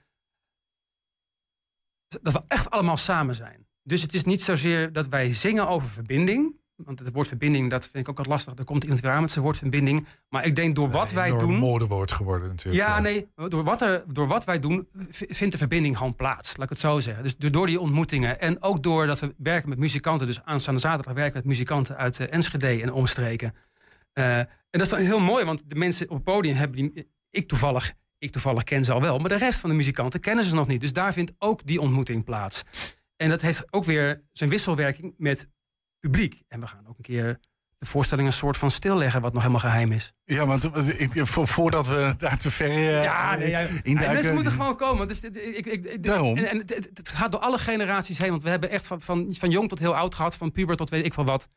dat 2.22 2.34
we 2.34 2.42
echt 2.48 2.70
allemaal 2.70 2.98
samen 2.98 3.36
zijn. 3.36 3.66
Dus 3.84 4.02
het 4.02 4.14
is 4.14 4.24
niet 4.24 4.42
zozeer 4.42 4.94
dat 4.94 5.08
wij 5.08 5.34
zingen 5.34 5.68
over 5.68 5.90
verbinding. 5.90 6.60
Want 6.76 7.00
het 7.00 7.14
woord 7.14 7.28
verbinding, 7.28 7.70
dat 7.70 7.84
vind 7.84 7.96
ik 7.96 8.10
ook 8.10 8.18
wat 8.18 8.28
lastig. 8.28 8.54
Er 8.58 8.64
komt 8.64 8.84
iemand 8.84 9.02
weer 9.02 9.12
aan 9.12 9.22
met 9.22 9.32
zijn 9.32 9.44
woord 9.44 9.58
verbinding. 9.58 10.08
Maar 10.30 10.46
ik 10.46 10.56
denk 10.56 10.76
door 10.76 10.90
wat 10.90 11.12
wij 11.12 11.38
doen... 11.38 11.56
modewoord 11.56 12.12
geworden 12.12 12.48
natuurlijk. 12.48 12.84
Ja, 12.84 13.00
nee, 13.00 13.28
door 13.48 13.64
wat, 13.64 13.82
er, 13.82 14.04
door 14.08 14.28
wat 14.28 14.44
wij 14.44 14.60
doen 14.60 14.88
vindt 15.10 15.52
de 15.52 15.58
verbinding 15.58 15.98
gewoon 15.98 16.16
plaats. 16.16 16.58
Laat 16.58 16.64
ik 16.64 16.70
het 16.70 16.80
zo 16.80 17.00
zeggen. 17.00 17.24
Dus 17.24 17.38
door 17.38 17.68
die 17.68 17.80
ontmoetingen 17.80 18.40
en 18.40 18.62
ook 18.62 18.84
doordat 18.84 19.20
we 19.20 19.34
werken 19.38 19.70
met 19.70 19.78
muzikanten. 19.78 20.28
Dus 20.28 20.44
aanstaande 20.44 20.80
zaterdag 20.80 21.14
werken 21.14 21.34
we 21.34 21.38
met 21.38 21.48
muzikanten 21.48 21.98
uit 21.98 22.20
eh, 22.20 22.28
Enschede 22.30 22.82
en 22.82 22.94
omstreken. 22.94 23.56
Eh, 24.14 24.38
en 24.38 24.48
dat 24.70 24.82
is 24.82 24.90
dan 24.90 25.00
heel 25.00 25.20
mooi, 25.20 25.46
want 25.46 25.62
de 25.66 25.76
mensen 25.76 26.10
op 26.10 26.16
het 26.16 26.24
podium 26.24 26.56
hebben 26.56 26.78
die 26.78 27.08
ik 27.30 27.48
toevallig 27.48 27.94
Ik 28.22 28.32
toevallig 28.32 28.64
ken 28.64 28.84
ze 28.84 28.92
al 28.92 29.02
wel, 29.02 29.18
maar 29.20 29.30
de 29.30 29.36
rest 29.38 29.60
van 29.60 29.70
de 29.70 29.76
muzikanten 29.76 30.20
kennen 30.20 30.44
ze 30.46 30.56
nog 30.56 30.68
niet. 30.68 30.82
Dus 30.82 30.94
daar 30.94 31.14
vindt 31.14 31.32
ook 31.38 31.66
die 31.66 31.82
ontmoeting 31.82 32.24
plaats. 32.24 32.64
En 33.16 33.30
dat 33.30 33.42
heeft 33.42 33.74
ook 33.74 33.84
weer 33.84 34.24
zijn 34.32 34.50
wisselwerking 34.50 35.14
met 35.18 35.48
publiek. 36.00 36.42
En 36.48 36.60
we 36.60 36.68
gaan 36.68 36.88
ook 36.88 36.98
een 36.98 37.04
keer 37.04 37.40
de 37.78 37.86
voorstelling 37.86 38.28
een 38.28 38.34
soort 38.34 38.58
van 38.58 38.72
stilleggen, 38.72 39.22
wat 39.22 39.32
nog 39.34 39.42
helemaal 39.42 39.62
geheim 39.62 39.92
is. 39.92 40.14
Ja, 40.24 40.46
want 40.46 40.64
ik, 41.00 41.12
vo- 41.28 41.46
voordat 41.46 41.88
we 41.88 42.14
daar 42.18 42.38
te 42.40 42.52
ver 42.52 42.70
eh, 42.70 43.04
Ja, 43.04 43.36
nee, 43.36 43.50
ja. 43.50 43.60
induiken... 43.60 44.02
Ja, 44.02 44.12
mensen 44.12 44.34
moeten 44.34 44.52
gewoon 44.52 44.76
komen. 44.78 45.08
Dus, 45.08 45.20
ik, 45.22 45.36
ik, 45.66 45.86
ik- 45.86 46.04
Daarom. 46.04 46.38
En, 46.38 46.50
en 46.50 46.58
het, 46.58 46.70
het- 46.94 47.10
gaat 47.10 47.32
door 47.32 47.42
alle 47.42 47.58
generaties 47.58 48.18
heen. 48.18 48.30
Want 48.30 48.44
we 48.44 48.50
hebben 48.50 48.70
echt 48.70 48.88
van, 48.88 49.02
van, 49.02 49.36
van 49.38 49.50
jong 49.50 49.70
tot 49.70 49.80
heel 49.80 49.96
oud 49.96 50.16
gehad. 50.16 50.36
Van 50.36 50.52
puber 50.52 50.76
tot 50.76 50.90
weet 50.90 51.06
ik 51.06 51.14
veel 51.14 51.26
wat. 51.26 51.48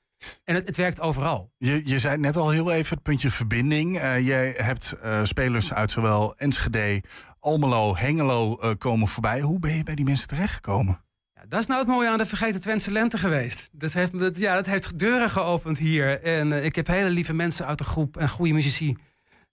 En 0.44 0.54
het, 0.54 0.66
het 0.66 0.76
werkt 0.76 1.00
overal. 1.00 1.52
Je, 1.58 1.80
je 1.84 1.98
zei 1.98 2.16
net 2.18 2.37
al 2.37 2.50
heel 2.50 2.72
even 2.72 2.94
het 2.94 3.02
puntje 3.02 3.30
verbinding. 3.30 3.98
Eh, 3.98 4.26
jij 4.26 4.54
hebt 4.56 4.92
eh, 5.02 5.24
spelers 5.24 5.72
uit 5.72 5.90
zowel 5.90 6.34
Enschede, 6.37 7.02
Almelo, 7.40 7.96
Hengelo 7.96 8.58
eh, 8.58 8.70
komen 8.78 9.08
voorbij. 9.08 9.40
Hoe 9.40 9.58
ben 9.58 9.76
je 9.76 9.82
bij 9.82 9.94
die 9.94 10.04
mensen 10.04 10.28
terechtgekomen? 10.28 11.00
Ja, 11.34 11.42
dat 11.48 11.60
is 11.60 11.66
nou 11.66 11.80
het 11.80 11.88
mooie 11.88 12.08
aan 12.08 12.18
de 12.18 12.26
Vergeten 12.26 12.60
Twentse 12.60 12.90
Lente 12.90 13.18
geweest. 13.18 13.68
Dat 13.72 13.92
heeft, 13.92 14.18
dat, 14.18 14.38
ja, 14.38 14.54
dat 14.54 14.66
heeft 14.66 14.98
deuren 14.98 15.30
geopend 15.30 15.78
hier. 15.78 16.22
En 16.22 16.64
ik 16.64 16.76
heb 16.76 16.87
hele 16.87 17.10
lieve 17.10 17.34
mensen 17.34 17.66
uit 17.66 17.78
de 17.78 17.84
groep 17.84 18.16
en 18.16 18.28
goede 18.28 18.52
muzici. 18.52 18.96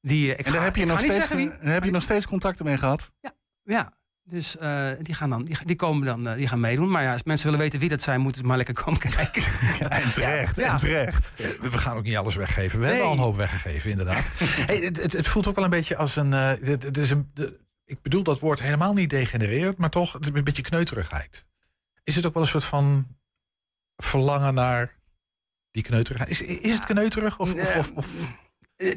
Die, 0.01 0.31
ik 0.31 0.37
En 0.37 0.43
daar 0.51 0.53
ga- 0.59 0.65
heb 0.65 0.75
je, 0.75 0.85
nog 0.85 0.99
steeds, 0.99 1.13
zeggen 1.15 1.35
wie. 1.37 1.49
daar 1.49 1.73
heb 1.73 1.83
je 1.83 1.91
nog 1.91 2.01
steeds 2.01 2.27
contacten 2.27 2.65
mee 2.65 2.77
gehad? 2.77 3.11
Ja, 3.63 3.93
dus 4.23 4.57
eh, 4.57 4.89
die, 5.01 5.13
gaan 5.15 5.29
dan, 5.29 5.43
die, 5.43 5.57
die 5.65 5.75
komen 5.75 6.05
dan 6.07 6.27
eh, 6.27 6.35
die 6.35 6.47
gaan 6.47 6.59
meedoen. 6.59 6.91
Maar 6.91 7.03
ja, 7.03 7.11
als 7.13 7.23
mensen 7.23 7.45
willen 7.45 7.61
weten 7.61 7.79
wie 7.79 7.89
dat 7.89 8.01
zijn, 8.01 8.21
moeten 8.21 8.41
ze 8.41 8.47
maar 8.47 8.57
lekker 8.57 8.73
komen 8.83 8.99
kijken. 9.09 9.43
En 9.89 10.13
terecht, 10.13 10.55
Ja. 10.55 10.71
en 10.73 10.77
terecht. 10.79 11.31
We 11.61 11.77
gaan 11.77 11.97
ook 11.97 12.03
niet 12.03 12.17
alles 12.17 12.35
weggeven. 12.35 12.79
We 12.79 12.85
Nee. 12.85 12.93
hebben 12.93 13.11
al 13.11 13.17
een 13.17 13.23
hoop 13.23 13.35
weggegeven, 13.35 13.89
inderdaad. 13.91 14.25
hey, 14.69 14.77
het, 14.77 15.01
het, 15.01 15.13
het 15.13 15.27
voelt 15.27 15.47
ook 15.47 15.55
wel 15.55 15.63
een 15.63 15.69
beetje 15.69 15.95
als 15.95 16.15
een. 16.15 16.33
eh, 16.33 16.47
het, 16.49 16.83
het 16.83 16.97
is 16.97 17.09
een 17.11 17.31
ik 17.85 18.01
bedoel 18.01 18.23
dat 18.23 18.39
woord 18.39 18.61
helemaal 18.61 18.93
niet 18.93 19.09
degenereerd, 19.09 19.77
maar 19.77 19.89
toch 19.89 20.13
het 20.13 20.35
een 20.35 20.43
beetje 20.43 20.61
kneuterigheid. 20.61 21.47
Is 22.03 22.15
het 22.15 22.25
ook 22.25 22.33
wel 22.33 22.43
een 22.43 22.49
soort 22.49 22.63
van 22.63 23.07
verlangen 23.95 24.53
naar 24.53 24.95
die 25.71 25.83
kneuterigheid? 25.83 26.29
Is, 26.31 26.41
is 26.41 26.73
het 26.73 26.85
kneuterig? 26.85 27.39
Of, 27.39 27.53
of, 27.53 27.75
of, 27.75 27.91
of- 27.95 28.07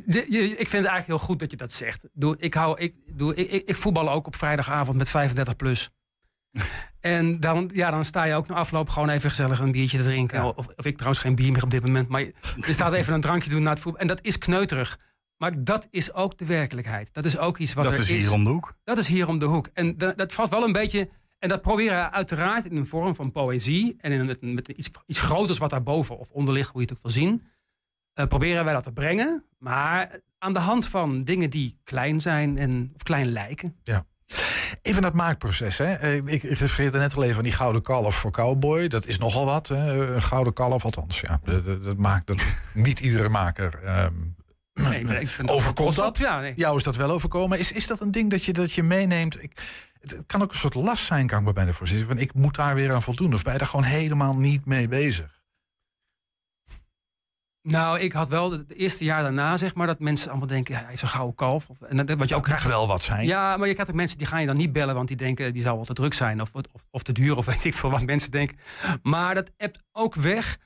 de- 0.06 0.26
je- 0.28 0.42
ik 0.48 0.68
vind 0.68 0.84
het 0.84 0.92
eigenlijk 0.92 1.06
heel 1.06 1.18
goed 1.18 1.38
dat 1.38 1.50
je 1.50 1.56
dat 1.56 1.72
zegt. 1.72 2.06
Doe, 2.12 2.36
ik, 2.38 2.54
hou, 2.54 2.78
ik, 2.80 2.94
doe, 3.12 3.34
ik, 3.34 3.50
ik, 3.50 3.68
ik 3.68 3.76
voetbal 3.76 4.10
ook 4.10 4.26
op 4.26 4.36
vrijdagavond 4.36 4.96
met 4.96 5.08
35 5.10 5.56
plus. 5.56 5.90
En 7.00 7.40
dan, 7.40 7.70
ja, 7.74 7.90
dan 7.90 8.04
sta 8.04 8.24
je 8.24 8.34
ook 8.34 8.48
na 8.48 8.54
afloop 8.54 8.88
gewoon 8.88 9.08
even 9.08 9.28
gezellig 9.30 9.58
een 9.58 9.72
biertje 9.72 9.96
te 9.98 10.02
drinken. 10.04 10.56
Of, 10.56 10.66
of 10.76 10.84
ik 10.84 10.94
trouwens 10.94 11.22
geen 11.22 11.34
bier 11.34 11.52
meer 11.52 11.62
op 11.62 11.70
dit 11.70 11.82
moment. 11.82 12.08
Maar 12.08 12.20
je, 12.20 12.34
je 12.66 12.72
staat 12.72 12.92
even 12.92 13.14
een 13.14 13.20
drankje 13.20 13.50
doen 13.50 13.62
na 13.62 13.70
het 13.70 13.80
voetbal. 13.80 14.00
En 14.00 14.06
dat 14.06 14.18
is 14.22 14.38
kneuterig. 14.38 14.98
Maar 15.36 15.64
dat 15.64 15.86
is 15.90 16.12
ook 16.12 16.38
de 16.38 16.44
werkelijkheid. 16.46 17.14
Dat 17.14 17.24
is 17.24 17.38
ook 17.38 17.58
iets 17.58 17.72
wat 17.72 17.84
dat 17.84 17.92
er 17.94 18.00
is 18.00 18.08
hier 18.08 18.32
om 18.32 18.44
de 18.44 18.50
hoek. 18.50 18.74
Dat 18.84 18.98
is 18.98 19.06
hier 19.06 19.28
om 19.28 19.38
de 19.38 19.44
hoek. 19.44 19.68
En 19.72 19.96
da- 19.98 20.12
dat 20.12 20.32
valt 20.32 20.50
wel 20.50 20.64
een 20.64 20.72
beetje. 20.72 21.08
En 21.38 21.48
dat 21.48 21.62
proberen 21.62 21.96
we 21.96 22.10
uiteraard 22.10 22.64
in 22.64 22.76
een 22.76 22.86
vorm 22.86 23.14
van 23.14 23.32
poëzie. 23.32 23.94
En 23.98 24.12
in, 24.12 24.26
met, 24.26 24.42
met 24.42 24.68
iets, 24.68 24.90
iets 25.06 25.18
groters 25.20 25.58
wat 25.58 25.70
daarboven 25.70 26.18
of 26.18 26.30
onder 26.30 26.54
ligt, 26.54 26.70
hoe 26.70 26.80
je 26.80 26.86
het 26.86 26.96
ook 26.96 27.02
wil 27.02 27.12
zien. 27.12 27.46
Eh, 28.14 28.26
proberen 28.26 28.64
wij 28.64 28.74
dat 28.74 28.82
te 28.82 28.92
brengen. 28.92 29.44
Maar 29.58 30.20
aan 30.38 30.52
de 30.52 30.58
hand 30.58 30.86
van 30.88 31.24
dingen 31.24 31.50
die 31.50 31.78
klein 31.84 32.20
zijn 32.20 32.58
en 32.58 32.90
of 32.94 33.02
klein 33.02 33.26
lijken. 33.32 33.76
Even 34.82 35.00
naar 35.02 35.10
het 35.10 35.20
maakproces. 35.20 35.78
Hè. 35.78 35.92
Eh, 35.94 36.14
Ik 36.16 36.42
ik 36.42 36.58
refereerde 36.58 36.98
net 36.98 37.16
al 37.16 37.22
even 37.22 37.36
aan 37.36 37.42
die 37.42 37.52
gouden 37.52 37.82
kalf 37.82 38.14
voor 38.14 38.30
cowboy. 38.30 38.88
Dat 38.88 39.06
is 39.06 39.18
nogal 39.18 39.44
wat. 39.44 39.68
Hè. 39.68 40.14
Een 40.14 40.22
gouden 40.22 40.52
kalf, 40.52 40.84
althans. 40.84 41.20
Ja, 41.20 41.40
dat, 41.44 41.66
dat- 41.66 41.84
dat 41.84 41.96
maakt 41.96 42.26
dat 42.26 42.36
niet 42.74 43.00
iedere 43.00 43.28
maker. 43.28 43.80
ehm, 43.84 44.12
Nee, 44.74 45.06
er 45.06 45.32
overkomt 45.50 45.96
dat? 45.96 46.18
Ja, 46.18 46.40
nee. 46.40 46.52
Jou 46.56 46.76
is 46.76 46.82
dat 46.82 46.96
wel 46.96 47.10
overkomen. 47.10 47.58
Is, 47.58 47.72
is 47.72 47.86
dat 47.86 48.00
een 48.00 48.10
ding 48.10 48.30
dat 48.30 48.44
je, 48.44 48.52
dat 48.52 48.72
je 48.72 48.82
meeneemt? 48.82 49.42
Ik, 49.42 49.60
het, 50.00 50.10
het 50.10 50.26
kan 50.26 50.42
ook 50.42 50.50
een 50.52 50.58
soort 50.58 50.74
last 50.74 51.04
zijn, 51.04 51.26
kan 51.26 51.38
ik 51.38 51.44
me 51.44 51.52
bijna 51.52 51.72
voorzien. 51.72 52.06
Van 52.06 52.18
ik 52.18 52.34
moet 52.34 52.54
daar 52.54 52.74
weer 52.74 52.92
aan 52.92 53.02
voldoen. 53.02 53.34
Of 53.34 53.42
ben 53.42 53.52
je 53.52 53.58
daar 53.58 53.68
gewoon 53.68 53.84
helemaal 53.84 54.36
niet 54.36 54.64
mee 54.66 54.88
bezig? 54.88 55.33
Nou, 57.66 58.00
ik 58.00 58.12
had 58.12 58.28
wel 58.28 58.50
het 58.52 58.72
eerste 58.72 59.04
jaar 59.04 59.22
daarna, 59.22 59.56
zeg 59.56 59.74
maar, 59.74 59.86
dat 59.86 59.98
mensen 59.98 60.30
allemaal 60.30 60.46
denken, 60.46 60.74
ja, 60.74 60.84
hij 60.84 60.92
is 60.92 61.02
een 61.02 61.08
gouden 61.08 61.34
kalf. 61.34 61.68
Of, 61.68 61.80
en 61.80 61.96
dat, 61.96 62.18
wat 62.18 62.28
je 62.28 62.34
ook 62.34 62.48
Mag 62.48 62.62
wel 62.64 62.86
wat 62.86 63.02
zijn. 63.02 63.26
Ja, 63.26 63.56
maar 63.56 63.66
je 63.66 63.72
krijgt 63.72 63.90
ook 63.90 63.96
mensen 63.96 64.18
die 64.18 64.26
gaan 64.26 64.40
je 64.40 64.46
dan 64.46 64.56
niet 64.56 64.72
bellen, 64.72 64.94
want 64.94 65.08
die 65.08 65.16
denken 65.16 65.52
die 65.52 65.62
zou 65.62 65.76
wel 65.76 65.84
te 65.84 65.92
druk 65.92 66.14
zijn 66.14 66.40
of, 66.40 66.54
of, 66.54 66.86
of 66.90 67.02
te 67.02 67.12
duur 67.12 67.36
of 67.36 67.46
weet 67.54 67.64
ik 67.64 67.74
veel 67.74 67.90
wat 67.90 68.02
mensen 68.02 68.30
denken. 68.30 68.58
Maar 69.02 69.34
dat 69.34 69.50
appt 69.56 69.82
ook 69.92 70.14
weg 70.14 70.58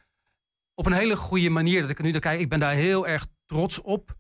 op 0.75 0.87
een 0.87 0.93
hele 0.93 1.17
goede 1.17 1.51
manier. 1.51 1.81
Dat 1.81 1.91
ik 1.91 1.99
er 1.99 2.05
nu 2.05 2.11
naar 2.11 2.21
kijk, 2.21 2.41
ik 2.41 2.49
ben 2.49 2.61
daar 2.61 2.75
heel 2.75 3.07
erg 3.07 3.27
trots 3.47 3.81
op. 3.81 4.17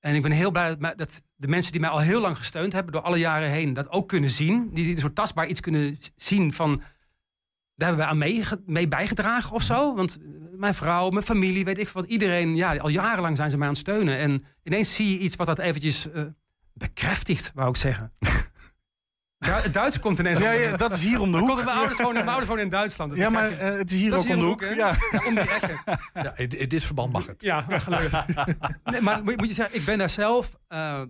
En 0.00 0.14
ik 0.14 0.22
ben 0.22 0.30
heel 0.30 0.50
blij 0.50 0.76
dat, 0.76 1.22
de 1.34 1.48
mensen 1.48 1.72
die 1.72 1.80
mij 1.80 1.90
al 1.90 2.00
heel 2.00 2.20
lang 2.20 2.38
gesteund 2.38 2.72
hebben, 2.72 2.92
door 2.92 3.02
alle 3.02 3.18
jaren 3.18 3.50
heen, 3.50 3.72
dat 3.72 3.90
ook 3.90 4.08
kunnen 4.08 4.30
zien. 4.30 4.70
Die, 4.72 4.84
die 4.84 4.94
een 4.94 5.00
soort 5.00 5.14
tastbaar 5.14 5.46
iets 5.46 5.60
kunnen 5.60 5.98
zien 6.16 6.52
van. 6.52 6.82
Daar 7.80 7.88
hebben 7.88 8.06
we 8.06 8.12
aan 8.12 8.18
mee, 8.18 8.44
mee 8.66 8.88
bijgedragen 8.88 9.52
of 9.54 9.62
zo. 9.62 9.94
Want 9.94 10.16
eh, 10.18 10.24
mijn 10.56 10.74
vrouw, 10.74 11.10
mijn 11.10 11.24
familie, 11.24 11.64
weet 11.64 11.78
ik 11.78 11.88
wat. 11.88 12.06
Iedereen, 12.06 12.56
ja, 12.56 12.76
al 12.76 12.88
jarenlang 12.88 13.36
zijn 13.36 13.50
ze 13.50 13.56
mij 13.56 13.66
aan 13.66 13.72
het 13.72 13.82
steunen. 13.82 14.18
En 14.18 14.42
ineens 14.62 14.94
zie 14.94 15.12
je 15.12 15.18
iets 15.18 15.36
wat 15.36 15.46
dat 15.46 15.58
eventjes 15.58 16.10
eh, 16.12 16.22
bekrachtigt, 16.74 17.50
wou 17.54 17.68
ik 17.68 17.76
zeggen. 17.76 18.12
Het 19.38 19.74
Duits 19.74 20.00
komt 20.00 20.18
ineens. 20.18 20.38
Ja, 20.38 20.50
ja, 20.52 20.76
dat 20.76 20.92
is 20.94 21.02
hier 21.02 21.20
om 21.20 21.32
de 21.32 21.38
hoek. 21.38 21.48
komt- 21.48 21.64
Mijn 21.64 21.76
ouders 21.76 21.98
wonen, 21.98 22.14
mijn 22.14 22.26
ouders 22.26 22.48
wonen 22.48 22.64
in 22.64 22.70
Duitsland. 22.70 23.10
dus 23.10 23.20
Ja, 23.20 23.30
maar 23.30 23.50
je- 23.50 23.56
eh, 23.56 23.76
het 23.78 23.90
is 23.90 23.96
hier 23.96 24.16
ook 24.16 24.24
is 24.24 24.30
om 24.32 24.38
de 24.38 24.44
hoek. 24.44 24.60
Ja. 24.62 24.94
Ja, 25.10 25.26
om 25.26 25.34
die 25.34 25.48
ekken. 25.50 25.80
Ja, 26.24 26.36
in 26.36 26.68
dit 26.68 26.82
verband 26.84 27.12
mag 27.12 27.26
het. 27.26 27.42
Ja, 27.42 27.60
gelukkig. 27.68 28.24
nee, 28.92 29.00
maar 29.00 29.22
moet, 29.24 29.36
moet 29.36 29.48
je 29.48 29.54
zeggen, 29.54 29.76
ik 29.78 29.84
ben 29.84 29.98
daar 29.98 30.10
zelf. 30.10 30.56
nou, 30.68 31.08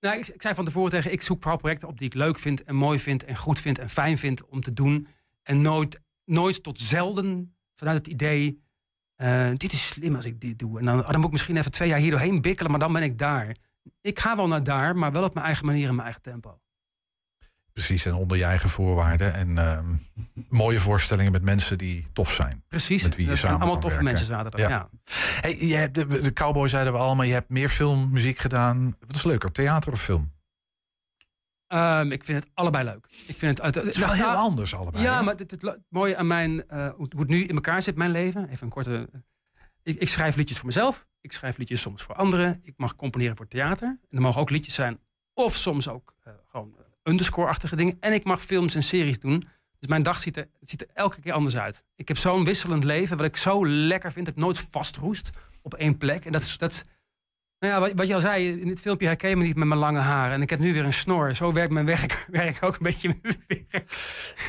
ik, 0.00 0.26
ik 0.28 0.42
zei 0.42 0.54
van 0.54 0.64
tevoren 0.64 0.90
tegen, 0.90 1.12
ik 1.12 1.22
zoek 1.22 1.42
vooral 1.42 1.58
projecten 1.60 1.88
op 1.88 1.98
die 1.98 2.06
ik 2.06 2.14
leuk 2.14 2.38
vind 2.38 2.62
en 2.64 2.74
mooi 2.74 2.98
vind 2.98 3.24
en 3.24 3.36
goed 3.36 3.58
vind 3.60 3.78
en 3.78 3.90
fijn 3.90 4.18
vind 4.18 4.46
om 4.46 4.60
te 4.60 4.72
doen. 4.72 5.06
En 5.44 5.60
nooit, 5.60 6.00
nooit 6.24 6.62
tot 6.62 6.80
zelden 6.80 7.56
vanuit 7.74 7.96
het 7.96 8.06
idee, 8.06 8.62
eh, 9.14 9.48
dit 9.56 9.72
is 9.72 9.86
slim 9.86 10.14
als 10.14 10.24
ik 10.24 10.40
dit 10.40 10.58
doe. 10.58 10.78
En 10.78 10.84
dan, 10.84 10.98
oh, 11.00 11.06
dan 11.10 11.16
moet 11.16 11.26
ik 11.26 11.32
misschien 11.32 11.56
even 11.56 11.72
twee 11.72 11.88
jaar 11.88 11.98
hier 11.98 12.10
doorheen 12.10 12.40
bikkelen, 12.40 12.70
maar 12.70 12.80
dan 12.80 12.92
ben 12.92 13.02
ik 13.02 13.18
daar. 13.18 13.56
Ik 14.00 14.18
ga 14.18 14.36
wel 14.36 14.46
naar 14.46 14.62
daar, 14.62 14.96
maar 14.96 15.12
wel 15.12 15.24
op 15.24 15.34
mijn 15.34 15.46
eigen 15.46 15.66
manier 15.66 15.88
en 15.88 15.94
mijn 15.94 16.04
eigen 16.04 16.22
tempo. 16.22 16.58
Precies, 17.72 18.06
en 18.06 18.14
onder 18.14 18.36
je 18.36 18.44
eigen 18.44 18.68
voorwaarden. 18.68 19.34
En 19.34 19.58
ehm, 19.58 19.84
mooie 20.48 20.80
voorstellingen 20.80 21.32
met 21.32 21.42
mensen 21.42 21.78
die 21.78 22.06
tof 22.12 22.32
zijn. 22.32 22.62
Precies. 22.68 23.02
Met 23.02 23.14
wie 23.14 23.24
je 23.24 23.30
dat 23.30 23.38
samen 23.38 23.56
allemaal 23.56 23.74
toffe 23.80 23.88
werken. 23.88 24.04
mensen 24.04 24.26
zaterdag. 24.26 24.60
Ja. 24.60 24.68
Ja. 24.68 24.88
Hey, 25.40 25.66
je 25.66 25.74
hebt 25.74 25.94
de, 25.94 26.20
de 26.20 26.32
cowboy 26.32 26.68
zeiden 26.68 26.92
we 26.92 26.98
allemaal. 26.98 27.24
Je 27.24 27.32
hebt 27.32 27.50
meer 27.50 27.68
filmmuziek 27.68 28.38
gedaan. 28.38 28.96
Wat 29.06 29.16
is 29.16 29.24
leuker, 29.24 29.52
theater 29.52 29.92
of 29.92 30.00
film? 30.00 30.32
Ehm, 31.74 32.10
ik 32.12 32.24
vind 32.24 32.44
het 32.44 32.50
allebei 32.54 32.84
leuk. 32.84 33.06
Ik 33.26 33.36
vind 33.36 33.40
het, 33.40 33.60
uit- 33.60 33.74
Het 33.74 33.84
is 33.84 33.96
wel 33.96 34.12
heel 34.12 34.26
anders 34.28 34.74
allebei. 34.74 35.02
Ja, 35.04 35.16
hè? 35.16 35.22
maar 35.22 35.36
het, 35.36 35.50
het, 35.50 35.62
het 35.62 35.80
mooie 35.88 36.16
aan 36.16 36.26
mijn, 36.26 36.68
eh, 36.68 36.88
hoe, 36.88 37.06
hoe 37.10 37.20
het 37.20 37.28
nu 37.28 37.44
in 37.44 37.54
elkaar 37.54 37.82
zit, 37.82 37.96
mijn 37.96 38.10
leven. 38.10 38.48
Even 38.48 38.62
een 38.66 38.72
korte. 38.72 39.08
Ik, 39.82 39.98
ik 40.00 40.08
schrijf 40.08 40.36
liedjes 40.36 40.56
voor 40.56 40.66
mezelf. 40.66 41.06
Ik 41.20 41.32
schrijf 41.32 41.56
liedjes 41.56 41.80
soms 41.80 42.02
voor 42.02 42.14
anderen. 42.14 42.60
Ik 42.62 42.74
mag 42.76 42.96
componeren 42.96 43.36
voor 43.36 43.48
theater. 43.48 43.88
En 43.88 44.16
er 44.16 44.20
mogen 44.20 44.40
ook 44.40 44.50
liedjes 44.50 44.74
zijn. 44.74 44.98
Of 45.34 45.56
soms 45.56 45.88
ook 45.88 46.14
eh, 46.22 46.32
gewoon 46.50 46.76
underscore-achtige 47.02 47.76
dingen. 47.76 47.96
En 48.00 48.12
ik 48.12 48.24
mag 48.24 48.42
films 48.44 48.74
en 48.74 48.82
series 48.82 49.18
doen. 49.18 49.38
Dus 49.78 49.88
mijn 49.88 50.02
dag 50.02 50.20
ziet 50.20 50.36
er, 50.36 50.48
ziet 50.60 50.80
er 50.80 50.88
elke 50.92 51.20
keer 51.20 51.32
anders 51.32 51.56
uit. 51.56 51.84
Ik 51.94 52.08
heb 52.08 52.16
zo'n 52.18 52.44
wisselend 52.44 52.84
leven. 52.84 53.16
Wat 53.16 53.26
ik 53.26 53.36
zo 53.36 53.66
lekker 53.66 54.12
vind. 54.12 54.26
Dat 54.26 54.34
ik 54.36 54.40
nooit 54.42 54.58
vastroest 54.70 55.30
op 55.62 55.74
één 55.74 55.96
plek. 55.98 56.24
En 56.24 56.32
dat 56.32 56.42
is. 56.42 56.58
Dat, 56.58 56.84
nou 57.64 57.74
ja, 57.74 57.80
wat, 57.88 57.92
wat 57.98 58.06
je 58.06 58.14
al 58.14 58.20
zei, 58.20 58.60
in 58.60 58.66
dit 58.68 58.80
filmpje 58.80 59.06
herken 59.06 59.28
je 59.28 59.36
me 59.36 59.42
niet 59.42 59.56
met 59.56 59.68
mijn 59.68 59.80
lange 59.80 59.98
haren. 59.98 60.32
En 60.34 60.42
ik 60.42 60.50
heb 60.50 60.58
nu 60.58 60.72
weer 60.72 60.84
een 60.84 60.92
snor. 60.92 61.34
Zo 61.34 61.52
werkt 61.52 61.72
mijn 61.72 61.86
werk, 61.86 62.26
werk 62.30 62.58
ook 62.60 62.72
een 62.74 62.82
beetje 62.82 63.08
met 63.08 63.22
mijn 63.22 63.66
werk. 63.70 63.92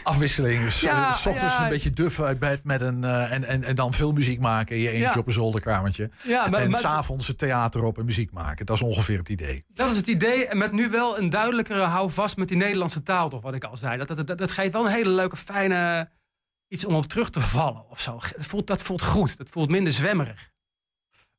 Afwisseling. 0.04 0.64
Dus 0.64 0.80
Ja, 0.82 1.10
eh, 1.10 1.16
s 1.18 1.26
ochtends 1.26 1.58
ja. 1.58 1.64
een 1.64 1.70
beetje 1.70 1.92
duffen 1.92 2.26
uit 2.26 2.40
bed 2.40 2.64
met 2.64 2.82
een, 2.82 3.04
eh, 3.04 3.32
en, 3.32 3.44
en, 3.44 3.64
en 3.64 3.76
dan 3.76 3.94
filmmuziek 3.94 4.40
maken 4.40 4.76
in 4.76 4.82
je 4.82 4.88
eentje 4.90 5.02
Ja. 5.04 5.14
op 5.18 5.28
een 5.28 5.34
zolderkamertje. 5.34 6.10
Ja, 6.24 6.48
maar, 6.48 6.62
en 6.62 6.72
s'avonds 6.74 7.28
het 7.28 7.38
theater 7.38 7.84
op 7.84 7.98
en 7.98 8.06
muziek 8.06 8.32
maken. 8.32 8.66
Dat 8.66 8.76
is 8.76 8.82
ongeveer 8.82 9.18
het 9.18 9.30
idee. 9.30 9.64
dat 9.74 9.92
is 9.92 9.98
het 9.98 10.08
idee. 10.08 10.48
En 10.48 10.58
met 10.58 10.72
nu 10.72 10.90
wel 10.90 11.18
een 11.18 11.30
duidelijkere 11.30 11.82
hou 11.82 12.12
vast 12.12 12.38
met 12.38 12.48
die 12.48 12.58
Nederlandse 12.58 13.04
taal, 13.04 13.30
toch 13.30 13.42
wat 13.42 13.54
ik 13.54 13.64
al 13.64 13.78
zei. 13.78 13.98
Dat, 13.98 14.08
dat, 14.08 14.28
dat, 14.28 14.38
dat 14.38 14.52
geeft 14.52 14.72
wel 14.72 14.86
een 14.86 14.92
hele 14.92 15.10
leuke, 15.10 15.36
fijne 15.36 16.10
iets 16.68 16.86
om 16.86 16.96
op 16.96 17.06
terug 17.06 17.30
te 17.30 17.42
vallen 17.42 17.90
of 17.90 18.02
zo. 18.02 18.20
Dat 18.36 18.46
voelt, 18.46 18.68
dat 18.68 18.82
voelt 18.82 19.02
goed. 19.04 19.38
Dat 19.38 19.48
voelt 19.50 19.70
minder 19.70 19.94
zwemmerig. 19.94 20.54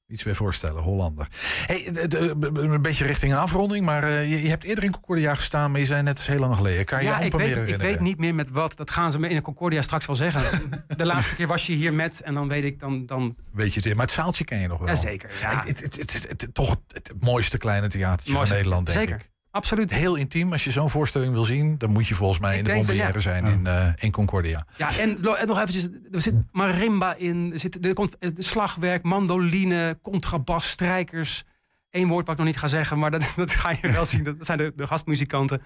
Iets 0.08 0.22
weer 0.22 0.34
voorstellen, 0.36 0.82
Hollander. 0.82 1.28
Hey, 1.66 1.88
de- 1.92 2.08
de- 2.08 2.38
de- 2.38 2.60
een 2.60 2.82
beetje 2.82 3.04
richting 3.06 3.32
een 3.32 3.38
afronding, 3.38 3.84
maar 3.84 4.02
eh, 4.04 4.30
je, 4.30 4.42
je 4.42 4.48
hebt 4.48 4.64
eerder 4.64 4.84
in 4.84 4.90
Concordia 4.90 5.34
gestaan, 5.34 5.70
maar 5.70 5.80
je 5.80 5.86
zei 5.86 6.02
net, 6.02 6.26
heel 6.26 6.38
lang 6.38 6.54
geleden. 6.56 6.84
Kan 6.84 6.98
je 6.98 7.04
je 7.04 7.10
ja, 7.10 7.18
ik 7.20 7.36
meer 7.36 7.54
weet, 7.64 7.68
ik 7.68 7.80
weet 7.80 8.00
niet 8.00 8.18
meer 8.18 8.34
met 8.34 8.50
wat. 8.50 8.76
Dat 8.76 8.90
gaan 8.90 9.10
ze 9.12 9.18
me 9.18 9.28
in 9.28 9.36
de 9.36 9.42
Concordia 9.42 9.82
straks 9.82 10.06
wel 10.06 10.16
zeggen. 10.16 10.62
De 10.96 11.06
laatste 11.06 11.34
keer 11.34 11.46
was 11.46 11.66
je 11.66 11.72
hier 11.72 11.92
met 11.92 12.20
en 12.20 12.34
dan 12.34 12.48
weet 12.48 12.64
ik 12.64 12.80
dan... 12.80 13.06
dan 13.06 13.36
Weet 13.52 13.74
je 13.74 13.80
het 13.80 13.94
maar 13.94 14.04
het 14.04 14.14
zaaltje 14.14 14.44
ken 14.44 14.60
je 14.60 14.68
nog 14.68 14.78
wel. 14.78 14.88
Jazeker, 14.88 15.30
ja. 15.40 15.62
Het, 15.66 15.80
het, 15.80 15.96
het, 15.96 16.12
het- 16.12 16.26
het- 16.40 16.54
toch 16.54 16.70
het, 16.70 17.08
het 17.08 17.22
mooiste 17.22 17.58
kleine 17.58 17.86
theatertje 17.86 18.32
Mooiste- 18.32 18.48
van 18.54 18.56
Nederland, 18.62 18.86
denk 18.86 18.98
Zeker. 18.98 19.14
ik. 19.16 19.30
Absoluut. 19.56 19.90
Heel 19.90 20.14
intiem. 20.14 20.52
Als 20.52 20.64
je 20.64 20.70
zo'n 20.70 20.90
voorstelling 20.90 21.32
wil 21.32 21.44
zien, 21.44 21.78
dan 21.78 21.90
moet 21.90 22.06
je 22.06 22.14
volgens 22.14 22.40
mij 22.40 22.52
Ik 22.52 22.58
in 22.58 22.64
de 22.64 22.72
Bombardière 22.72 23.12
ja. 23.12 23.20
zijn 23.20 23.44
in, 23.44 23.66
eh, 23.66 23.88
in 23.96 24.10
Concordia. 24.10 24.66
Ja, 24.76 24.98
en, 24.98 25.16
nog 25.22 25.56
eventjes, 25.56 25.88
er 26.12 26.20
zit 26.20 26.34
marimba 26.52 27.14
in, 27.14 27.50
er, 27.52 27.58
zit, 27.58 27.86
er 27.86 27.94
komt 27.94 28.18
eh, 28.18 28.30
slagwerk, 28.38 29.02
mandoline, 29.02 29.98
contrabas, 30.02 30.68
strijkers. 30.68 31.44
één 31.90 32.08
woord 32.08 32.26
wat 32.26 32.34
ik 32.34 32.44
nog 32.44 32.46
niet 32.46 32.58
ga 32.58 32.68
zeggen, 32.68 32.98
maar 32.98 33.10
dat, 33.10 33.32
dat 33.36 33.50
ga 33.50 33.70
je 33.80 33.90
wel 33.90 34.04
zien. 34.06 34.24
Dat 34.24 34.36
zijn 34.40 34.58
de, 34.58 34.72
de 34.76 34.86
gastmuzikanten. 34.86 35.62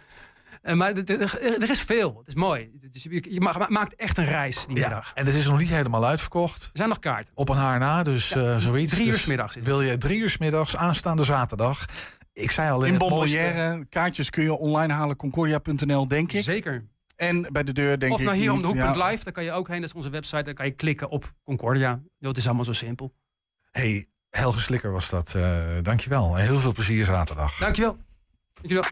Uh, 0.63 0.75
maar 0.75 0.93
er 0.95 1.71
is 1.71 1.81
veel. 1.81 2.17
Het 2.19 2.29
is 2.29 2.35
mooi. 2.35 2.71
Dus 2.91 3.03
je 3.03 3.65
maakt 3.69 3.95
echt 3.95 4.19
een 4.19 4.25
reis 4.25 4.67
die 4.67 4.75
middag. 4.75 5.13
En 5.15 5.27
het 5.27 5.35
is 5.35 5.47
nog 5.47 5.59
niet 5.59 5.69
helemaal 5.69 6.07
uitverkocht. 6.07 6.63
Er 6.63 6.71
zijn 6.73 6.89
nog 6.89 6.99
kaarten. 6.99 7.33
Op 7.35 7.49
een 7.49 7.57
haar 7.57 7.79
na, 7.79 8.03
dus 8.03 8.29
ja, 8.29 8.41
uh, 8.41 8.57
zoiets. 8.57 8.93
Drie 8.93 9.07
uur 9.07 9.13
dus 9.13 9.25
middags. 9.25 9.57
Wil 9.63 9.83
je 9.83 9.99
drie 9.99 10.21
uur 10.21 10.37
middags 10.39 10.77
aanstaande 10.77 11.25
zaterdag? 11.25 11.87
Ik 12.33 12.51
zei 12.51 12.71
al 12.71 12.81
in, 12.81 12.87
in 12.87 13.01
het 13.01 13.09
mooiste... 13.09 13.87
kaartjes 13.89 14.31
kun 14.31 14.43
je 14.43 14.53
online 14.53 14.93
halen, 14.93 15.17
concordia.nl, 15.17 16.09
denk 16.09 16.33
ik. 16.33 16.43
Zeker. 16.43 16.89
En 17.17 17.47
bij 17.53 17.63
de 17.63 17.73
deur 17.73 17.99
denk 17.99 18.13
of 18.13 18.19
ik 18.19 18.25
nou 18.25 18.37
hier 18.37 18.47
niet, 18.47 18.57
om 18.57 18.63
de 18.63 18.67
hoek 18.67 18.97
ja. 18.97 19.07
live, 19.07 19.25
daar 19.25 19.33
kan 19.33 19.45
je 19.45 19.53
ook 19.53 19.69
heen. 19.69 19.81
Dat 19.81 19.89
is 19.89 19.95
onze 19.95 20.11
website. 20.11 20.43
Daar 20.43 20.55
kan 20.55 20.67
je 20.67 20.73
klikken 20.73 21.09
op 21.09 21.33
Concordia. 21.45 22.01
het 22.19 22.37
is 22.37 22.47
allemaal 22.47 22.65
zo 22.65 22.73
simpel. 22.73 23.13
Hey, 23.71 24.07
Helge 24.31 24.61
Slikker 24.61 24.93
was 24.93 25.11
dat. 25.11 25.35
Uh, 25.37 25.45
dankjewel. 25.83 26.37
Heel 26.37 26.59
veel 26.59 26.73
plezier 26.73 27.05
zaterdag. 27.05 27.59
Dankjewel. 27.59 27.97
Dankjewel. 28.55 28.85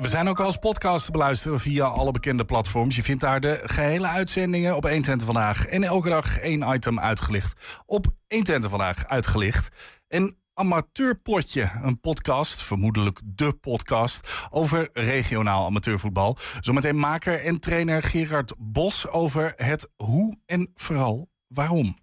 We 0.00 0.08
zijn 0.08 0.28
ook 0.28 0.40
als 0.40 0.56
podcast 0.56 1.04
te 1.04 1.10
beluisteren 1.10 1.60
via 1.60 1.84
alle 1.84 2.10
bekende 2.10 2.44
platforms. 2.44 2.96
Je 2.96 3.02
vindt 3.02 3.20
daar 3.20 3.40
de 3.40 3.60
gehele 3.64 4.06
uitzendingen 4.06 4.76
op 4.76 4.82
120 4.82 5.26
vandaag. 5.26 5.66
En 5.66 5.84
elke 5.84 6.08
dag 6.08 6.38
één 6.38 6.74
item 6.74 7.00
uitgelicht. 7.00 7.82
Op 7.86 8.06
120 8.28 8.70
vandaag 8.70 9.06
uitgelicht. 9.06 9.68
En 10.08 10.36
Amateurpotje, 10.58 11.70
een 11.82 12.00
podcast, 12.00 12.62
vermoedelijk 12.62 13.20
de 13.24 13.52
podcast, 13.52 14.48
over 14.50 14.88
regionaal 14.92 15.66
amateurvoetbal. 15.66 16.36
Zometeen 16.60 16.98
maker 16.98 17.40
en 17.40 17.60
trainer 17.60 18.02
Gerard 18.02 18.54
Bos 18.58 19.08
over 19.08 19.52
het 19.56 19.88
hoe 19.96 20.36
en 20.46 20.70
vooral 20.74 21.28
waarom. 21.48 21.96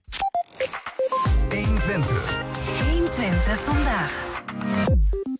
120. 1.50 2.44
120 2.92 3.60
vandaag. 3.64 4.44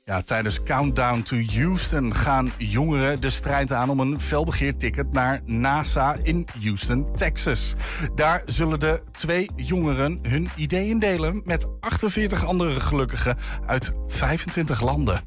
Ja, 0.08 0.22
tijdens 0.22 0.64
Countdown 0.64 1.22
to 1.22 1.38
Houston 1.38 2.16
gaan 2.16 2.52
jongeren 2.58 3.22
de 3.22 3.30
strijd 3.30 3.72
aan 3.72 3.90
om 3.90 4.00
een 4.00 4.20
felbegeerd 4.20 4.80
ticket 4.80 5.12
naar 5.12 5.42
NASA 5.46 6.16
in 6.24 6.48
Houston, 6.62 7.16
Texas. 7.16 7.76
Daar 8.16 8.44
zullen 8.46 8.80
de 8.80 9.02
twee 9.12 9.50
jongeren 9.56 10.20
hun 10.22 10.50
ideeën 10.56 11.00
delen 11.00 11.42
met 11.46 11.68
48 11.80 12.46
andere 12.46 12.80
gelukkigen 12.80 13.38
uit 13.66 13.92
25 14.08 14.82
landen. 14.82 15.22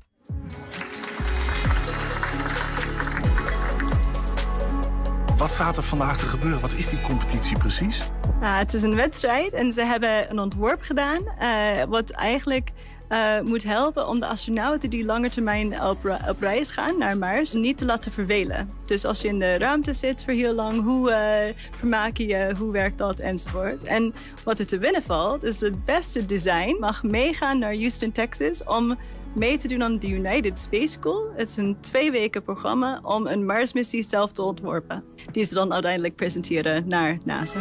Wat 5.36 5.50
staat 5.50 5.76
er 5.76 5.82
vandaag 5.82 6.18
te 6.18 6.26
gebeuren? 6.26 6.60
Wat 6.60 6.72
is 6.72 6.88
die 6.88 7.00
competitie 7.00 7.58
precies? 7.58 8.10
Nou, 8.40 8.54
het 8.54 8.74
is 8.74 8.82
een 8.82 8.94
wedstrijd 8.94 9.52
en 9.52 9.72
ze 9.72 9.84
hebben 9.84 10.30
een 10.30 10.38
ontwerp 10.38 10.82
gedaan. 10.82 11.22
Uh, 11.42 11.84
wat 11.84 12.10
eigenlijk 12.10 12.70
uh, 13.08 13.40
moet 13.40 13.64
helpen 13.64 14.08
om 14.08 14.20
de 14.20 14.26
astronauten 14.26 14.90
die 14.90 15.04
lange 15.04 15.30
termijn 15.30 15.82
op, 15.82 16.16
reis 16.38 16.70
gaan 16.70 16.98
naar 16.98 17.18
Mars 17.18 17.52
niet 17.52 17.78
te 17.78 17.84
laten 17.84 18.12
vervelen. 18.12 18.68
Dus 18.86 19.04
als 19.04 19.20
je 19.20 19.28
in 19.28 19.38
de 19.38 19.58
ruimte 19.58 19.92
zit 19.92 20.24
voor 20.24 20.32
heel 20.32 20.54
lang, 20.54 20.82
hoe 20.82 21.10
uh, 21.10 21.54
vermaak 21.78 22.16
je 22.16 22.26
je, 22.26 22.54
hoe 22.58 22.72
werkt 22.72 22.98
dat 22.98 23.20
enzovoort. 23.20 23.84
En 23.84 24.14
wat 24.44 24.58
er 24.58 24.66
te 24.66 24.78
winnen 24.78 25.02
valt, 25.02 25.42
is 25.42 25.60
het 25.60 25.84
beste 25.84 26.26
design 26.26 26.76
mag 26.80 27.02
meegaan 27.02 27.58
naar 27.58 27.74
Houston, 27.74 28.12
Texas 28.12 28.64
om 28.64 28.96
mee 29.34 29.58
te 29.58 29.68
doen 29.68 29.82
aan 29.82 29.98
de 29.98 30.08
United 30.08 30.58
Space 30.58 30.92
School. 30.92 31.30
Het 31.36 31.48
is 31.48 31.56
een 31.56 31.76
twee 31.80 32.10
weken 32.10 32.42
programma 32.42 33.00
om 33.02 33.26
een 33.26 33.46
Marsmissie 33.46 34.02
zelf 34.02 34.32
te 34.32 34.42
ontworpen. 34.42 35.04
Die 35.32 35.44
ze 35.44 35.54
dan 35.54 35.72
uiteindelijk 35.72 36.14
presenteren 36.14 36.88
naar 36.88 37.18
NASA. 37.24 37.58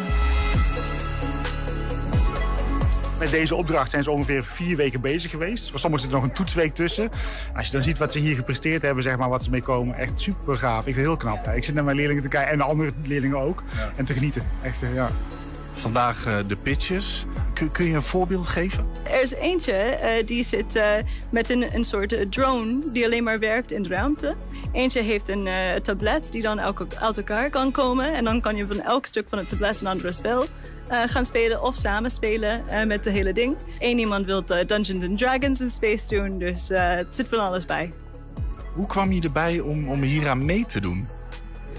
Met 3.19 3.32
deze 3.32 3.56
opdracht 3.56 3.89
zijn 3.89 4.03
ze 4.03 4.12
ongeveer 4.12 4.43
vier 4.43 4.77
weken 4.77 5.01
bezig 5.01 5.32
geweest. 5.32 5.69
Voor 5.69 5.80
sommigen 5.80 6.06
zit 6.06 6.15
er 6.15 6.21
nog 6.21 6.30
een 6.30 6.36
toetsweek 6.36 6.75
tussen. 6.75 7.10
Als 7.56 7.65
je 7.65 7.71
dan 7.71 7.82
ziet 7.82 7.97
wat 7.97 8.12
ze 8.12 8.19
hier 8.19 8.36
gepresteerd 8.36 8.82
hebben, 8.82 9.03
zeg 9.03 9.17
maar, 9.17 9.30
wat 9.30 9.43
ze 9.43 9.49
mee 9.49 9.62
komen, 9.62 9.95
echt 9.95 10.19
super 10.19 10.56
gaaf. 10.56 10.77
Ik 10.77 10.84
vind 10.84 10.95
het 10.95 11.06
heel 11.06 11.17
knap. 11.17 11.47
Ik 11.47 11.63
zit 11.63 11.75
naar 11.75 11.84
mijn 11.84 11.97
leerlingen 11.97 12.23
te 12.23 12.30
kijken 12.30 12.51
en 12.51 12.58
de 12.58 12.63
andere 12.63 12.91
leerlingen 13.03 13.38
ook. 13.38 13.63
Ja. 13.75 13.91
En 13.95 14.06
te 14.06 14.13
genieten. 14.13 14.41
Echt, 14.62 14.80
ja. 14.93 15.10
Vandaag 15.73 16.27
uh, 16.27 16.38
de 16.47 16.56
pitches. 16.56 17.25
Kun, 17.53 17.71
kun, 17.71 17.86
je 17.86 17.95
een 17.95 18.03
voorbeeld 18.03 18.47
geven? 18.47 18.86
Er 19.03 19.21
is 19.21 19.34
eentje 19.34 19.99
uh, 20.03 20.25
die 20.25 20.43
zit 20.43 20.75
uh, 20.75 20.84
met 21.32 21.49
een, 21.49 21.75
een 21.75 21.84
soort 21.84 22.32
drone 22.32 22.91
die 22.91 23.06
alleen 23.06 23.23
maar 23.23 23.39
werkt 23.39 23.71
in 23.71 23.84
de 23.84 23.89
ruimte. 23.89 24.36
Eentje 24.71 25.01
heeft 25.01 25.30
een 25.30 25.49
tablet 25.82 26.32
die 26.32 26.41
dan 26.41 26.60
elke, 26.60 26.86
uit 26.99 27.17
elkaar 27.17 27.49
kan 27.49 27.71
komen. 27.71 28.13
En 28.13 28.23
dan 28.23 28.41
kan 28.41 28.56
je 28.56 28.67
van 28.67 28.82
elk 28.82 29.06
stuk 29.06 29.30
van 29.30 29.38
het 29.38 29.49
tablet 29.49 29.82
een 29.82 29.88
andere 29.88 30.12
spel 30.12 30.45
uh, 30.91 31.02
gaan 31.06 31.26
spelen 31.26 31.62
of 31.62 31.76
samen 31.76 32.12
spelen 32.12 32.63
uh, 32.69 32.84
met 32.84 33.04
de 33.04 33.10
hele 33.10 33.34
ding. 33.34 33.56
Eén 33.80 34.00
iemand 34.00 34.26
wil 34.26 34.43
uh, 34.47 34.65
Dungeons 34.65 35.06
and 35.06 35.17
Dragons 35.17 35.62
in 35.62 35.71
space 35.71 36.08
doen, 36.08 36.39
dus 36.39 36.67
het 36.69 37.15
zit 37.15 37.28
van 37.28 37.39
alles 37.39 37.65
bij. 37.65 37.91
Hoe 38.73 38.86
kwam 38.86 39.12
je 39.12 39.21
erbij 39.21 39.60
om, 39.60 39.89
om 39.89 40.02
hier 40.02 40.30
aan 40.30 40.45
mee 40.45 40.65
te 40.65 40.82
doen? 40.82 41.08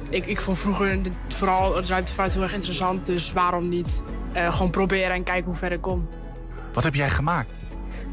Ik, 0.08 0.26
ik 0.26 0.40
vond 0.40 0.58
vroeger 0.58 0.98
vooral 1.28 1.84
ruimtevaart 1.84 2.32
heel 2.32 2.42
erg 2.42 2.54
interessant, 2.54 3.06
dus 3.06 3.32
waarom 3.32 3.68
niet 3.68 4.02
gewoon 4.32 4.70
proberen 4.70 5.10
en 5.10 5.24
kijken 5.24 5.44
hoe 5.44 5.56
ver 5.56 5.72
ik 5.72 5.80
kom. 5.80 6.08
Wat 6.72 6.84
heb 6.84 6.94
jij 6.94 7.10
gemaakt? 7.10 7.52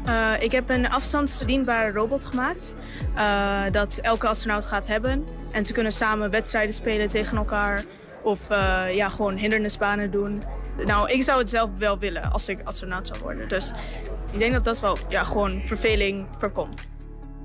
Uh, 0.06 0.32
ik 0.38 0.52
heb 0.52 0.68
een 0.70 0.90
afstandsbedienbare 0.90 1.90
robot 1.90 2.24
gemaakt 2.24 2.74
uh, 3.14 3.62
dat 3.72 3.98
elke 4.02 4.28
astronaut 4.28 4.66
gaat 4.66 4.86
hebben. 4.86 5.24
En 5.52 5.64
ze 5.66 5.72
kunnen 5.72 5.92
samen 5.92 6.30
wedstrijden 6.30 6.74
spelen 6.74 7.08
tegen 7.08 7.36
elkaar 7.36 7.84
of 8.22 8.50
uh, 8.50 8.82
ja, 8.94 9.08
gewoon 9.08 9.36
hindernisbanen 9.36 10.10
doen. 10.10 10.42
Nou, 10.84 11.10
ik 11.10 11.22
zou 11.22 11.38
het 11.38 11.50
zelf 11.50 11.70
wel 11.78 11.98
willen 11.98 12.32
als 12.32 12.48
ik 12.48 12.60
astronaut 12.64 13.06
zou 13.06 13.20
worden. 13.20 13.48
Dus 13.48 13.72
ik 14.32 14.38
denk 14.38 14.52
dat 14.52 14.64
dat 14.64 14.80
wel 14.80 14.96
ja, 15.08 15.24
gewoon 15.24 15.64
verveling 15.64 16.26
voorkomt. 16.38 16.88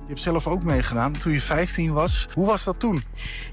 Je 0.01 0.07
hebt 0.07 0.21
zelf 0.21 0.47
ook 0.47 0.63
meegedaan 0.63 1.11
toen 1.11 1.31
je 1.31 1.41
15 1.41 1.93
was. 1.93 2.27
Hoe 2.33 2.45
was 2.45 2.63
dat 2.63 2.79
toen? 2.79 3.01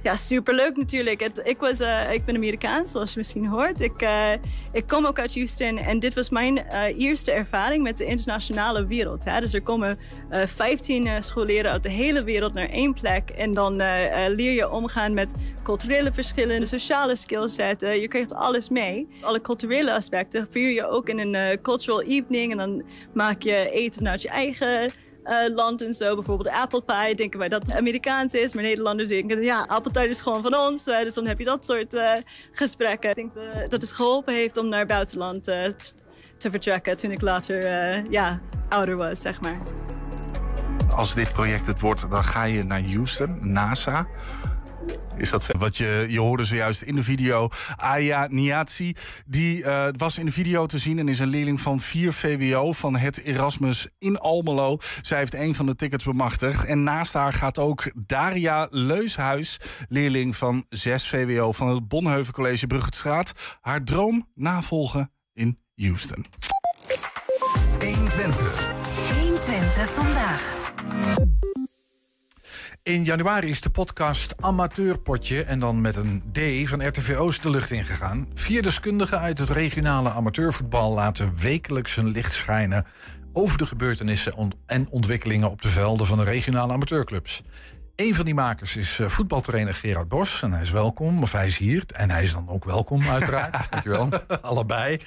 Ja, 0.02 0.16
superleuk 0.16 0.76
natuurlijk. 0.76 1.20
Het, 1.20 1.40
ik, 1.44 1.58
was, 1.58 1.80
uh, 1.80 2.12
ik 2.12 2.24
ben 2.24 2.34
Amerikaans, 2.34 2.90
zoals 2.90 3.11
je 3.12 3.18
misschien 3.18 3.46
hoort. 3.46 3.80
Ik, 3.80 4.02
uh, 4.02 4.32
ik 4.72 4.87
kom 4.87 5.06
ook 5.06 5.18
uit 5.18 5.34
Houston 5.34 5.78
en 5.78 5.98
dit 5.98 6.14
was 6.14 6.28
mijn 6.28 6.56
uh, 6.56 6.98
eerste 6.98 7.32
ervaring 7.32 7.82
met 7.82 7.98
de 7.98 8.04
internationale 8.04 8.87
wereld. 8.87 9.24
Dus 9.40 9.54
er 9.54 9.62
komen 9.62 9.98
15 10.30 11.22
scholieren 11.22 11.70
uit 11.70 11.82
de 11.82 11.88
hele 11.88 12.24
wereld 12.24 12.54
naar 12.54 12.68
één 12.68 12.94
plek. 12.94 13.30
En 13.30 13.50
dan 13.50 13.76
leer 14.28 14.52
je 14.52 14.70
omgaan 14.70 15.14
met 15.14 15.32
culturele 15.62 16.12
verschillen, 16.12 16.66
sociale 16.66 17.16
skillset. 17.16 17.80
je 17.80 18.08
krijgt 18.08 18.34
alles 18.34 18.68
mee. 18.68 19.08
Alle 19.20 19.40
culturele 19.40 19.92
aspecten 19.92 20.48
vier 20.50 20.70
je 20.70 20.88
ook 20.88 21.08
in 21.08 21.18
een 21.18 21.61
cultural 21.61 22.02
evening. 22.02 22.50
En 22.52 22.58
dan 22.58 22.82
maak 23.14 23.42
je 23.42 23.70
eten 23.70 23.98
vanuit 23.98 24.22
je 24.22 24.28
eigen 24.28 24.90
land 25.54 25.82
en 25.82 25.94
zo. 25.94 26.14
Bijvoorbeeld 26.14 26.48
apple 26.48 26.82
pie 26.82 27.14
denken 27.14 27.38
wij 27.38 27.48
dat 27.48 27.62
het 27.62 27.72
Amerikaans 27.72 28.34
is. 28.34 28.52
Maar 28.52 28.62
Nederlanders 28.62 29.08
denken, 29.08 29.42
ja, 29.42 29.64
appeltaart 29.68 30.08
is 30.08 30.20
gewoon 30.20 30.42
van 30.42 30.56
ons. 30.56 30.86
Uh, 30.86 30.98
dus 30.98 31.14
dan 31.14 31.26
heb 31.26 31.38
je 31.38 31.44
dat 31.44 31.66
soort 31.66 31.94
uh, 31.94 32.12
gesprekken. 32.52 33.10
Ik 33.10 33.16
denk 33.16 33.32
dat 33.70 33.80
het 33.80 33.92
geholpen 33.92 34.34
heeft 34.34 34.56
om 34.56 34.68
naar 34.68 34.86
buitenland 34.86 35.44
te 35.44 36.50
vertrekken 36.50 36.96
toen 36.96 37.10
ik 37.10 37.20
later 37.20 37.62
ja, 38.10 38.40
ouder 38.68 38.96
was, 38.96 39.20
zeg 39.20 39.40
maar. 39.40 39.58
Als 40.96 41.14
dit 41.14 41.32
project 41.32 41.66
het 41.66 41.80
wordt, 41.80 42.10
dan 42.10 42.24
ga 42.24 42.44
je 42.44 42.62
naar 42.62 42.82
Houston, 42.88 43.38
NASA. 43.40 44.06
Is 45.16 45.31
dat 45.31 45.46
wat 45.59 45.77
je, 45.77 46.07
je 46.09 46.20
hoorde 46.20 46.44
zojuist 46.44 46.83
in 46.83 46.94
de 46.94 47.03
video. 47.03 47.48
Aya 47.77 48.27
Niazi, 48.31 48.94
die 49.27 49.59
uh, 49.59 49.87
was 49.96 50.18
in 50.18 50.27
de 50.27 50.33
video 50.33 50.66
te 50.66 50.79
zien 50.79 50.98
en 50.98 51.09
is 51.09 51.18
een 51.18 51.29
leerling 51.29 51.61
van 51.61 51.81
4 51.81 52.12
VWO 52.12 52.72
van 52.72 52.96
het 52.96 53.18
Erasmus 53.18 53.87
in 53.98 54.18
Almelo. 54.18 54.77
Zij 55.03 55.18
heeft 55.18 55.35
een 55.35 55.55
van 55.55 55.66
de 55.66 55.74
tickets 55.74 56.05
bemachtigd. 56.05 56.64
En 56.64 56.83
naast 56.83 57.12
haar 57.12 57.33
gaat 57.33 57.59
ook 57.59 57.90
Daria 58.07 58.66
Leushuis, 58.70 59.61
leerling 59.88 60.37
van 60.37 60.64
6 60.68 61.09
VWO 61.09 61.53
van 61.53 61.68
het 61.68 61.88
Bonheuven 61.88 62.33
College 62.33 62.66
Bruggetstraat, 62.66 63.33
haar 63.61 63.85
droom 63.85 64.29
navolgen 64.35 65.12
in 65.33 65.59
Houston. 65.74 66.27
120. 67.79 68.72
120 69.18 69.90
vandaag. 69.90 70.57
In 72.88 73.05
januari 73.05 73.48
is 73.48 73.61
de 73.61 73.70
podcast 73.70 74.35
Amateurpotje 74.40 75.44
en 75.44 75.59
dan 75.59 75.81
met 75.81 75.96
een 75.96 76.22
D 76.33 76.68
van 76.68 76.87
RTV 76.87 77.16
Oost 77.16 77.42
de 77.42 77.51
lucht 77.51 77.70
ingegaan. 77.70 78.29
Vier 78.35 78.62
deskundigen 78.62 79.18
uit 79.18 79.38
het 79.38 79.48
regionale 79.48 80.11
amateurvoetbal 80.11 80.92
laten 80.92 81.35
wekelijks 81.38 81.94
hun 81.94 82.09
licht 82.09 82.33
schijnen 82.33 82.87
over 83.33 83.59
de 83.59 83.66
gebeurtenissen 83.66 84.53
en 84.66 84.88
ontwikkelingen 84.90 85.51
op 85.51 85.62
de 85.62 85.68
velden 85.68 86.07
van 86.07 86.18
de 86.18 86.24
regionale 86.24 86.72
amateurclubs. 86.72 87.42
Een 87.96 88.14
van 88.14 88.24
die 88.24 88.35
makers 88.35 88.77
is 88.77 88.98
uh, 88.98 89.09
voetbaltrainer 89.09 89.74
Gerard 89.74 90.09
Bos. 90.09 90.42
En 90.42 90.53
hij 90.53 90.62
is 90.62 90.70
welkom, 90.70 91.22
of 91.22 91.33
hij 91.33 91.46
is 91.46 91.57
hier. 91.57 91.85
En 91.94 92.11
hij 92.11 92.22
is 92.22 92.33
dan 92.33 92.48
ook 92.48 92.64
welkom, 92.64 93.09
uiteraard. 93.09 93.66
Dankjewel. 93.70 94.09
Allebei. 94.40 95.01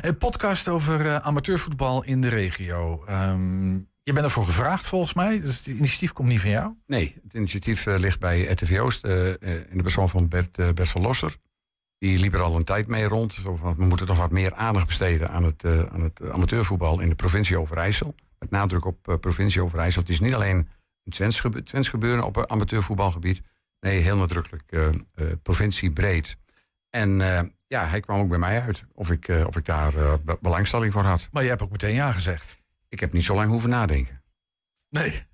Een 0.00 0.18
podcast 0.18 0.68
over 0.68 1.00
uh, 1.00 1.16
amateurvoetbal 1.16 2.04
in 2.04 2.20
de 2.20 2.28
regio. 2.28 3.04
Um, 3.10 3.88
je 4.06 4.12
bent 4.12 4.26
ervoor 4.26 4.44
gevraagd 4.44 4.86
volgens 4.86 5.14
mij. 5.14 5.40
Dus 5.40 5.56
het 5.56 5.66
initiatief 5.66 6.12
komt 6.12 6.28
niet 6.28 6.40
van 6.40 6.50
jou? 6.50 6.74
Nee, 6.86 7.20
het 7.22 7.34
initiatief 7.34 7.86
uh, 7.86 7.98
ligt 7.98 8.20
bij 8.20 8.44
RTV 8.44 8.78
Oost. 8.80 9.04
in 9.04 9.76
de 9.76 9.82
persoon 9.82 10.08
van 10.08 10.28
Bert, 10.28 10.74
Bert 10.74 10.88
van 10.88 11.02
Losser. 11.02 11.36
Die 11.98 12.18
liep 12.18 12.34
er 12.34 12.42
al 12.42 12.56
een 12.56 12.64
tijd 12.64 12.86
mee 12.86 13.04
rond. 13.04 13.32
Zo 13.32 13.56
van, 13.56 13.74
we 13.74 13.84
moeten 13.84 14.06
toch 14.06 14.18
wat 14.18 14.30
meer 14.30 14.54
aandacht 14.54 14.86
besteden 14.86 15.30
aan 15.30 15.44
het, 15.44 15.64
eh, 15.64 15.82
aan 15.82 16.02
het 16.02 16.30
amateurvoetbal 16.30 17.00
in 17.00 17.08
de 17.08 17.14
provincie 17.14 17.60
Overijssel. 17.60 18.14
Met 18.38 18.50
nadruk 18.50 18.84
op 18.84 19.16
provincie 19.20 19.62
Overijssel. 19.62 20.02
Het 20.02 20.10
is 20.10 20.20
niet 20.20 20.34
alleen 20.34 20.68
een 21.04 21.12
Twents, 21.12 21.40
gebe 21.40 21.62
Twents 21.62 21.88
gebeuren 21.88 22.24
op 22.24 22.46
amateurvoetbalgebied. 22.46 23.42
Nee, 23.80 24.00
heel 24.00 24.16
nadrukkelijk 24.16 24.64
uh, 24.68 24.88
provincie 25.42 25.90
breed. 25.90 26.36
En 26.90 27.18
ja, 27.66 27.86
hij 27.86 28.00
kwam 28.00 28.20
ook 28.20 28.28
bij 28.28 28.38
mij 28.38 28.60
uit 28.60 28.84
of 28.92 29.10
ik, 29.10 29.28
of 29.46 29.56
ik 29.56 29.64
daar 29.64 29.92
belangstelling 30.40 30.92
voor 30.92 31.02
had. 31.02 31.28
Maar 31.32 31.42
je 31.42 31.48
hebt 31.48 31.62
ook 31.62 31.70
meteen 31.70 31.94
ja 31.94 32.12
gezegd. 32.12 32.56
Ik 32.96 33.02
heb 33.02 33.12
niet 33.12 33.24
zo 33.24 33.34
lang 33.34 33.50
hoeven 33.50 33.70
nadenken. 33.70 34.22
Nee. 34.88 35.26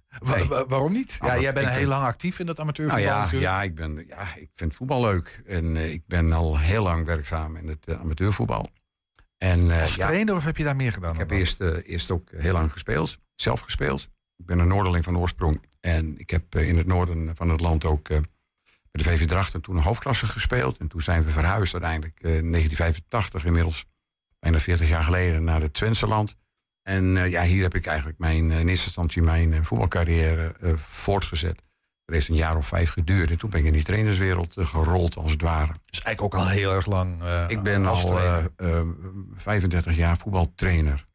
waarom 0.69 0.93
niet? 0.93 1.19
Ja, 1.21 1.41
jij 1.41 1.53
bent 1.53 1.69
heel 1.69 1.87
lang 1.87 2.05
actief 2.05 2.39
in 2.39 2.47
dat 2.47 2.61
amateurvoetbal 2.61 3.11
nou 3.11 3.37
ja, 3.37 3.41
ja, 3.41 3.63
ik 3.63 3.75
ben, 3.75 4.05
ja, 4.07 4.35
ik 4.35 4.49
vind 4.53 4.75
voetbal 4.75 5.01
leuk. 5.01 5.43
En 5.47 5.65
uh, 5.65 5.93
ik 5.93 6.07
ben 6.07 6.33
al 6.33 6.59
heel 6.59 6.83
lang 6.83 7.07
werkzaam 7.07 7.57
in 7.57 7.69
het 7.69 7.89
uh, 7.89 8.01
amateurvoetbal. 8.01 8.71
En, 9.39 9.61
uh, 9.61 9.83
Als 9.83 9.95
trainer 9.95 10.37
of 10.37 10.45
heb 10.45 10.57
je 10.57 10.65
daar 10.65 10.77
meer 10.77 10.93
gedaan? 10.93 11.13
Ik 11.13 11.19
heb 11.19 11.31
eerst, 11.31 11.61
eerst 11.61 12.11
ook 12.11 12.31
heel 12.37 12.53
lang 12.53 12.73
gespeeld. 12.73 13.19
Zelf 13.35 13.61
gespeeld. 13.61 14.09
Ik 14.37 14.47
ben 14.47 14.59
een 14.59 14.69
Noorderling 14.69 15.05
van 15.05 15.19
oorsprong. 15.19 15.63
En 15.81 16.19
ik 16.19 16.31
heb 16.31 16.55
in 16.55 16.77
het 16.77 16.87
noorden 16.87 17.37
van 17.37 17.49
het 17.49 17.61
land 17.61 17.85
ook 17.85 18.09
bij 18.09 18.23
de 18.91 19.03
VV 19.03 19.27
Drachten 19.27 19.61
toen 19.61 19.77
een 19.77 19.83
hoofdklasse 19.83 20.27
gespeeld. 20.27 20.79
En 20.79 20.89
toen 20.89 21.01
zijn 21.01 21.25
we 21.25 21.31
verhuisd 21.31 21.73
uiteindelijk 21.73 22.21
in 22.21 22.29
1985 22.29 23.45
inmiddels. 23.45 23.85
Bijna 24.39 24.61
40 24.61 24.89
jaar 24.89 25.05
geleden 25.05 25.45
naar 25.45 25.61
het 25.61 25.75
Twentse 25.75 26.07
land. 26.07 26.37
En 26.83 27.17
uh, 27.17 27.31
ja, 27.31 27.43
hier 27.43 27.63
heb 27.63 27.75
ik 27.75 27.87
eigenlijk 27.87 28.19
mijn, 28.19 28.51
in 28.51 28.69
eerste 28.69 28.87
instantie 28.87 29.23
mijn 29.23 29.53
uh, 29.53 29.59
voetbalcarrière 29.63 30.55
uh, 30.61 30.73
voortgezet. 30.77 31.63
Er 32.05 32.15
heeft 32.15 32.29
een 32.29 32.35
jaar 32.35 32.57
of 32.57 32.67
vijf 32.67 32.91
geduurd. 32.91 33.31
En 33.31 33.39
toen 33.39 33.51
ben 33.51 33.61
ik 33.61 33.67
in 33.67 33.73
die 33.73 33.83
trainerswereld 33.83 34.55
gerold, 34.57 35.17
als 35.17 35.33
het 35.33 35.43
ware. 35.43 35.73
Dus 35.87 36.01
eigenlijk 36.01 36.35
ook 36.35 36.41
al 36.41 36.49
heel 36.49 36.73
erg 36.73 36.87
lang. 36.87 37.23
ik 37.49 37.63
ben 37.63 37.87
al 37.87 38.19
35 39.37 39.97
jaar 39.97 40.17
voetbaltrainer. 40.17 41.07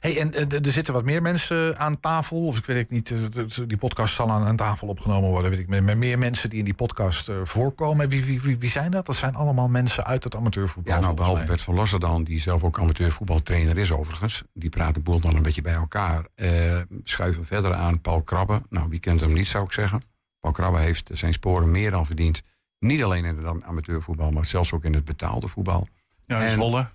Hey, 0.00 0.18
en 0.20 0.34
eh, 0.34 0.66
er 0.66 0.72
zitten 0.72 0.94
wat 0.94 1.04
meer 1.04 1.22
mensen 1.22 1.78
aan 1.78 2.00
tafel. 2.00 2.46
Of 2.46 2.58
ik 2.58 2.64
weet 2.64 2.76
het 2.76 2.90
niet, 2.90 3.68
die 3.68 3.76
podcast 3.76 4.14
zal 4.14 4.30
aan, 4.30 4.56
tafel 4.56 4.88
opgenomen 4.88 5.30
worden. 5.30 5.50
Weet 5.50 5.60
ik, 5.60 5.68
met 5.68 5.96
meer 5.96 6.18
mensen 6.18 6.50
die 6.50 6.58
in 6.58 6.64
die 6.64 6.74
podcast 6.74 7.28
uh, 7.28 7.36
voorkomen. 7.44 8.08
Wie, 8.08 8.24
wie, 8.24 8.40
wie, 8.40 8.58
wie, 8.58 8.70
zijn 8.70 8.90
dat? 8.90 9.06
Dat 9.06 9.16
zijn 9.16 9.34
allemaal 9.34 9.68
mensen 9.68 10.04
uit 10.04 10.24
het 10.24 10.36
amateurvoetbal. 10.36 10.94
Ja, 10.94 11.00
nou, 11.00 11.14
behalve 11.14 11.44
Bert 11.44 11.62
van 11.62 11.74
Losserdan, 11.74 12.24
die 12.24 12.40
zelf 12.40 12.64
ook 12.64 12.78
amateurvoetbaltrainer 12.78 13.78
is 13.78 13.92
overigens. 13.92 14.42
Die 14.52 14.70
praat 14.70 14.94
de 14.94 15.00
boel 15.00 15.20
dan 15.20 15.36
een 15.36 15.42
beetje 15.42 15.62
bij 15.62 15.74
elkaar. 15.74 16.24
Uh, 16.36 16.76
schuiven 17.04 17.44
verder 17.44 17.74
aan 17.74 18.00
Paul 18.00 18.22
Krabbe. 18.22 18.62
Nou, 18.68 18.88
wie 18.88 19.00
kent 19.00 19.20
hem 19.20 19.32
niet, 19.32 19.48
zou 19.48 19.64
ik 19.64 19.72
zeggen. 19.72 20.02
Paul 20.40 20.52
Krabbe 20.52 20.78
heeft 20.78 21.10
zijn 21.12 21.32
sporen 21.32 21.70
meer 21.70 21.90
dan 21.90 22.06
verdiend. 22.06 22.42
Niet 22.78 23.02
alleen 23.02 23.24
in 23.24 23.36
het 23.36 23.62
amateurvoetbal, 23.62 24.30
maar 24.30 24.46
zelfs 24.46 24.72
ook 24.72 24.84
in 24.84 24.94
het 24.94 25.04
betaalde 25.04 25.48
voetbal. 25.48 25.88
Ja, 26.26 26.40
en, 26.40 26.50
Zwolle. 26.50 26.88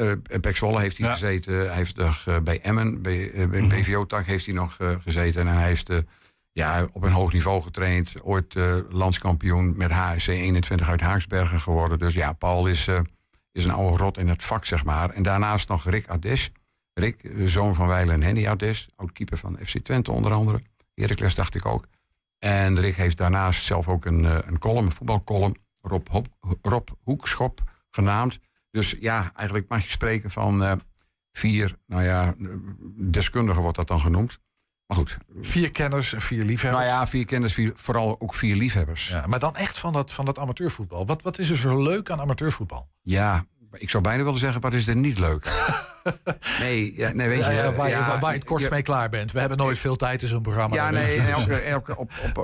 Uh, 0.00 0.52
Zwolle 0.54 0.80
heeft 0.80 0.98
hij 0.98 1.10
gezeten. 1.10 1.54
Hij 1.54 1.76
heeft 1.76 1.96
nog, 1.96 2.26
uh, 2.28 2.38
bij 2.38 2.60
Emmen, 2.60 3.02
bij, 3.02 3.30
uh, 3.30 3.48
bij 3.48 3.66
BVO-tak 3.66 4.26
heeft 4.26 4.44
hij 4.44 4.54
nog 4.54 4.76
gezeten. 5.02 5.40
En 5.40 5.54
hij 5.54 5.66
heeft 5.66 5.90
ja, 6.52 6.88
op 6.92 7.02
een 7.02 7.12
hoog 7.12 7.32
niveau 7.32 7.62
getraind. 7.62 8.22
Ooit 8.22 8.54
landskampioen 8.88 9.76
met 9.76 9.90
HSC 9.90 10.28
21 10.28 10.88
uit 10.88 11.00
Haaksbergen 11.00 11.60
geworden. 11.60 11.98
Dus 11.98 12.14
ja, 12.14 12.32
Paul 12.32 12.66
is, 12.66 12.88
is 13.52 13.64
een 13.64 13.70
oude 13.70 13.96
rot 13.96 14.18
in 14.18 14.28
het 14.28 14.42
vak, 14.42 14.64
zeg 14.64 14.84
maar. 14.84 15.10
En 15.10 15.22
daarnaast 15.22 15.68
nog 15.68 15.84
Rick 15.84 16.08
Ades. 16.08 16.52
Rick, 16.94 17.36
de 17.36 17.48
zoon 17.48 17.74
van 17.74 17.86
Weilen 17.86 18.14
en 18.14 18.22
Henny 18.22 18.46
Ades. 18.46 18.88
Oud-keeper 18.96 19.38
van 19.38 19.58
FC 19.64 19.78
Twente 19.78 20.12
onder 20.12 20.32
andere. 20.32 20.62
Heracles 20.94 21.34
dacht 21.34 21.54
ik 21.54 21.66
ook. 21.66 21.86
En 22.38 22.80
Rick 22.80 22.96
heeft 22.96 23.16
daarnaast 23.16 23.64
zelf 23.64 23.88
ook 23.88 24.04
een, 24.04 24.24
een 24.24 24.58
column, 24.58 24.86
een 24.86 24.92
voetbalcolumn. 24.92 25.56
Rob, 25.82 26.06
Rob 26.62 26.88
Hoekschop 27.02 27.60
genaamd. 27.90 28.38
Dus 28.70 28.94
ja, 29.00 29.32
eigenlijk 29.34 29.68
mag 29.68 29.82
je 29.82 29.90
spreken 29.90 30.30
van 30.30 30.62
uh, 30.62 30.72
vier, 31.32 31.76
nou 31.86 32.02
ja, 32.02 32.34
deskundigen 32.96 33.62
wordt 33.62 33.76
dat 33.76 33.88
dan 33.88 34.00
genoemd. 34.00 34.38
Maar 34.86 34.98
goed. 34.98 35.18
Vier 35.40 35.70
kenners 35.70 36.12
en 36.12 36.20
vier 36.20 36.44
liefhebbers. 36.44 36.84
Nou 36.84 36.96
ja, 36.96 37.06
vier 37.06 37.24
kenners, 37.24 37.54
vier, 37.54 37.72
vooral 37.74 38.20
ook 38.20 38.34
vier 38.34 38.56
liefhebbers. 38.56 39.08
Ja, 39.08 39.26
maar 39.26 39.38
dan 39.38 39.56
echt 39.56 39.78
van 39.78 39.92
dat, 39.92 40.12
van 40.12 40.24
dat 40.24 40.38
amateurvoetbal. 40.38 41.06
Wat, 41.06 41.22
wat 41.22 41.38
is 41.38 41.50
er 41.50 41.56
zo 41.56 41.82
leuk 41.82 42.10
aan 42.10 42.20
amateurvoetbal? 42.20 42.88
Ja, 43.02 43.46
ik 43.72 43.90
zou 43.90 44.02
bijna 44.02 44.24
willen 44.24 44.38
zeggen, 44.38 44.60
wat 44.60 44.72
is 44.72 44.86
er 44.86 44.96
niet 44.96 45.18
leuk? 45.18 45.44
nee, 46.60 46.96
ja, 46.96 47.12
nee, 47.12 47.28
weet 47.28 47.44
je... 47.44 47.52
Ja, 47.52 47.72
waar, 47.72 47.88
ja, 47.88 48.18
waar, 48.18 48.32
je 48.32 48.38
het 48.38 48.46
kort 48.46 48.70
mee 48.70 48.82
klaar 48.82 49.08
bent. 49.08 49.32
We 49.32 49.40
hebben 49.40 49.58
nooit 49.58 49.78
veel 49.78 49.96
tijd 49.96 50.22
in 50.22 50.28
zo'n 50.28 50.42
programma. 50.42 50.74
Ja, 50.74 50.90
nee, 50.90 51.20
elke, 51.20 51.54
elke, 51.54 51.96
op, 51.96 52.12
op, 52.24 52.38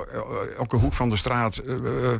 elke 0.57 0.75
hoek 0.75 0.93
van 0.93 1.09
de 1.09 1.17
straat... 1.17 1.61
Uh, 1.65 2.11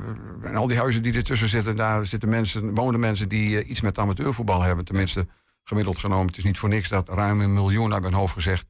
en 0.43 0.55
al 0.55 0.67
die 0.67 0.77
huizen 0.77 1.01
die 1.01 1.13
ertussen 1.13 1.47
zitten... 1.47 1.75
daar 1.75 2.05
zitten 2.05 2.29
mensen, 2.29 2.73
wonen 2.73 2.99
mensen 2.99 3.29
die 3.29 3.63
uh, 3.63 3.69
iets 3.69 3.81
met 3.81 3.97
amateurvoetbal 3.97 4.61
hebben. 4.61 4.85
Tenminste, 4.85 5.27
gemiddeld 5.63 5.99
genomen. 5.99 6.27
Het 6.27 6.37
is 6.37 6.43
niet 6.43 6.59
voor 6.59 6.69
niks 6.69 6.89
dat 6.89 7.09
ruim 7.09 7.41
een 7.41 7.53
miljoen, 7.53 7.89
naar 7.89 8.01
mijn 8.01 8.13
hoofd 8.13 8.33
gezegd... 8.33 8.65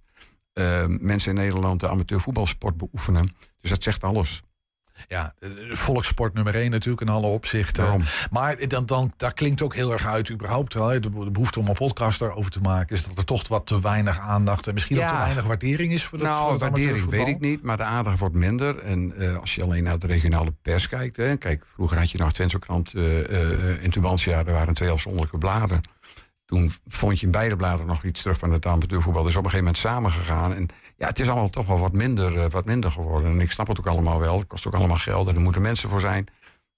Uh, 0.53 0.85
mensen 0.87 1.29
in 1.31 1.37
Nederland 1.37 1.79
de 1.79 1.89
amateurvoetbalsport 1.89 2.77
beoefenen. 2.77 3.35
Dus 3.61 3.69
dat 3.69 3.83
zegt 3.83 4.03
alles. 4.03 4.43
Ja, 5.07 5.33
volkssport 5.71 6.33
nummer 6.33 6.55
één 6.55 6.71
natuurlijk 6.71 7.01
in 7.01 7.09
alle 7.09 7.27
opzichten. 7.27 8.03
Maar 8.29 8.67
dan, 8.67 8.85
dan, 8.85 9.13
daar 9.17 9.33
klinkt 9.33 9.61
ook 9.61 9.75
heel 9.75 9.91
erg 9.91 10.05
uit 10.05 10.31
überhaupt 10.31 10.73
wel. 10.73 11.01
De, 11.01 11.09
behoefte 11.09 11.59
om 11.59 11.67
een 11.67 11.73
podcast 11.73 12.19
daarover 12.19 12.51
te 12.51 12.59
maken... 12.59 12.95
is 12.95 13.07
dat 13.07 13.17
er 13.17 13.25
toch 13.25 13.47
wat 13.47 13.65
te 13.65 13.81
weinig 13.81 14.19
aandacht... 14.19 14.67
en 14.67 14.73
misschien 14.73 14.97
ook 14.99 15.07
te 15.07 15.17
weinig 15.17 15.45
waardering 15.45 15.93
is 15.93 16.03
voor 16.03 16.17
dat 16.17 16.27
Nou, 16.27 16.49
voor 16.49 16.57
waardering 16.57 17.09
weet 17.09 17.27
ik 17.27 17.39
niet, 17.39 17.61
maar 17.61 17.77
de 17.77 17.83
aandacht 17.83 18.19
wordt 18.19 18.35
minder. 18.35 18.79
En 18.79 19.13
uh, 19.17 19.37
als 19.37 19.55
je 19.55 19.63
alleen 19.63 19.83
naar 19.83 19.99
de 19.99 20.07
regionale 20.07 20.53
pers 20.61 20.87
kijkt... 20.87 21.17
Hè, 21.17 21.37
kijk, 21.37 21.65
vroeger 21.65 21.97
had 21.97 22.11
je 22.11 22.17
nog 22.17 22.33
Twentse 22.33 22.59
uh, 22.93 23.29
uh, 23.29 23.83
in 23.83 23.91
Tubantia... 23.91 24.37
er 24.45 24.53
waren 24.53 24.73
twee 24.73 24.89
afzonderlijke 24.89 25.37
bladen. 25.37 25.81
Toen 26.45 26.71
vond 26.87 27.19
je 27.19 27.25
in 27.25 27.31
beide 27.31 27.55
bladen 27.55 27.85
nog 27.85 28.03
iets 28.03 28.21
terug 28.21 28.37
van 28.37 28.51
het 28.51 28.65
amateurvoetbal. 28.65 29.21
Dat 29.21 29.31
is 29.31 29.37
op 29.37 29.43
een 29.43 29.49
gegeven 29.49 29.73
moment 29.73 29.83
samengegaan... 29.93 30.53
En, 30.53 30.67
ja, 30.97 31.07
het 31.07 31.19
is 31.19 31.29
allemaal 31.29 31.49
toch 31.49 31.67
wel 31.67 31.79
wat 31.79 31.93
minder, 31.93 32.35
uh, 32.35 32.45
wat 32.49 32.65
minder 32.65 32.91
geworden. 32.91 33.31
En 33.31 33.39
ik 33.39 33.51
snap 33.51 33.67
het 33.67 33.79
ook 33.79 33.87
allemaal 33.87 34.19
wel. 34.19 34.37
Het 34.37 34.47
kost 34.47 34.67
ook 34.67 34.73
allemaal 34.73 34.97
geld 34.97 35.29
en 35.29 35.35
er 35.35 35.41
moeten 35.41 35.61
mensen 35.61 35.89
voor 35.89 35.99
zijn. 35.99 36.27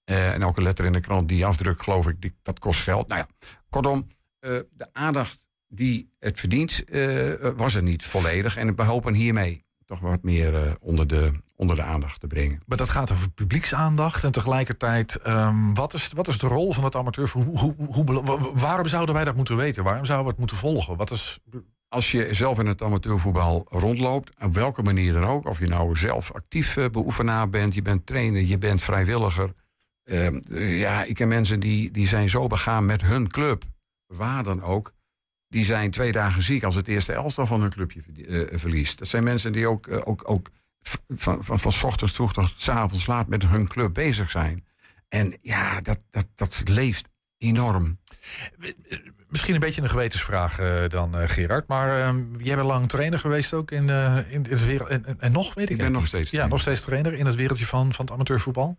Uh, 0.04 0.32
en 0.32 0.42
elke 0.42 0.62
letter 0.62 0.84
in 0.84 0.92
de 0.92 1.00
krant 1.00 1.28
die 1.28 1.46
afdrukt, 1.46 1.82
geloof 1.82 2.08
ik, 2.08 2.20
die, 2.20 2.34
dat 2.42 2.58
kost 2.58 2.80
geld. 2.80 3.08
Nou 3.08 3.20
ja, 3.20 3.48
kortom, 3.70 4.06
uh, 4.40 4.50
de 4.72 4.88
aandacht 4.92 5.46
die 5.68 6.14
het 6.18 6.38
verdient, 6.38 6.84
was 7.56 7.74
er 7.74 7.82
niet 7.82 8.04
volledig. 8.04 8.56
En 8.56 8.76
we 8.76 8.82
hopen 8.82 9.14
hiermee 9.14 9.64
toch 9.86 10.00
wat 10.00 10.22
meer 10.22 10.76
onder, 10.80 11.06
de, 11.06 11.32
onder 11.56 11.76
de 11.76 11.82
aandacht 11.82 12.20
te 12.20 12.26
brengen. 12.26 12.60
Maar 12.66 12.78
dat 12.78 12.90
gaat 12.90 13.12
over 13.12 13.30
publieksaandacht. 13.30 14.24
En 14.24 14.32
tegelijkertijd, 14.32 15.26
um, 15.26 15.74
wat, 15.74 15.94
is, 15.94 16.12
wat 16.12 16.28
is 16.28 16.38
de 16.38 16.46
rol 16.46 16.72
van 16.72 16.84
het 16.84 16.94
hoe, 16.94 17.74
hoe, 17.76 18.22
waarom 18.54 18.86
zouden 18.86 19.14
wij 19.14 19.24
dat 19.24 19.36
moeten 19.36 19.56
weten? 19.56 19.84
Waarom 19.84 20.04
zouden 20.04 20.26
we 20.26 20.30
het 20.30 20.40
moeten 20.40 20.56
volgen? 20.56 20.96
Wat 20.96 21.10
is 21.10 21.40
als 21.90 22.10
je 22.10 22.34
zelf 22.34 22.58
in 22.58 22.66
het 22.66 22.82
amateurvoetbal 22.82 23.66
rondloopt, 23.68 24.30
op 24.42 24.54
welke 24.54 24.82
manier 24.82 25.12
dan 25.12 25.24
ook, 25.24 25.46
of 25.46 25.58
je 25.58 25.66
nou 25.66 25.96
zelf 25.96 26.32
actief 26.32 26.76
uh, 26.76 26.88
beoefenaar 26.88 27.48
bent, 27.48 27.74
je 27.74 27.82
bent 27.82 28.06
trainer, 28.06 28.42
je 28.42 28.58
bent 28.58 28.82
vrijwilliger. 28.82 29.52
Uh, 30.04 30.78
ja, 30.78 31.04
ik 31.04 31.14
ken 31.14 31.28
mensen 31.28 31.60
die, 31.60 31.90
die 31.90 32.08
zijn 32.08 32.28
zo 32.28 32.46
begaan 32.46 32.86
met 32.86 33.02
hun 33.02 33.28
club, 33.28 33.64
waar 34.06 34.42
dan 34.42 34.62
ook. 34.62 34.92
Die 35.48 35.64
zijn 35.64 35.90
twee 35.90 36.12
dagen 36.12 36.42
ziek 36.42 36.62
als 36.62 36.74
het 36.74 36.88
eerste 36.88 37.12
elftal 37.12 37.46
van 37.46 37.60
hun 37.60 37.70
clubje 37.70 38.00
uh, 38.16 38.58
verliest. 38.58 38.98
Dat 38.98 39.08
zijn 39.08 39.24
mensen 39.24 39.52
die 39.52 39.66
ook, 39.66 39.88
ook, 40.04 40.22
ook 40.30 40.50
van, 40.80 41.44
van, 41.44 41.60
van 41.60 41.72
ochtends 41.82 42.14
vroeg 42.14 42.32
tot 42.32 42.52
s 42.56 42.68
avonds 42.68 43.06
laat 43.06 43.28
met 43.28 43.42
hun 43.42 43.68
club 43.68 43.94
bezig 43.94 44.30
zijn. 44.30 44.64
En 45.08 45.38
ja, 45.42 45.80
dat, 45.80 45.98
dat, 46.10 46.26
dat 46.34 46.62
leeft 46.64 47.09
enorm. 47.40 47.98
Misschien 49.28 49.54
een 49.54 49.60
beetje 49.60 49.82
een 49.82 49.90
gewetensvraag 49.90 50.60
uh, 50.60 50.88
dan, 50.88 51.20
uh, 51.20 51.28
Gerard. 51.28 51.68
Maar 51.68 52.14
uh, 52.14 52.20
jij 52.38 52.54
bent 52.56 52.66
lang 52.66 52.88
trainer 52.88 53.18
geweest 53.18 53.54
ook 53.54 53.70
in, 53.70 53.88
in, 53.88 54.24
in 54.28 54.46
het 54.48 54.66
wereld. 54.66 54.88
En, 54.88 55.20
en, 55.20 55.32
nog, 55.32 55.54
weet 55.54 55.70
ik 55.70 55.76
Ik 55.76 55.82
ben 55.82 55.92
nog 55.92 56.06
steeds 56.06 56.30
Ja, 56.30 56.46
nog 56.46 56.60
steeds 56.60 56.80
trainer 56.80 57.12
in 57.12 57.26
het 57.26 57.34
wereldje 57.34 57.66
van, 57.66 57.94
van 57.94 58.04
het 58.04 58.14
amateurvoetbal. 58.14 58.76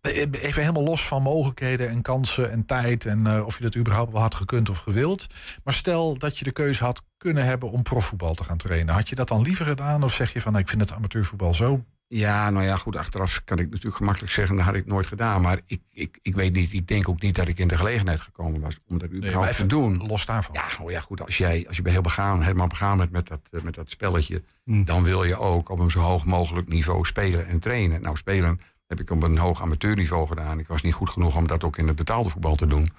Even 0.00 0.60
helemaal 0.60 0.82
los 0.82 1.06
van 1.06 1.22
mogelijkheden 1.22 1.88
en 1.88 2.02
kansen 2.02 2.50
en 2.50 2.66
tijd. 2.66 3.06
En 3.06 3.44
of 3.44 3.56
je 3.56 3.62
dat 3.62 3.76
überhaupt 3.76 4.12
wel 4.12 4.20
had 4.20 4.34
gekund 4.34 4.68
of 4.68 4.78
gewild. 4.78 5.26
Maar 5.64 5.74
stel 5.74 6.18
dat 6.18 6.38
je 6.38 6.44
de 6.44 6.52
keuze 6.52 6.84
had 6.84 7.02
kunnen 7.16 7.44
hebben 7.44 7.70
om 7.70 7.82
profvoetbal 7.82 8.34
te 8.34 8.44
gaan 8.44 8.56
trainen. 8.56 8.94
Had 8.94 9.08
je 9.08 9.14
dat 9.14 9.28
dan 9.28 9.42
liever 9.42 9.66
gedaan? 9.66 10.04
Of 10.04 10.14
zeg 10.14 10.32
je 10.32 10.40
van, 10.40 10.52
nou, 10.52 10.64
ik 10.64 10.70
vind 10.70 10.80
het 10.80 10.92
amateurvoetbal 10.92 11.54
zo 11.54 11.84
ja, 12.14 12.50
nou 12.50 12.64
ja, 12.64 12.76
goed, 12.76 12.96
achteraf 12.96 13.44
kan 13.44 13.58
ik 13.58 13.70
natuurlijk 13.70 13.96
gemakkelijk 13.96 14.32
zeggen, 14.32 14.56
dat 14.56 14.64
had 14.64 14.74
ik 14.74 14.86
nooit 14.86 15.06
gedaan. 15.06 15.42
Maar 15.42 15.60
ik, 15.66 15.80
ik, 15.92 16.18
ik 16.22 16.34
weet 16.34 16.52
niet, 16.52 16.72
ik 16.72 16.88
denk 16.88 17.08
ook 17.08 17.20
niet 17.20 17.34
dat 17.34 17.48
ik 17.48 17.58
in 17.58 17.68
de 17.68 17.76
gelegenheid 17.76 18.20
gekomen 18.20 18.60
was 18.60 18.78
om 18.88 18.98
dat 18.98 19.10
überhaupt 19.10 19.46
nee, 19.46 19.54
te 19.54 19.66
doen. 19.66 20.06
Los 20.06 20.26
daarvan. 20.26 20.54
Ja, 20.54 20.84
oh 20.84 20.90
ja, 20.90 21.00
goed, 21.00 21.24
als 21.24 21.38
jij, 21.38 21.64
als 21.68 21.76
je 21.76 21.90
heel 21.90 22.00
begaan, 22.00 22.42
helemaal 22.42 22.66
begaan 22.66 22.98
bent 22.98 23.10
met 23.10 23.28
dat, 23.28 23.40
eh, 23.50 23.62
met 23.62 23.74
dat 23.74 23.90
spelletje, 23.90 24.42
hmm. 24.64 24.84
dan 24.84 25.02
wil 25.02 25.24
je 25.24 25.36
ook 25.36 25.68
op 25.68 25.78
een 25.78 25.90
zo 25.90 26.00
hoog 26.00 26.24
mogelijk 26.24 26.68
niveau 26.68 27.04
spelen 27.04 27.46
en 27.46 27.60
trainen. 27.60 28.02
Nou, 28.02 28.16
spelen 28.16 28.60
heb 28.86 29.00
ik 29.00 29.10
op 29.10 29.22
een 29.22 29.38
hoog 29.38 29.62
amateurniveau 29.62 30.26
gedaan. 30.26 30.58
Ik 30.58 30.68
was 30.68 30.82
niet 30.82 30.94
goed 30.94 31.10
genoeg 31.10 31.36
om 31.36 31.46
dat 31.46 31.64
ook 31.64 31.78
in 31.78 31.86
het 31.86 31.96
betaalde 31.96 32.28
voetbal 32.28 32.54
te 32.54 32.66
doen. 32.66 32.92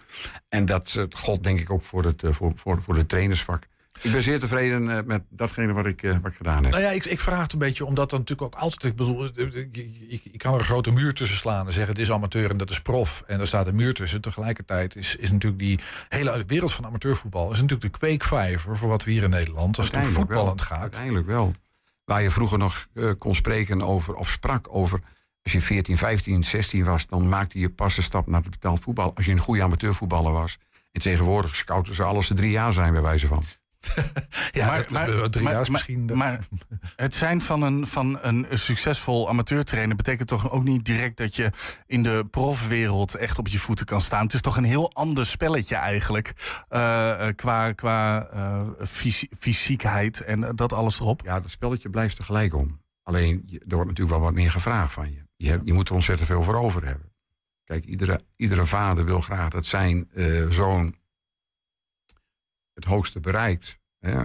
En 0.49 0.65
dat 0.65 0.93
uh, 0.97 1.03
gold 1.09 1.43
denk 1.43 1.59
ik 1.59 1.69
ook 1.69 1.83
voor 1.83 2.03
het, 2.03 2.23
uh, 2.23 2.31
voor, 2.31 2.51
voor, 2.55 2.81
voor 2.81 2.95
het 2.95 3.09
trainersvak. 3.09 3.67
Ik 4.01 4.11
ben 4.11 4.23
zeer 4.23 4.39
tevreden 4.39 4.89
eh, 4.89 5.03
met 5.05 5.23
datgene 5.29 5.73
wat 5.73 5.85
ik, 5.85 6.03
eh, 6.03 6.17
wat 6.21 6.31
ik 6.31 6.37
gedaan 6.37 6.63
heb. 6.63 6.71
Nou 6.71 6.83
ja, 6.83 6.89
ik, 6.89 7.05
ik 7.05 7.19
vraag 7.19 7.41
het 7.41 7.53
een 7.53 7.59
beetje 7.59 7.85
omdat 7.85 8.09
dan 8.09 8.19
natuurlijk 8.19 8.55
ook 8.55 8.61
altijd... 8.61 8.83
Ik 8.83 8.95
bedoel, 8.95 9.29
eh, 9.35 9.45
ik, 9.45 9.77
ik, 10.09 10.21
ik 10.31 10.37
kan 10.37 10.53
er 10.53 10.59
een 10.59 10.65
grote 10.65 10.91
muur 10.91 11.13
tussen 11.13 11.37
slaan 11.37 11.67
en 11.67 11.73
zeggen... 11.73 11.93
dit 11.93 12.03
is 12.03 12.11
amateur 12.11 12.49
en 12.49 12.57
dat 12.57 12.69
is 12.69 12.81
prof. 12.81 13.23
En 13.27 13.39
er 13.39 13.47
staat 13.47 13.67
een 13.67 13.75
muur 13.75 13.93
tussen. 13.93 14.21
Tegelijkertijd 14.21 14.95
is, 14.95 15.15
is 15.15 15.31
natuurlijk 15.31 15.61
die 15.61 15.79
hele 16.09 16.43
wereld 16.47 16.73
van 16.73 16.85
amateurvoetbal... 16.85 17.51
is 17.51 17.61
natuurlijk 17.61 17.91
de 17.91 17.99
kweekvijver 17.99 18.77
voor 18.77 18.89
wat 18.89 19.03
we 19.03 19.11
hier 19.11 19.23
in 19.23 19.29
Nederland... 19.29 19.77
als 19.77 19.91
het 19.91 20.07
voetballend 20.07 20.59
wel. 20.59 20.67
gaat. 20.67 20.81
Uiteindelijk 20.81 21.27
wel. 21.27 21.53
Waar 22.05 22.21
je 22.21 22.31
vroeger 22.31 22.57
nog 22.57 22.87
eh, 22.93 23.11
kon 23.17 23.35
spreken 23.35 23.81
over, 23.81 24.15
of 24.15 24.29
sprak 24.29 24.67
over... 24.69 24.99
als 25.43 25.53
je 25.53 25.61
14, 25.61 25.97
15, 25.97 26.43
16 26.43 26.83
was... 26.83 27.07
dan 27.07 27.29
maakte 27.29 27.59
je 27.59 27.69
pas 27.69 27.95
de 27.95 28.01
stap 28.01 28.27
naar 28.27 28.41
het 28.41 28.49
betaald 28.49 28.79
voetbal... 28.79 29.15
als 29.15 29.25
je 29.25 29.31
een 29.31 29.37
goede 29.37 29.63
amateurvoetballer 29.63 30.31
was. 30.31 30.57
En 30.91 31.01
tegenwoordig 31.01 31.55
scouten 31.55 31.95
ze 31.95 32.03
alles 32.03 32.27
ze 32.27 32.33
drie 32.33 32.51
jaar 32.51 32.73
zijn, 32.73 32.93
bij 32.93 33.01
wijze 33.01 33.27
van. 33.27 33.43
Ja, 34.51 34.75
is 34.75 34.91
wel 34.91 35.29
drie 35.29 35.49
misschien... 35.71 36.09
maar 36.13 36.39
het 36.95 37.13
zijn 37.15 37.41
van 37.41 37.61
een, 37.61 37.87
van 37.87 38.17
een 38.21 38.45
succesvol 38.51 39.29
amateurtrainer 39.29 39.95
betekent 39.95 40.27
toch 40.27 40.51
ook 40.51 40.63
niet 40.63 40.85
direct 40.85 41.17
dat 41.17 41.35
je 41.35 41.51
in 41.85 42.03
de 42.03 42.25
profwereld 42.31 43.15
echt 43.15 43.37
op 43.39 43.47
je 43.47 43.59
voeten 43.59 43.85
kan 43.85 44.01
staan. 44.01 44.23
Het 44.23 44.33
is 44.33 44.41
toch 44.41 44.57
een 44.57 44.63
heel 44.63 44.93
ander 44.93 45.25
spelletje 45.25 45.75
eigenlijk. 45.75 46.33
eh, 46.69 47.27
eh, 47.27 47.35
qua 47.35 47.71
qua 47.71 48.27
eh, 48.27 48.61
fysi- 48.87 49.29
fysiekheid 49.39 50.21
en 50.21 50.55
dat 50.55 50.73
alles 50.73 50.99
erop. 50.99 51.21
Ja, 51.25 51.39
dat 51.39 51.51
spelletje 51.51 51.89
blijft 51.89 52.17
er 52.17 52.23
gelijk 52.23 52.55
om. 52.55 52.81
Alleen, 53.03 53.49
er 53.67 53.75
wordt 53.75 53.89
natuurlijk 53.89 54.17
wel 54.17 54.25
wat 54.25 54.33
meer 54.33 54.51
gevraagd 54.51 54.93
van 54.93 55.11
je. 55.11 55.19
Je, 55.35 55.49
hebt- 55.49 55.65
je 55.67 55.73
moet 55.73 55.89
er 55.89 55.95
ontzettend 55.95 56.27
veel 56.29 56.41
voor 56.43 56.55
over 56.55 56.85
hebben. 56.85 57.11
Kijk, 57.63 57.85
iedere, 57.85 58.19
iedere 58.35 58.65
vader 58.65 59.05
wil 59.05 59.21
graag 59.21 59.49
dat 59.49 59.65
zijn 59.65 60.09
zoon 60.49 60.95
het 62.73 62.85
hoogste 62.85 63.19
bereikt. 63.19 63.81
Eh, 63.99 64.21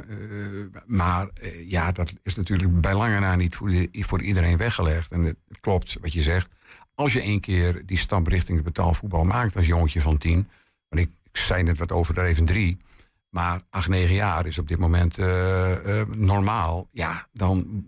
maar 0.86 1.28
eh, 1.34 1.70
ja, 1.70 1.92
dat 1.92 2.12
is 2.22 2.34
natuurlijk 2.34 2.80
bij 2.80 2.94
lange 2.94 3.18
na 3.20 3.34
niet 3.34 3.56
voor, 3.56 3.86
voor 3.92 4.22
iedereen 4.22 4.56
weggelegd. 4.56 5.12
En 5.12 5.24
het, 5.24 5.36
klopt 5.60 5.96
wat 6.00 6.12
je 6.12 6.22
zegt. 6.22 6.48
Als 6.94 7.12
je 7.12 7.20
één 7.20 7.40
keer 7.40 7.86
die 7.86 7.98
stap 7.98 8.26
richting 8.26 8.62
betaalvoetbal 8.62 9.24
maakt 9.24 9.56
als 9.56 9.66
jongetje 9.66 10.00
van 10.00 10.18
tien. 10.18 10.48
Want 10.88 11.02
ik, 11.02 11.10
zei 11.32 11.62
net 11.62 11.78
wat 11.78 11.92
overdreven 11.92 12.44
drie. 12.44 12.78
Maar 13.28 13.62
acht, 13.70 13.88
negen 13.88 14.14
jaar 14.14 14.46
is 14.46 14.58
op 14.58 14.68
dit 14.68 14.78
moment 14.78 15.18
eh, 15.18 16.02
normaal. 16.06 16.88
Ja, 16.92 17.26
dan 17.32 17.84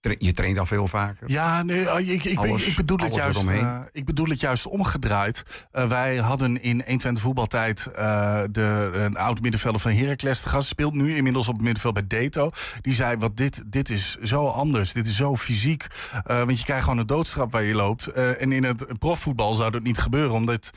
tra- 0.00 0.14
je 0.18 0.32
traint 0.32 0.58
al 0.58 0.66
veel 0.66 0.86
vaker. 0.86 1.30
Ja, 1.30 1.62
nee, 1.62 1.88
eh, 1.88 2.08
ik, 2.08 2.24
ik, 2.24 2.38
Alles- 2.38 2.64
ik, 2.64 2.76
bedoel 2.76 2.98
het 2.98 3.14
juist, 3.14 3.48
eh, 3.48 3.80
ik 3.92 4.04
bedoel 4.04 4.28
het 4.28 4.40
juist 4.40 4.66
omgedraaid. 4.66 5.42
Eh, 5.72 5.88
wij 5.88 6.16
hadden 6.16 6.62
in 6.62 6.82
120 6.86 7.22
voetbaltijd 7.22 7.86
eh, 7.86 8.42
de, 8.50 8.90
een 8.92 9.16
oud 9.16 9.40
middenvelder 9.40 9.80
van 9.80 9.92
Heracles 9.92 10.40
te 10.40 10.48
gast. 10.48 10.68
Speelt 10.68 10.94
nu 10.94 11.16
inmiddels 11.16 11.48
op 11.48 11.54
het 11.54 11.62
middenveld 11.62 11.94
bij 11.94 12.06
Deto. 12.06 12.50
Die 12.80 12.94
zei, 12.94 13.16
wat 13.16 13.36
dit, 13.36 13.62
dit 13.66 13.90
is 13.90 14.16
zo 14.22 14.46
anders. 14.46 14.92
Dit 14.92 15.06
is 15.06 15.16
zo 15.16 15.36
fysiek. 15.36 15.86
Want 16.24 16.58
je 16.58 16.64
krijgt 16.64 16.84
gewoon 16.84 16.98
een 16.98 17.06
doodstraf 17.06 17.50
waar 17.50 17.62
je 17.62 17.74
loopt. 17.74 18.06
En 18.06 18.52
in 18.52 18.64
het 18.64 18.98
profvoetbal 18.98 19.52
zou 19.52 19.70
dat 19.70 19.82
niet 19.82 19.98
gebeuren. 19.98 20.34
Omdat 20.34 20.70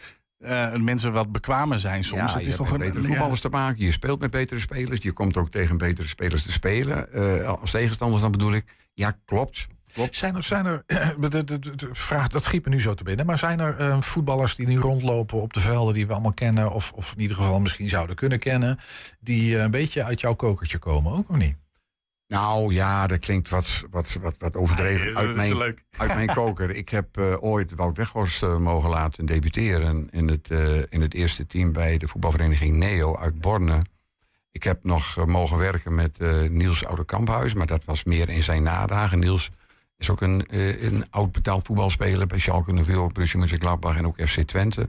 mensen 0.77 1.13
wat 1.13 1.31
bekwamer 1.31 1.79
zijn 1.79 2.03
soms. 2.03 2.21
Ja, 2.21 2.33
het 2.33 2.43
je 2.43 2.49
is 2.49 2.55
toch 2.55 2.71
met 2.71 2.81
een 2.81 2.85
betere 2.85 3.01
ja. 3.01 3.07
voetballers 3.07 3.41
te 3.41 3.49
maken. 3.49 3.85
Je 3.85 3.91
speelt 3.91 4.19
met 4.19 4.31
betere 4.31 4.59
spelers. 4.59 5.01
Je 5.01 5.13
komt 5.13 5.37
ook 5.37 5.49
tegen 5.49 5.77
betere 5.77 6.07
spelers 6.07 6.43
te 6.43 6.51
spelen. 6.51 7.11
als 7.59 7.71
tegenstanders 7.71 8.21
dan 8.21 8.31
bedoel 8.31 8.53
ik. 8.53 8.65
Ja, 8.93 9.17
klopt. 9.25 9.67
klopt. 9.93 10.15
Zijn 10.15 10.35
er, 10.35 10.43
zijn 10.43 10.65
er 10.65 10.83
de, 11.19 11.43
de, 11.43 11.43
de, 11.43 11.75
de 11.75 11.89
vraag, 11.91 12.27
dat 12.27 12.43
schiet 12.43 12.65
me 12.65 12.71
nu 12.71 12.81
zo 12.81 12.93
te 12.93 13.03
binnen, 13.03 13.25
maar 13.25 13.37
zijn 13.37 13.59
er 13.59 13.77
eh, 13.77 14.01
voetballers 14.01 14.55
die 14.55 14.67
nu 14.67 14.79
rondlopen 14.79 15.41
op 15.41 15.53
de 15.53 15.59
velden 15.59 15.93
die 15.93 16.07
we 16.07 16.13
allemaal 16.13 16.33
kennen, 16.33 16.71
of, 16.71 16.91
of 16.91 17.13
in 17.15 17.21
ieder 17.21 17.37
geval 17.37 17.59
misschien 17.59 17.89
zouden 17.89 18.15
kunnen 18.15 18.39
kennen, 18.39 18.77
die 19.19 19.57
eh, 19.57 19.63
een 19.63 19.71
beetje 19.71 20.03
uit 20.03 20.21
jouw 20.21 20.33
kokertje 20.33 20.77
komen, 20.77 21.11
ook 21.11 21.29
of 21.29 21.35
niet? 21.37 21.55
Nou 22.33 22.73
ja, 22.73 23.07
dat 23.07 23.19
klinkt 23.19 23.49
wat, 23.49 23.83
wat, 23.89 24.17
wat, 24.21 24.37
wat 24.37 24.55
overdreven 24.55 25.17
uit, 25.17 25.35
mijn, 25.35 25.57
leuk. 25.57 25.83
uit 25.97 26.15
mijn 26.15 26.33
koker. 26.43 26.69
Ik 26.69 26.89
heb 26.89 27.17
eh, 27.17 27.43
ooit 27.43 27.75
Wout 27.75 27.97
Weghorst 27.97 28.43
eh, 28.43 28.57
mogen 28.57 28.89
laten 28.89 29.25
debuteren 29.25 30.09
in 30.11 30.27
het, 30.27 30.51
eh, 30.51 30.77
in 30.89 31.01
het 31.01 31.13
eerste 31.13 31.47
team 31.47 31.71
bij 31.71 31.97
de 31.97 32.07
voetbalvereniging 32.07 32.75
Neo 32.75 33.17
uit 33.17 33.41
Borne. 33.41 33.81
Ik 34.53 34.63
heb 34.63 34.83
nog 34.83 35.17
eh, 35.17 35.25
mogen 35.25 35.57
werken 35.57 35.95
met 35.95 36.17
eh, 36.17 36.49
Niels 36.49 36.85
Oude 36.85 37.05
Kamphuis, 37.05 37.53
maar 37.53 37.67
dat 37.67 37.85
was 37.85 38.03
meer 38.03 38.29
in 38.29 38.43
zijn 38.43 38.63
nadagen. 38.63 39.19
Niels 39.19 39.51
is 40.03 40.09
ook 40.09 40.21
een, 40.21 40.45
eh, 40.47 40.83
een 40.83 41.05
oud 41.09 41.31
betaald 41.31 41.65
voetbalspeler 41.65 42.27
bij 42.27 42.39
Schalke 42.39 42.83
04, 42.83 43.07
Borussia 43.07 43.39
Mönchengladbach 43.39 43.97
en 43.97 44.07
ook 44.07 44.21
FC 44.27 44.41
Twente. 44.41 44.87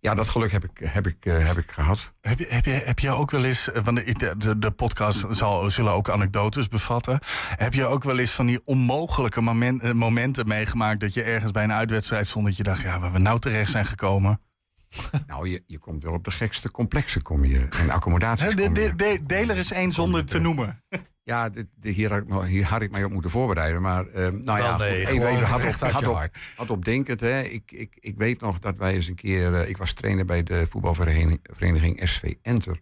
Ja, 0.00 0.14
dat 0.14 0.28
geluk 0.28 0.52
heb 0.52 0.64
ik, 0.64 0.70
heb 0.84 1.06
ik, 1.06 1.16
heb 1.24 1.56
ik 1.56 1.70
gehad. 1.70 2.12
Heb 2.20 2.38
je, 2.38 2.46
heb, 2.48 2.64
je, 2.64 2.70
heb 2.70 2.98
je 2.98 3.10
ook 3.10 3.30
wel 3.30 3.44
eens, 3.44 3.68
want 3.84 4.18
de, 4.18 4.34
de, 4.36 4.58
de 4.58 4.70
podcast 4.70 5.26
zal, 5.30 5.70
zullen 5.70 5.92
ook 5.92 6.10
anekdotes 6.10 6.68
bevatten. 6.68 7.18
Heb 7.56 7.74
je 7.74 7.86
ook 7.86 8.04
wel 8.04 8.18
eens 8.18 8.30
van 8.30 8.46
die 8.46 8.60
onmogelijke 8.64 9.40
moment, 9.40 9.82
eh, 9.82 9.92
momenten 9.92 10.48
meegemaakt 10.48 11.00
dat 11.00 11.14
je 11.14 11.22
ergens 11.22 11.50
bij 11.50 11.64
een 11.64 11.72
uitwedstrijd 11.72 12.26
stond 12.26 12.46
dat 12.46 12.56
je 12.56 12.62
dacht, 12.62 12.82
ja, 12.82 13.00
waar 13.00 13.12
we 13.12 13.18
nou 13.18 13.38
terecht 13.38 13.70
zijn 13.70 13.86
gekomen? 13.86 14.40
Nou, 15.26 15.48
je, 15.48 15.62
je 15.66 15.78
komt 15.78 16.02
wel 16.02 16.12
op 16.12 16.24
de 16.24 16.30
gekste 16.30 16.70
complexen 16.70 17.22
kom 17.22 17.44
je. 17.44 17.68
En 17.70 17.90
accommodaties 17.90 18.54
de, 18.54 18.62
je. 18.62 18.72
de, 18.72 18.94
de, 18.96 19.20
deel 19.26 19.48
er 19.48 19.56
eens 19.56 19.72
één 19.72 19.92
zonder 19.92 20.24
te 20.24 20.38
noemen. 20.38 20.82
Ja, 21.22 21.50
hier, 21.80 22.10
had 22.12 22.22
ik, 22.22 22.48
hier 22.48 22.64
had 22.64 22.82
ik 22.82 22.90
mij 22.90 23.04
op 23.04 23.12
moeten 23.12 23.30
voorbereniging. 23.30 23.82
Maar 23.82 24.06
eh, 24.06 24.32
nou 24.32 24.58
ja, 24.58 24.76
nee, 24.76 25.06
goed, 25.06 25.14
even, 25.14 25.28
even 25.28 25.46
hard 25.46 25.82
op, 25.82 26.00
je 26.00 26.10
op, 26.10 26.30
hard 26.56 26.70
op 26.70 26.84
denkend. 26.84 27.20
Hè. 27.20 27.40
Ik, 27.42 27.72
ik, 27.72 27.96
ik 28.00 28.16
weet 28.16 28.40
nog 28.40 28.58
dat 28.58 28.76
wij 28.76 28.94
eens 28.94 29.08
een 29.08 29.14
keer... 29.14 29.54
eh, 29.54 29.68
ik 29.68 29.76
was 29.76 29.92
trainer 29.92 30.24
bij 30.24 30.42
de 30.42 30.66
voetbalvereniging 30.68 31.40
vereniging 31.42 32.08
SV 32.08 32.34
Enter. 32.42 32.80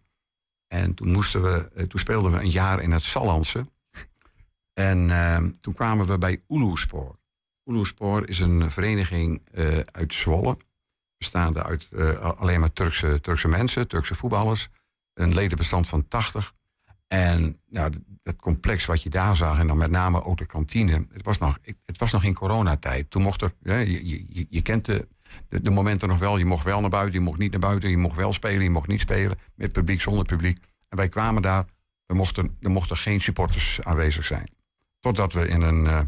En 0.74 0.94
toen, 0.94 1.12
moesten 1.12 1.42
we, 1.42 1.70
eh, 1.74 1.84
toen 1.84 2.00
speelden 2.00 2.32
we 2.32 2.38
een 2.38 2.50
jaar 2.50 2.82
in 2.82 2.90
het 2.92 3.02
Sallandse. 3.02 3.66
En 4.72 5.10
eh, 5.10 5.44
toen 5.60 5.74
kwamen 5.74 6.06
we 6.06 6.18
bij 6.18 6.40
Oeloespoor. 6.48 7.18
Oeloespoor 7.64 8.28
is 8.28 8.38
een 8.38 8.70
vereniging 8.70 9.42
eh, 9.52 9.78
uit 9.78 10.14
Zwolle. 10.14 10.56
Bestaande 11.24 11.62
uit 11.62 11.88
eh, 11.92 12.16
alleen 12.16 12.60
maar 12.60 12.72
Turkse, 12.72 13.18
Turkse 13.20 13.48
mensen, 13.48 13.88
Turkse 13.88 14.14
voetballers. 14.14 14.68
Een 15.14 15.34
ledenbestand 15.34 15.88
van 15.88 16.08
80. 16.08 16.52
En 17.06 17.60
nou, 17.68 17.92
het 18.22 18.36
complex 18.36 18.84
wat 18.86 19.02
je 19.02 19.10
daar 19.10 19.36
zag, 19.36 19.58
en 19.58 19.66
dan 19.66 19.76
met 19.76 19.90
name 19.90 20.24
ook 20.24 20.38
de 20.38 20.46
kantine. 20.46 21.06
Het 21.12 21.22
was 21.24 21.38
nog, 21.38 21.58
het 21.86 21.98
was 21.98 22.12
nog 22.12 22.24
in 22.24 22.34
coronatijd. 22.34 23.10
Toen 23.10 23.22
mocht 23.22 23.42
er, 23.42 23.54
hè, 23.62 23.78
je, 23.78 24.08
je, 24.08 24.46
je- 24.48 24.62
kent 24.62 24.84
de, 24.84 25.06
de, 25.48 25.70
momenten 25.70 26.08
nog 26.08 26.18
wel. 26.18 26.38
Je 26.38 26.44
mocht 26.44 26.64
wel 26.64 26.80
naar 26.80 26.90
buiten, 26.90 27.14
je 27.14 27.24
mocht 27.24 27.38
niet 27.38 27.50
naar 27.50 27.60
buiten. 27.60 27.90
Je 27.90 27.96
mocht 27.96 28.16
wel 28.16 28.32
spelen, 28.32 28.62
je 28.62 28.70
mocht 28.70 28.88
niet 28.88 29.00
spelen. 29.00 29.38
Met 29.54 29.72
publiek, 29.72 30.00
zonder 30.00 30.24
publiek. 30.24 30.58
En 30.88 30.96
wij 30.96 31.08
kwamen 31.08 31.42
daar, 31.42 31.64
er 32.06 32.16
mochten, 32.16 32.56
er 32.60 32.70
mochten 32.70 32.96
geen 32.96 33.20
supporters 33.20 33.80
aanwezig 33.82 34.24
zijn. 34.24 34.48
Totdat 35.00 35.32
we 35.32 35.48
in 35.48 35.62
een 35.62 35.86
eh, 35.86 36.00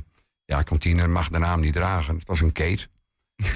ja, 0.45 0.63
kantine, 0.63 1.07
mag 1.07 1.29
de 1.29 1.39
naam 1.39 1.61
niet 1.61 1.73
dragen. 1.73 2.17
Het 2.17 2.27
was 2.27 2.41
een 2.41 2.53
kate. 2.53 2.89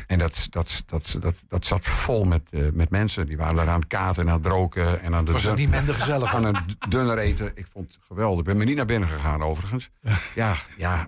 En 0.07 0.19
dat, 0.19 0.47
dat, 0.51 0.83
dat, 0.87 1.17
dat, 1.21 1.35
dat 1.49 1.67
zat 1.67 1.85
vol 1.85 2.25
met, 2.25 2.43
eh, 2.51 2.61
met 2.73 2.91
mensen. 2.91 3.27
Die 3.27 3.37
waren 3.37 3.55
daar 3.57 3.69
aan 3.69 3.79
het 3.81 3.89
katen 3.89 4.23
en 4.23 4.29
aan 4.33 4.39
het 4.39 4.47
roken. 4.47 5.01
En 5.01 5.15
aan 5.15 5.25
de 5.25 5.33
Was 5.33 5.43
het 5.43 5.57
niet 5.57 5.71
minder 5.71 5.95
gezellig? 5.95 6.35
Aan 6.35 6.45
het 6.45 6.59
dunner 6.89 7.19
eten. 7.19 7.53
Ik 7.55 7.67
vond 7.73 7.93
het 7.95 7.99
geweldig. 8.07 8.39
Ik 8.39 8.45
ben 8.45 8.57
me 8.57 8.65
niet 8.65 8.77
naar 8.77 8.87
binnen 8.87 9.09
gegaan 9.09 9.43
overigens. 9.43 9.91
Ja, 10.35 10.55
ja, 10.79 11.07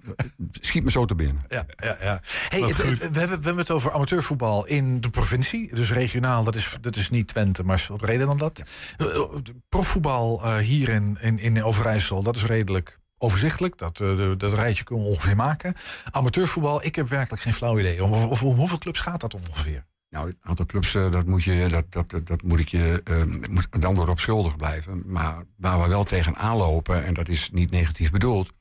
schiet 0.60 0.84
me 0.84 0.90
zo 0.90 1.04
te 1.04 1.14
binnen. 1.14 1.44
Ja, 1.48 1.66
ja, 1.76 1.96
ja. 2.00 2.20
Hey, 2.48 2.60
het- 2.60 2.76
het- 2.82 2.98
we, 3.10 3.18
hebben, 3.18 3.38
we 3.38 3.44
hebben 3.44 3.56
het 3.56 3.70
over 3.70 3.92
amateurvoetbal 3.92 4.66
in 4.66 5.00
de 5.00 5.10
provincie. 5.10 5.74
Dus 5.74 5.92
regionaal, 5.92 6.44
dat 6.44 6.54
is, 6.54 6.76
dat 6.80 6.96
is 6.96 7.10
niet 7.10 7.28
Twente, 7.28 7.64
maar 7.64 7.76
is 7.76 7.82
veel 7.82 7.96
breder 7.96 8.26
dan 8.26 8.38
dat. 8.38 8.62
Eh, 8.96 9.06
eh, 9.06 9.22
Profvoetbal 9.68 10.42
eh, 10.44 10.56
hier 10.56 10.88
in, 10.88 11.18
in, 11.20 11.38
in 11.38 11.64
Overijssel, 11.64 12.22
dat 12.22 12.36
is 12.36 12.44
redelijk 12.44 12.98
overzichtelijk. 13.22 13.78
Dat, 13.78 14.00
eh, 14.00 14.16
de- 14.16 14.34
dat 14.36 14.52
rijtje 14.52 14.84
kunnen 14.84 15.04
we 15.04 15.10
ongeveer 15.10 15.36
maken. 15.36 15.74
Amateurvoetbal, 16.10 16.84
ik 16.84 16.94
heb 16.94 17.08
werkelijk 17.08 17.42
geen 17.42 17.54
flauw 17.54 17.78
idee. 17.78 18.04
Om, 18.04 18.12
om, 18.12 18.22
om 18.28 18.38
hoeveel 18.38 18.78
clubs 18.78 19.00
gaat 19.00 19.20
dat 19.20 19.34
ongeveer? 19.34 19.84
Nou, 20.08 20.26
het 20.26 20.36
aantal 20.40 20.66
clubs, 20.66 20.94
eh, 20.94 21.10
dat 21.10 21.26
moet, 21.26 21.44
je, 21.44 21.66
dat, 21.68 21.84
dat, 21.88 22.10
dat, 22.10 22.26
dat 22.26 22.42
moet 22.42 22.58
ik 22.60 22.68
je 22.68 23.00
eh, 23.04 23.24
moet 23.50 23.66
dan 23.82 23.94
door 23.94 24.08
op 24.08 24.20
schuldig 24.20 24.56
blijven. 24.56 25.02
Maar 25.06 25.42
waar 25.56 25.80
we 25.82 25.88
wel 25.88 26.04
tegen 26.04 26.36
aanlopen, 26.36 27.04
en 27.04 27.14
dat 27.14 27.28
is 27.28 27.50
niet 27.52 27.70
negatief 27.70 28.10
bedoeld, 28.10 28.52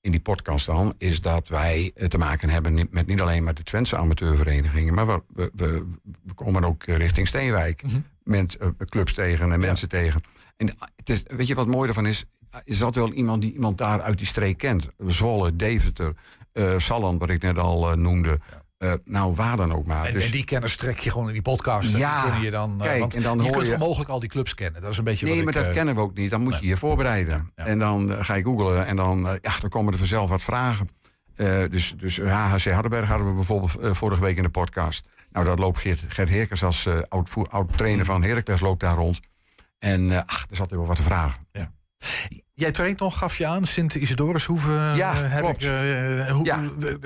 in 0.00 0.10
die 0.10 0.20
podcast 0.20 0.66
dan, 0.66 0.94
is 0.98 1.20
dat 1.20 1.48
wij 1.48 1.92
te 2.08 2.18
maken 2.18 2.48
hebben 2.48 2.88
met 2.90 3.06
niet 3.06 3.20
alleen 3.20 3.44
met 3.44 3.56
de 3.56 3.62
Twentse 3.62 3.96
amateurverenigingen, 3.96 4.94
maar 4.94 5.06
we, 5.06 5.50
we, 5.54 5.86
komen 6.34 6.64
ook 6.64 6.84
richting 6.84 7.28
Steenwijk 7.28 7.82
met 8.22 8.56
eh, 8.56 8.68
clubs 8.88 9.14
tegen 9.14 9.52
en 9.52 9.60
mensen 9.60 9.88
tegen. 9.88 10.20
En 10.56 10.70
het 10.96 11.10
is, 11.10 11.22
weet 11.26 11.46
je 11.46 11.54
wat 11.54 11.66
mooi 11.66 11.88
ervan 11.88 12.06
is? 12.06 12.24
Is 12.64 12.78
dat 12.78 12.94
wel 12.94 13.12
iemand 13.12 13.42
die 13.42 13.52
iemand 13.52 13.78
daar 13.78 14.02
uit 14.02 14.18
die 14.18 14.26
streek 14.26 14.58
kent? 14.58 14.88
Zwolle, 15.06 15.56
Deventer, 15.56 16.12
eh 16.52 16.74
Salland, 16.78 17.20
wat 17.20 17.28
ik 17.30 17.42
net 17.42 17.58
al 17.58 17.90
eh, 17.90 17.96
noemde. 17.96 18.38
Eh, 18.78 18.92
nou, 19.04 19.34
waar 19.34 19.56
dan 19.56 19.72
ook 19.72 19.86
maar. 19.86 20.04
En, 20.04 20.12
Dus- 20.12 20.24
en 20.24 20.30
die 20.30 20.44
kennis 20.44 20.76
trek 20.76 20.98
je 20.98 21.10
gewoon 21.10 21.26
in 21.26 21.32
die 21.32 21.42
podcast. 21.42 21.96
Ja, 21.96 22.22
die 22.22 22.32
kun 22.32 22.40
je 22.42 22.50
dan, 22.50 22.74
eh, 22.80 22.86
kijk, 22.86 23.00
want 23.00 23.14
en 23.14 23.22
dan 23.22 23.42
je 23.42 23.50
kunt 23.50 23.66
je- 23.66 23.72
onmogelijk 23.72 24.10
al 24.10 24.20
die 24.20 24.28
clubs 24.28 24.54
kennen. 24.54 24.82
Dat 24.82 24.90
is 24.90 24.98
een 24.98 25.04
beetje 25.04 25.26
Nee, 25.26 25.38
maar 25.38 25.48
ik, 25.48 25.54
dat 25.54 25.64
eh, 25.68 25.72
kennen 25.72 25.94
we 25.94 26.00
ook 26.00 26.14
niet. 26.16 26.30
Dan 26.30 26.40
moet 26.42 26.58
je 26.60 26.66
je 26.66 26.76
voorbereiden. 26.76 27.52
En 27.54 27.78
dan 27.78 28.12
eh, 28.12 28.24
ga 28.24 28.34
je 28.34 28.42
googlen 28.42 28.86
en 28.86 28.96
dan, 28.96 29.28
eh, 29.28 29.34
ja, 29.40 29.58
dan 29.60 29.70
komen 29.70 29.92
er 29.92 29.98
vanzelf 29.98 30.28
wat 30.28 30.42
vragen. 30.42 30.88
Eh, 31.36 31.62
dus, 31.70 31.94
dus 31.96 32.18
HHC 32.18 32.64
Hardenberg 32.70 33.08
hadden 33.08 33.26
we 33.28 33.34
bijvoorbeeld 33.34 33.76
eh, 33.78 33.94
vorige 33.94 34.20
week 34.22 34.36
in 34.36 34.42
de 34.42 34.48
podcast. 34.48 35.06
Nou, 35.32 35.46
dat 35.46 35.58
loopt 35.58 35.78
Gert, 35.80 36.00
Gert 36.08 36.28
Heerkens 36.28 36.64
als 36.64 36.86
eh, 36.86 36.98
oud, 37.08 37.28
voer- 37.28 37.48
oud 37.48 37.76
trainer 37.76 38.04
van 38.04 38.22
Heracles 38.22 38.60
loopt 38.60 38.80
daar 38.80 38.96
rond. 38.96 39.20
En 39.78 40.10
eh, 40.12 40.20
ach, 40.26 40.44
er 40.50 40.56
zat 40.56 40.70
heel 40.70 40.86
wat 40.86 40.96
te 40.96 41.02
vragen. 41.02 41.46
Ja. 41.52 41.72
Jij 42.54 42.70
traint 42.70 42.98
nog, 43.00 43.18
gaf 43.18 43.36
je 43.36 43.46
aan, 43.46 43.64
Sint 43.64 43.94
Isidorushoeve. 43.94 44.72
Ja, 44.72 45.22
eh, 45.22 45.32
heb 45.32 45.42
klopt. 45.42 45.62
ik, 45.62 45.68
eh, 45.70 46.30
hoe, 46.30 46.44
Ja. 46.44 46.60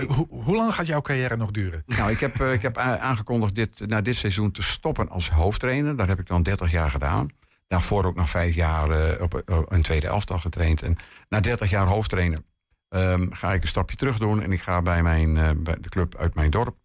hoe, 0.07 0.27
hoe 0.31 0.57
lang 0.57 0.75
gaat 0.75 0.87
jouw 0.87 1.01
carrière 1.01 1.37
nog 1.37 1.51
duren? 1.51 1.83
Nou, 1.87 2.11
ik 2.11 2.21
heb, 2.21 2.35
ik 2.41 2.63
heb 2.63 2.79
aangekondigd 2.79 3.55
dit, 3.55 3.87
na 3.87 4.01
dit 4.01 4.17
seizoen 4.17 4.51
te 4.51 4.63
stoppen 4.63 5.09
als 5.09 5.29
hoofdtrainer. 5.31 5.97
Dat 5.97 6.09
heb 6.09 6.19
ik 6.19 6.27
dan 6.27 6.43
30 6.43 6.71
jaar 6.71 6.91
gedaan. 6.91 7.29
Daarvoor 7.67 8.05
ook 8.05 8.15
nog 8.17 8.31
vijf 8.31 8.55
jaar 8.55 9.21
op, 9.21 9.43
een 9.69 9.83
tweede 9.83 10.07
elftal 10.07 10.39
getraind. 10.39 10.83
En 10.83 10.97
na 11.29 11.41
30 11.41 11.71
jaar 11.71 11.87
hoofdtrainer 11.87 12.41
ehm, 12.89 13.27
ga 13.31 13.53
ik 13.53 13.63
een 13.63 13.69
stapje 13.69 13.97
terug 13.97 14.19
doen. 14.19 14.43
En 14.43 14.53
ik 14.53 14.63
ga 14.63 14.83
bij, 14.83 15.03
mijn, 15.03 15.63
bij 15.63 15.77
de 15.81 15.89
club 15.89 16.17
uit 16.17 16.35
mijn 16.35 16.51
dorp, 16.51 16.77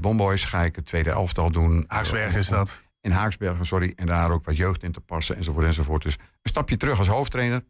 Bomboys, 0.00 0.44
ga 0.44 0.62
ik 0.62 0.76
het 0.76 0.86
tweede 0.86 1.10
elftal 1.10 1.50
doen. 1.50 1.84
Haaksbergen 1.88 2.32
Eh, 2.32 2.38
is 2.38 2.48
dat. 2.48 2.80
In 3.04 3.10
Haaksbergen, 3.10 3.66
sorry. 3.66 3.92
En 3.96 4.06
daar 4.06 4.30
ook 4.30 4.44
wat 4.44 4.56
jeugd 4.56 4.82
in 4.82 4.92
te 4.92 5.00
passen 5.00 5.36
enzovoort 5.36 5.66
enzovoort. 5.66 6.02
Dus 6.02 6.14
een 6.14 6.50
stapje 6.50 6.76
terug 6.76 6.98
als 6.98 7.08
hoofdtrainer. 7.08 7.64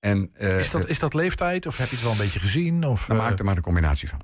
En, 0.00 0.30
eh, 0.32 0.58
Is 0.58 0.70
dat, 0.70 0.88
is 0.88 0.98
dat 0.98 1.14
leeftijd 1.14 1.66
of 1.66 1.76
heb 1.76 1.88
je 1.88 1.94
het 1.94 2.04
wel 2.04 2.12
een 2.12 2.18
beetje 2.18 2.38
gezien? 2.38 2.86
Of, 2.86 3.06
Daar 3.06 3.16
eh, 3.16 3.22
maak 3.24 3.38
er 3.38 3.44
maar 3.44 3.56
een 3.56 3.62
combinatie 3.62 4.08
van. 4.08 4.20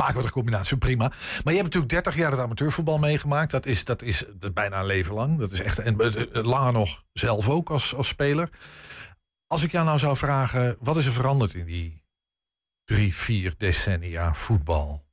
maken 0.00 0.14
we 0.14 0.18
er 0.18 0.24
een 0.24 0.30
combinatie, 0.30 0.76
prima. 0.76 1.08
Maar 1.08 1.52
je 1.54 1.60
hebt 1.60 1.62
natuurlijk 1.62 1.92
30 1.92 2.16
jaar 2.16 2.30
het 2.30 2.40
amateurvoetbal 2.40 2.98
meegemaakt. 2.98 3.50
Dat 3.50 3.66
is, 3.66 3.84
dat 3.84 4.02
is, 4.02 4.24
bijna 4.52 4.80
een 4.80 4.86
leven 4.86 5.14
lang. 5.14 5.38
Dat 5.38 5.50
is 5.50 5.60
echt, 5.60 5.78
en 5.78 5.98
eh, 5.98 6.36
eh, 6.36 6.44
langer 6.44 6.72
nog 6.72 7.04
zelf 7.12 7.48
ook 7.48 7.70
als, 7.70 7.94
als 7.94 8.08
speler. 8.08 8.48
Als 9.46 9.62
ik 9.62 9.70
jou 9.70 9.84
nou 9.84 9.98
zou 9.98 10.16
vragen, 10.16 10.76
wat 10.80 10.96
is 10.96 11.06
er 11.06 11.12
veranderd 11.12 11.54
in 11.54 11.66
die 11.66 12.04
drie, 12.84 13.14
vier 13.14 13.54
decennia 13.56 14.34
voetbal? 14.34 15.09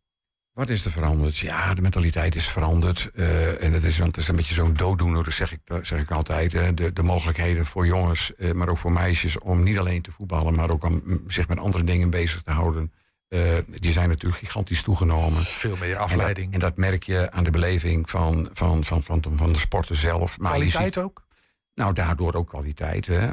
Wat 0.58 0.70
is 0.70 0.86
er 0.86 0.91
veranderd? 0.91 1.38
Ja, 1.38 1.74
de 1.74 1.82
mentaliteit 1.82 2.36
is 2.36 2.49
veranderd. 2.49 3.10
eh, 3.16 3.64
en 3.64 3.74
het 3.74 3.84
is, 3.84 3.97
want 3.97 4.12
het 4.12 4.22
is 4.24 4.28
een 4.30 4.36
beetje 4.36 4.53
zo'n 4.53 4.74
dooddoener, 4.74 5.24
dat 5.24 5.34
zeg 5.34 5.51
ik, 5.51 5.60
dat 5.66 5.86
zeg 5.88 5.99
ik 6.01 6.12
altijd. 6.12 6.51
hè. 6.53 6.74
De, 6.74 6.93
de 6.93 7.03
mogelijkheden 7.03 7.66
voor 7.66 7.86
jongens, 7.86 8.36
eh, 8.36 8.51
maar 8.51 8.70
ook 8.70 8.78
voor 8.78 8.91
meisjes... 8.91 9.39
om 9.39 9.64
niet 9.64 9.78
alleen 9.78 10.01
te 10.01 10.12
voetballen, 10.12 10.55
maar 10.55 10.70
ook 10.70 10.84
om 10.84 11.01
mm, 11.05 11.24
zich 11.28 11.47
met 11.47 11.60
andere 11.60 11.84
dingen 11.84 12.10
bezig 12.10 12.41
te 12.41 12.51
houden... 12.51 12.91
eh, 13.28 13.41
die 13.70 13.91
zijn 13.91 14.10
natuurlijk 14.10 14.39
gigantisch 14.41 14.82
toegenomen. 14.82 15.41
Veel 15.43 15.76
meer 15.80 15.84
En 15.89 15.93
dat, 15.93 16.01
afleiding. 16.03 16.53
en 16.53 16.60
dat 16.60 16.78
merk 16.78 17.03
je 17.03 17.32
aan 17.32 17.43
de 17.43 17.51
beleving 17.51 18.10
van, 18.10 18.49
van, 18.53 18.84
van, 18.84 19.03
van, 19.03 19.24
van 19.36 19.51
de 19.53 19.60
sporten 19.60 19.95
zelf. 19.95 20.39
Maar 20.39 20.51
Kwaliteit 20.51 20.93
ziet- 20.93 21.03
ook? 21.03 21.26
Nou, 21.74 21.93
daardoor 21.93 22.34
ook 22.34 22.47
kwaliteit. 22.49 23.05
Hè. 23.05 23.30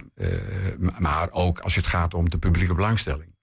Maar 0.99 1.29
ook 1.31 1.59
als 1.61 1.75
het 1.75 1.87
gaat 1.87 2.15
om 2.15 2.31
de 2.31 2.39
publieke 2.39 2.75
belangstelling. 2.75 3.34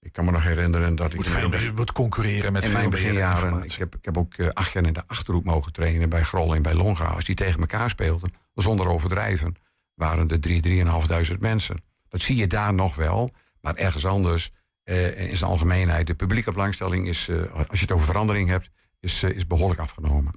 Ik 0.00 0.12
kan 0.12 0.24
me 0.24 0.30
nog 0.30 0.42
herinneren 0.42 0.94
dat 0.96 1.10
ik... 1.10 1.16
Moet 1.16 1.28
veel 1.28 1.48
begin- 1.48 1.66
meer- 1.66 1.74
moet 1.74 1.92
concurreren 1.92 2.52
met 2.52 2.64
in 2.64 2.70
veel 2.70 2.78
mijn 2.78 2.90
beginjaren, 2.90 3.62
ik 3.62 3.72
heb, 3.72 3.94
ik 3.94 4.04
heb 4.04 4.18
ook 4.18 4.34
eh, 4.34 4.48
acht 4.48 4.72
jaar 4.72 4.84
in 4.86 4.92
de 4.92 5.02
Achterhoek 5.06 5.44
mogen 5.44 5.72
trainen... 5.72 6.08
bij 6.08 6.22
Grol 6.22 6.54
en 6.54 6.62
bij 6.62 6.74
Longa. 6.74 7.04
Als 7.04 7.24
die 7.24 7.34
tegen 7.34 7.60
elkaar 7.60 7.90
speelden, 7.90 8.32
zonder 8.54 8.88
overdrijven... 8.88 9.54
waren 9.94 10.28
er 10.28 10.40
drie, 10.40 10.60
drieënhalfduizend 10.60 11.40
mensen. 11.40 11.82
Dat 12.08 12.20
zie 12.20 12.36
je 12.36 12.46
daar 12.46 12.74
nog 12.74 12.94
wel. 12.94 13.30
Maar 13.60 13.74
ergens 13.74 14.06
anders, 14.06 14.52
eh, 14.84 15.28
in 15.30 15.36
zijn 15.36 15.50
algemeenheid... 15.50 16.06
de 16.06 16.14
publieke 16.14 16.52
belangstelling 16.52 17.08
is, 17.08 17.28
eh, 17.28 17.36
als 17.68 17.78
je 17.78 17.86
het 17.86 17.92
over 17.92 18.06
verandering 18.06 18.48
hebt... 18.48 18.70
is, 19.00 19.22
is 19.22 19.46
behoorlijk 19.46 19.80
afgenomen. 19.80 20.32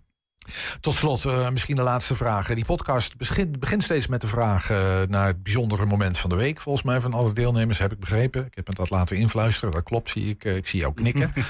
Tot 0.80 0.94
slot, 0.94 1.26
eh, 1.26 1.50
misschien 1.50 1.76
de 1.76 1.82
laatste 1.82 2.16
vraag. 2.16 2.54
Die 2.54 2.66
podcast 2.66 3.18
begint, 3.18 3.60
begint 3.60 3.84
steeds 3.84 4.08
met 4.08 4.22
de 4.22 4.28
vraag 4.28 4.70
eh, 4.70 4.78
naar 5.08 5.28
het 5.28 5.44
bijzondere 5.44 5.86
moment 5.86 6.18
van 6.18 6.30
de 6.30 6.36
week. 6.36 6.62
Volgens 6.62 6.86
mij 6.86 7.02
van 7.02 7.14
alle 7.14 7.34
deelnemers 7.34 7.78
heb 7.78 7.92
ik 7.92 8.00
begrepen. 8.00 8.46
Ik 8.46 8.56
heb 8.56 8.68
het 8.68 8.76
dat 8.76 8.90
laten 8.90 9.18
influisteren. 9.18 9.74
Dat 9.74 9.84
klopt, 9.84 10.10
zie 10.10 10.30
ik. 10.30 10.46
eh, 10.46 10.56
ik 10.56 10.68
zie 10.68 10.80
jou 10.80 10.94
knikken. 10.94 11.34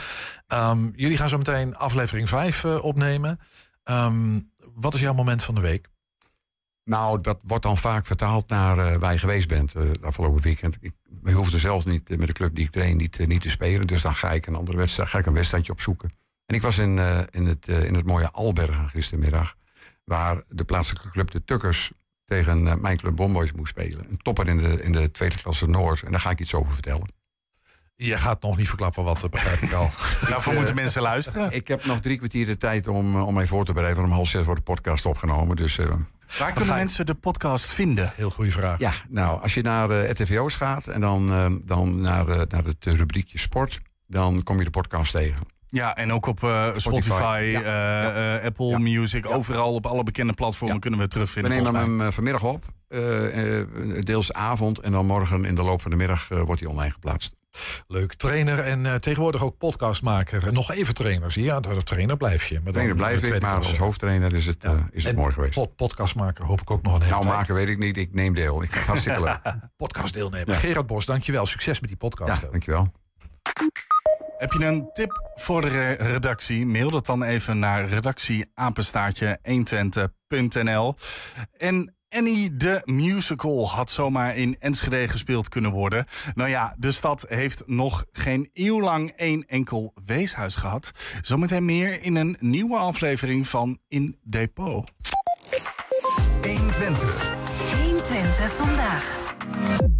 Ehm, 0.48 0.90
jullie 0.96 1.18
gaan 1.18 1.30
zo 1.30 1.38
meteen 1.38 1.76
aflevering 1.76 2.30
5 2.30 2.66
opnemen. 2.66 3.40
Ehm, 3.84 4.40
wat 4.76 4.94
is 4.94 5.00
jouw 5.00 5.14
moment 5.14 5.44
van 5.44 5.56
de 5.56 5.62
week? 5.62 5.88
Nou, 6.84 7.22
dat 7.22 7.42
wordt 7.46 7.64
dan 7.64 7.78
vaak 7.78 8.06
vertaald 8.06 8.50
naar 8.50 9.00
waar 9.00 9.14
je 9.14 9.20
geweest 9.20 9.48
bent 9.48 9.74
het 9.74 10.04
afgelopen 10.04 10.42
weekend. 10.42 10.78
Ik, 10.80 10.94
we 11.22 11.32
hoefden 11.32 11.60
zelfs 11.60 11.86
niet 11.86 12.18
met 12.18 12.28
de 12.28 12.34
club 12.34 12.56
die 12.56 12.66
ik 12.66 12.72
train 12.72 12.98
niet, 12.98 13.28
niet 13.28 13.42
te 13.42 13.50
spelen. 13.50 13.88
Dus 13.88 14.02
dan 14.02 14.16
ga 14.16 14.32
ik 14.32 14.46
een 14.48 14.56
andere 14.56 14.78
wedstrijd, 14.78 15.10
ga 15.10 15.18
ik 15.18 15.26
een 15.26 15.34
wedstrijdje 15.34 15.72
opzoeken. 15.72 16.12
En 16.46 16.56
ik 16.56 16.62
was 16.62 16.78
in, 16.78 17.00
eh, 17.00 17.20
in, 17.30 17.46
het, 17.46 17.68
eh, 17.68 17.86
in 17.86 17.94
het 17.94 18.06
mooie 18.06 18.32
Albergen 18.32 18.90
gistermiddag. 18.90 19.56
Waar 20.04 20.44
de 20.48 20.64
plaatselijke 20.64 21.10
club 21.10 21.32
de 21.32 21.46
Tukkers 21.46 21.92
tegen 22.26 22.68
eh, 22.68 22.76
mijn 22.76 22.98
club 22.98 23.16
Bomboys 23.16 23.52
moest 23.52 23.70
spelen. 23.70 24.06
Een 24.10 24.18
topper 24.18 24.48
in 24.48 24.58
de, 24.58 24.84
in 24.84 24.92
de 24.92 25.12
tweede 25.12 25.42
klasse 25.42 25.68
Noord. 25.68 26.02
En 26.02 26.12
daar 26.12 26.20
ga 26.20 26.30
ik 26.30 26.40
iets 26.40 26.54
over 26.54 26.74
vertellen. 26.74 27.08
Je 27.96 28.18
gaat 28.18 28.42
nog 28.42 28.58
niet 28.58 28.68
verklappen 28.68 29.04
wat, 29.04 29.30
begrijp 29.30 29.62
ik 29.62 29.72
al. 29.72 29.90
Daarvoor 30.30 30.54
moeten 30.54 30.76
mensen 30.76 31.02
luisteren. 31.02 31.52
Ik 31.52 31.68
heb 31.68 31.86
nog 31.86 32.00
drie 32.00 32.18
kwartier 32.18 32.46
de 32.46 32.58
tijd 32.58 32.88
om, 32.88 33.22
om 33.22 33.34
mij 33.34 33.48
voor 33.48 33.66
te 33.66 33.74
bereiden. 33.74 34.02
Want 34.02 34.12
om 34.12 34.18
half 34.18 34.30
zes 34.30 34.46
wordt 34.46 34.66
de 34.66 34.72
podcast 34.72 35.06
opgenomen. 35.06 35.56
Dus 35.56 35.80
Waar 36.40 36.52
kunnen 36.52 36.76
mensen 36.76 37.06
de 37.06 37.14
podcast 37.14 37.66
vinden? 37.66 38.12
Heel 38.16 38.30
goede 38.30 38.52
vraag. 38.52 38.80
Ja, 38.80 38.94
nou, 39.10 39.42
als 39.42 39.54
je 39.54 39.62
naar 39.62 39.88
de 39.88 40.08
RTVO's 40.08 40.56
gaat 40.56 40.88
en 40.88 41.02
dan, 41.02 41.28
dan 41.66 42.02
naar, 42.02 42.28
eh, 42.28 42.42
naar 42.48 42.64
het 42.64 42.86
rubriekje 42.86 43.40
sport, 43.40 43.80
dan 44.08 44.44
kom 44.44 44.58
je 44.58 44.64
de 44.64 44.70
podcast 44.70 45.12
tegen. 45.12 45.53
Ja, 45.76 45.96
en 45.96 46.14
ook 46.14 46.26
op 46.26 46.44
eh, 46.44 46.68
Spotify, 46.76 47.50
Ja. 47.52 47.62
eh, 47.62 48.36
eh, 48.36 48.44
Apple 48.44 48.80
Music, 48.80 49.30
overal 49.30 49.74
op 49.74 49.86
alle 49.86 50.04
bekende 50.04 50.34
platformen 50.34 50.80
kunnen 50.80 51.00
we 51.00 51.06
het 51.06 51.14
We 51.14 51.20
terugvinden. 51.20 51.52
nemen 51.52 51.72
volgens 51.74 51.92
mij. 51.96 52.04
hem 52.04 52.14
vanmiddag 52.14 52.44
op, 52.44 52.66
deels 54.06 54.34
avond 54.34 54.80
en 54.80 54.92
dan 54.92 55.06
morgen 55.06 55.46
in 55.46 55.56
de 55.56 55.64
loop 55.64 55.82
van 55.82 55.92
de 55.92 55.98
middag 55.98 56.28
wordt 56.28 56.60
hij 56.62 56.70
online 56.70 56.92
geplaatst. 56.92 57.34
Leuk. 57.88 58.14
Trainer 58.14 58.60
en 58.60 58.86
eh, 58.86 58.94
tegenwoordig 58.96 59.44
ook 59.44 59.58
podcastmaker. 59.58 60.48
En 60.48 60.54
nog 60.54 60.72
even 60.72 60.94
trainer, 60.94 61.32
zie 61.32 61.44
je? 61.44 61.50
Ja, 61.50 61.60
de 61.60 61.84
trainer 61.84 62.18
blijf 62.18 62.46
je. 62.48 62.54
Maar 62.54 62.64
dan 62.64 62.74
Trainer 62.74 62.96
blijf 62.96 63.24
ik, 63.24 63.42
maar 63.42 63.56
als 63.56 63.78
hoofdtrainer 63.78 64.34
is 64.34 64.46
het, 64.46 64.64
is 64.92 65.04
het 65.04 65.12
En 65.14 65.20
mooi 65.20 65.34
geweest. 65.34 65.54
pod- 65.54 65.76
podcastmaker 65.76 66.46
hoop 66.46 66.62
ik 66.62 66.72
ook 66.72 66.82
nog 66.82 66.94
een 66.94 67.00
hele 67.02 67.12
Nou, 67.12 67.24
tijd. 67.24 67.36
maken 67.36 67.54
weet 67.56 67.68
ik 67.68 67.78
niet, 67.78 67.98
ik 67.98 68.14
neem 68.14 68.34
deel. 68.34 68.56
Ik 68.64 68.70
vind 68.72 68.74
het 68.76 68.86
hartstikke 68.86 69.22
leuk. 69.44 69.54
Podcast 69.78 70.14
deelnemen. 70.14 70.54
Ja. 70.54 70.60
Gerard 70.60 70.88
Bos, 70.88 71.06
dankjewel. 71.06 71.46
Succes 71.46 71.80
met 71.80 71.90
die 71.90 71.98
podcast. 71.98 72.42
Ja, 72.42 72.50
dankjewel. 72.50 72.92
Heb 74.44 74.52
je 74.52 74.66
een 74.66 74.90
tip 74.94 75.32
voor 75.36 75.62
de 75.62 75.68
re- 75.68 76.12
redactie? 76.12 76.66
Mail 76.66 76.90
dat 76.90 77.06
dan 77.06 77.24
even 77.24 77.60
naar 77.60 77.86
redactieapenstaartje 77.88 79.40
120.nl. 79.50 80.96
En 81.58 81.96
Annie 82.10 82.56
de 82.56 82.82
Musical 82.86 83.70
had 83.70 83.90
zomaar 83.90 84.38
in 84.38 84.56
Enschede 84.60 85.08
gespeeld 85.08 85.50
kunnen 85.50 85.72
worden. 85.72 86.06
Nou 86.36 86.50
ja, 86.50 86.76
de 86.78 86.92
stad 86.92 87.26
heeft 87.28 87.64
nog 87.66 88.06
geen 88.12 88.50
eeuw 88.54 88.82
lang 88.82 89.10
één 89.10 89.46
enkel 89.48 89.94
weeshuis 90.06 90.56
gehad. 90.56 90.92
Zometeen 91.22 91.66
meer 91.66 92.02
in 92.02 92.16
een 92.16 92.38
nieuwe 92.40 92.78
aflevering 92.78 93.48
van 93.48 93.80
In 93.88 94.20
Depot. 94.24 94.92
120. 96.42 97.34
120 97.82 98.54
vandaag. 98.56 99.23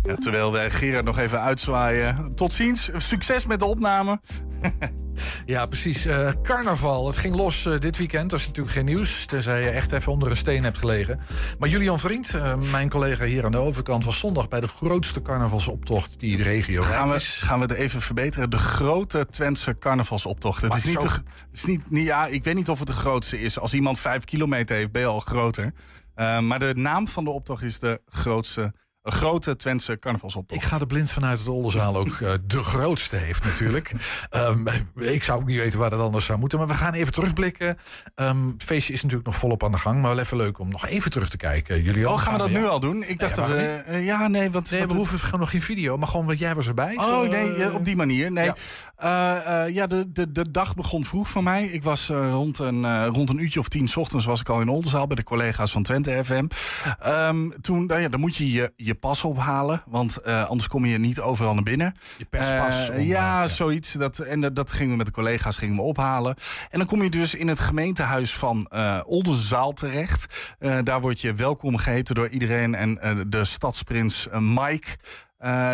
Ja, 0.04 0.16
terwijl 0.16 0.52
wij 0.52 0.70
Gerard 0.72 1.06
nog 1.06 1.18
even 1.20 1.42
uitzwaaien. 1.42 2.36
Tot 2.36 2.54
ziens, 2.54 2.90
succes 2.98 3.46
met 3.46 3.60
de 3.60 3.66
opname. 3.66 4.20
Ja, 5.46 5.66
precies. 5.66 6.06
Eh, 6.06 6.30
carnaval. 6.44 7.08
Het 7.08 7.18
ging 7.18 7.36
los 7.36 7.66
eh, 7.66 7.80
dit 7.80 7.98
weekend. 7.98 8.30
Dat 8.30 8.40
is 8.40 8.46
natuurlijk 8.48 8.76
geen 8.76 8.86
nieuws. 8.86 9.26
Tenzij 9.26 9.62
je 9.62 9.70
echt 9.70 9.92
even 9.92 10.12
onder 10.12 10.30
een 10.30 10.38
steen 10.38 10.64
hebt 10.64 10.78
gelegen. 10.78 11.20
Maar 11.60 11.70
Julian 11.70 12.00
Vriend, 12.00 12.34
eh, 12.34 12.56
mijn 12.72 12.90
collega 12.90 13.26
hier 13.26 13.46
aan 13.46 13.52
de 13.52 13.58
overkant, 13.58 14.06
was 14.06 14.20
zondag 14.20 14.48
bij 14.48 14.60
de 14.60 14.68
grootste 14.68 15.22
carnavalsoptocht 15.22 16.20
die 16.20 16.38
de 16.38 16.44
regio 16.44 16.82
Gaan 16.82 17.10
we, 17.10 17.16
is. 17.16 17.26
gaan 17.44 17.60
we 17.60 17.66
het 17.66 17.74
even 17.76 18.02
verbeteren? 18.02 18.50
De 18.50 18.58
grote 18.58 19.26
Twentse 19.32 19.76
carnavalsoptocht. 19.80 20.62
Het 20.62 20.76
is 20.76 20.84
niet, 20.84 20.94
zo- 20.94 21.08
de, 21.08 21.08
het 21.14 21.24
is 21.54 21.66
niet, 21.66 21.90
niet 21.90 22.06
ja, 22.06 22.28
ik 22.28 22.44
weet 22.44 22.56
niet 22.56 22.70
of 22.70 22.78
het 22.80 22.88
de 22.88 22.94
grootste 22.94 23.42
is. 23.42 23.60
Als 23.60 23.74
iemand 23.74 24.00
vijf 24.00 24.24
kilometer 24.24 24.76
heeft, 24.76 24.92
ben 24.92 25.02
je 25.02 25.08
al 25.08 25.20
groter. 25.20 25.74
Maar 26.42 26.60
de 26.60 26.74
naam 26.76 27.08
van 27.08 27.24
de 27.24 27.30
optocht 27.30 27.64
is 27.64 27.80
de 27.80 28.02
grootste, 28.08 28.74
een 29.04 29.12
grote 29.12 29.56
Twentse 29.56 30.00
carnavalsoptocht. 30.00 30.62
Ik 30.62 30.68
ga 30.68 30.80
er 30.80 30.86
blind 30.88 31.12
vanuit 31.12 31.38
dat 31.38 31.46
de 31.46 31.52
Oldenzaal 31.52 31.96
ook 31.98 32.20
eh, 32.22 32.32
de 32.46 32.64
grootste 32.64 33.16
heeft 33.16 33.44
natuurlijk. 33.44 33.92
Ehm, 34.30 34.68
ik 34.96 35.24
zou 35.24 35.42
ook 35.42 35.48
niet 35.48 35.58
weten 35.58 35.80
waar 35.80 35.90
dat 35.90 36.00
anders 36.00 36.26
zou 36.26 36.40
moeten. 36.40 36.60
Maar 36.60 36.68
we 36.68 36.74
gaan 36.74 36.94
even 36.94 37.12
terugblikken. 37.14 37.78
Ehm, 38.16 38.48
het 38.48 38.64
feestje 38.64 38.94
is 38.94 39.02
natuurlijk 39.02 39.28
nog 39.30 39.38
volop 39.38 39.64
aan 39.64 39.72
de 39.72 39.78
gang. 39.78 40.02
Maar 40.02 40.10
wel 40.16 40.20
even 40.24 40.38
leuk 40.38 40.60
om 40.60 40.70
nog 40.70 40.86
even 40.88 41.12
terug 41.12 41.30
te 41.30 41.38
kijken. 41.38 41.82
Jullie 41.84 42.10
Oh, 42.10 42.20
gaan 42.20 42.34
we 42.34 42.40
dat 42.40 42.50
nu 42.50 42.66
al 42.66 42.80
doen? 42.80 43.04
Ik 43.08 43.20
dacht 43.20 43.36
ja, 43.36 43.42
dat 43.48 43.56
we... 43.56 43.64
eh, 43.64 44.06
ja, 44.06 44.28
nee, 44.28 44.52
want... 44.52 44.72
Nee, 44.72 44.80
wat- 44.80 44.92
we 44.92 44.98
hoeven 44.98 45.20
gewoon 45.20 45.40
nog 45.40 45.50
geen 45.50 45.62
video. 45.62 45.98
Maar 45.98 46.08
gewoon 46.08 46.26
wat 46.26 46.40
jij 46.40 46.56
was 46.56 46.68
erbij. 46.68 46.96
Oh 46.98 47.30
nee, 47.30 47.54
eh, 47.56 47.74
op 47.74 47.86
die 47.86 47.96
manier. 47.96 48.32
Nee. 48.32 48.46
ja. 48.46 48.56
Ja, 49.02 49.64
ja 49.64 49.88
de, 49.88 50.12
de, 50.12 50.32
de 50.32 50.52
dag 50.52 50.76
begon 50.76 51.06
vroeg 51.06 51.30
voor 51.30 51.44
mij. 51.44 51.66
Ik 51.66 51.84
was 51.84 52.08
rond, 52.10 52.60
een, 52.60 53.06
rond 53.08 53.30
een 53.30 53.40
uurtje 53.42 53.60
of 53.60 53.68
tien 53.68 53.88
's 53.88 53.96
ochtends 53.96 54.26
was 54.26 54.40
ik 54.40 54.50
al 54.50 54.62
in 54.62 54.70
Oldenzaal 54.70 55.08
bij 55.08 55.16
de 55.16 55.24
collega's 55.24 55.72
van 55.72 55.84
Twente 55.84 56.22
FM. 56.24 56.46
Ehm, 57.00 57.50
toen, 57.62 57.86
nou 57.86 58.02
ja, 58.02 58.10
dan 58.10 58.20
moet 58.20 58.36
je 58.36 58.52
je, 58.52 58.74
je 58.76 58.93
pas 58.96 59.24
ophalen, 59.24 59.84
want 59.86 60.18
eh, 60.18 60.46
anders 60.46 60.70
kom 60.70 60.86
je 60.86 60.98
niet 60.98 61.20
overal 61.20 61.54
naar 61.54 61.64
binnen. 61.64 61.96
Je 62.18 62.26
perspas. 62.26 62.90
Eh, 62.90 63.08
ja, 63.08 63.48
zoiets. 63.48 63.92
Dat, 63.92 64.20
en 64.20 64.42
dat, 64.42 64.56
dat 64.56 64.72
gingen 64.72 64.92
we 64.92 64.98
met 64.98 65.06
de 65.06 65.12
collega's 65.12 65.58
gingen 65.58 65.76
we 65.76 65.82
ophalen. 65.82 66.36
En 66.70 66.78
dan 66.78 66.88
kom 66.88 67.04
je 67.04 67.10
dus 67.10 67.34
in 67.36 67.48
het 67.48 67.60
gemeentehuis 67.60 68.34
van 68.34 68.68
eh 68.70 69.02
Oldenzaal 69.06 69.74
terecht. 69.74 70.56
Daar 70.84 71.02
word 71.02 71.22
je 71.22 71.34
welkom 71.34 71.78
geheten 71.78 72.16
door 72.16 72.28
iedereen. 72.28 72.76
En 72.76 73.00
de 73.28 73.46
stadsprins 73.46 74.28
Mike. 74.40 74.88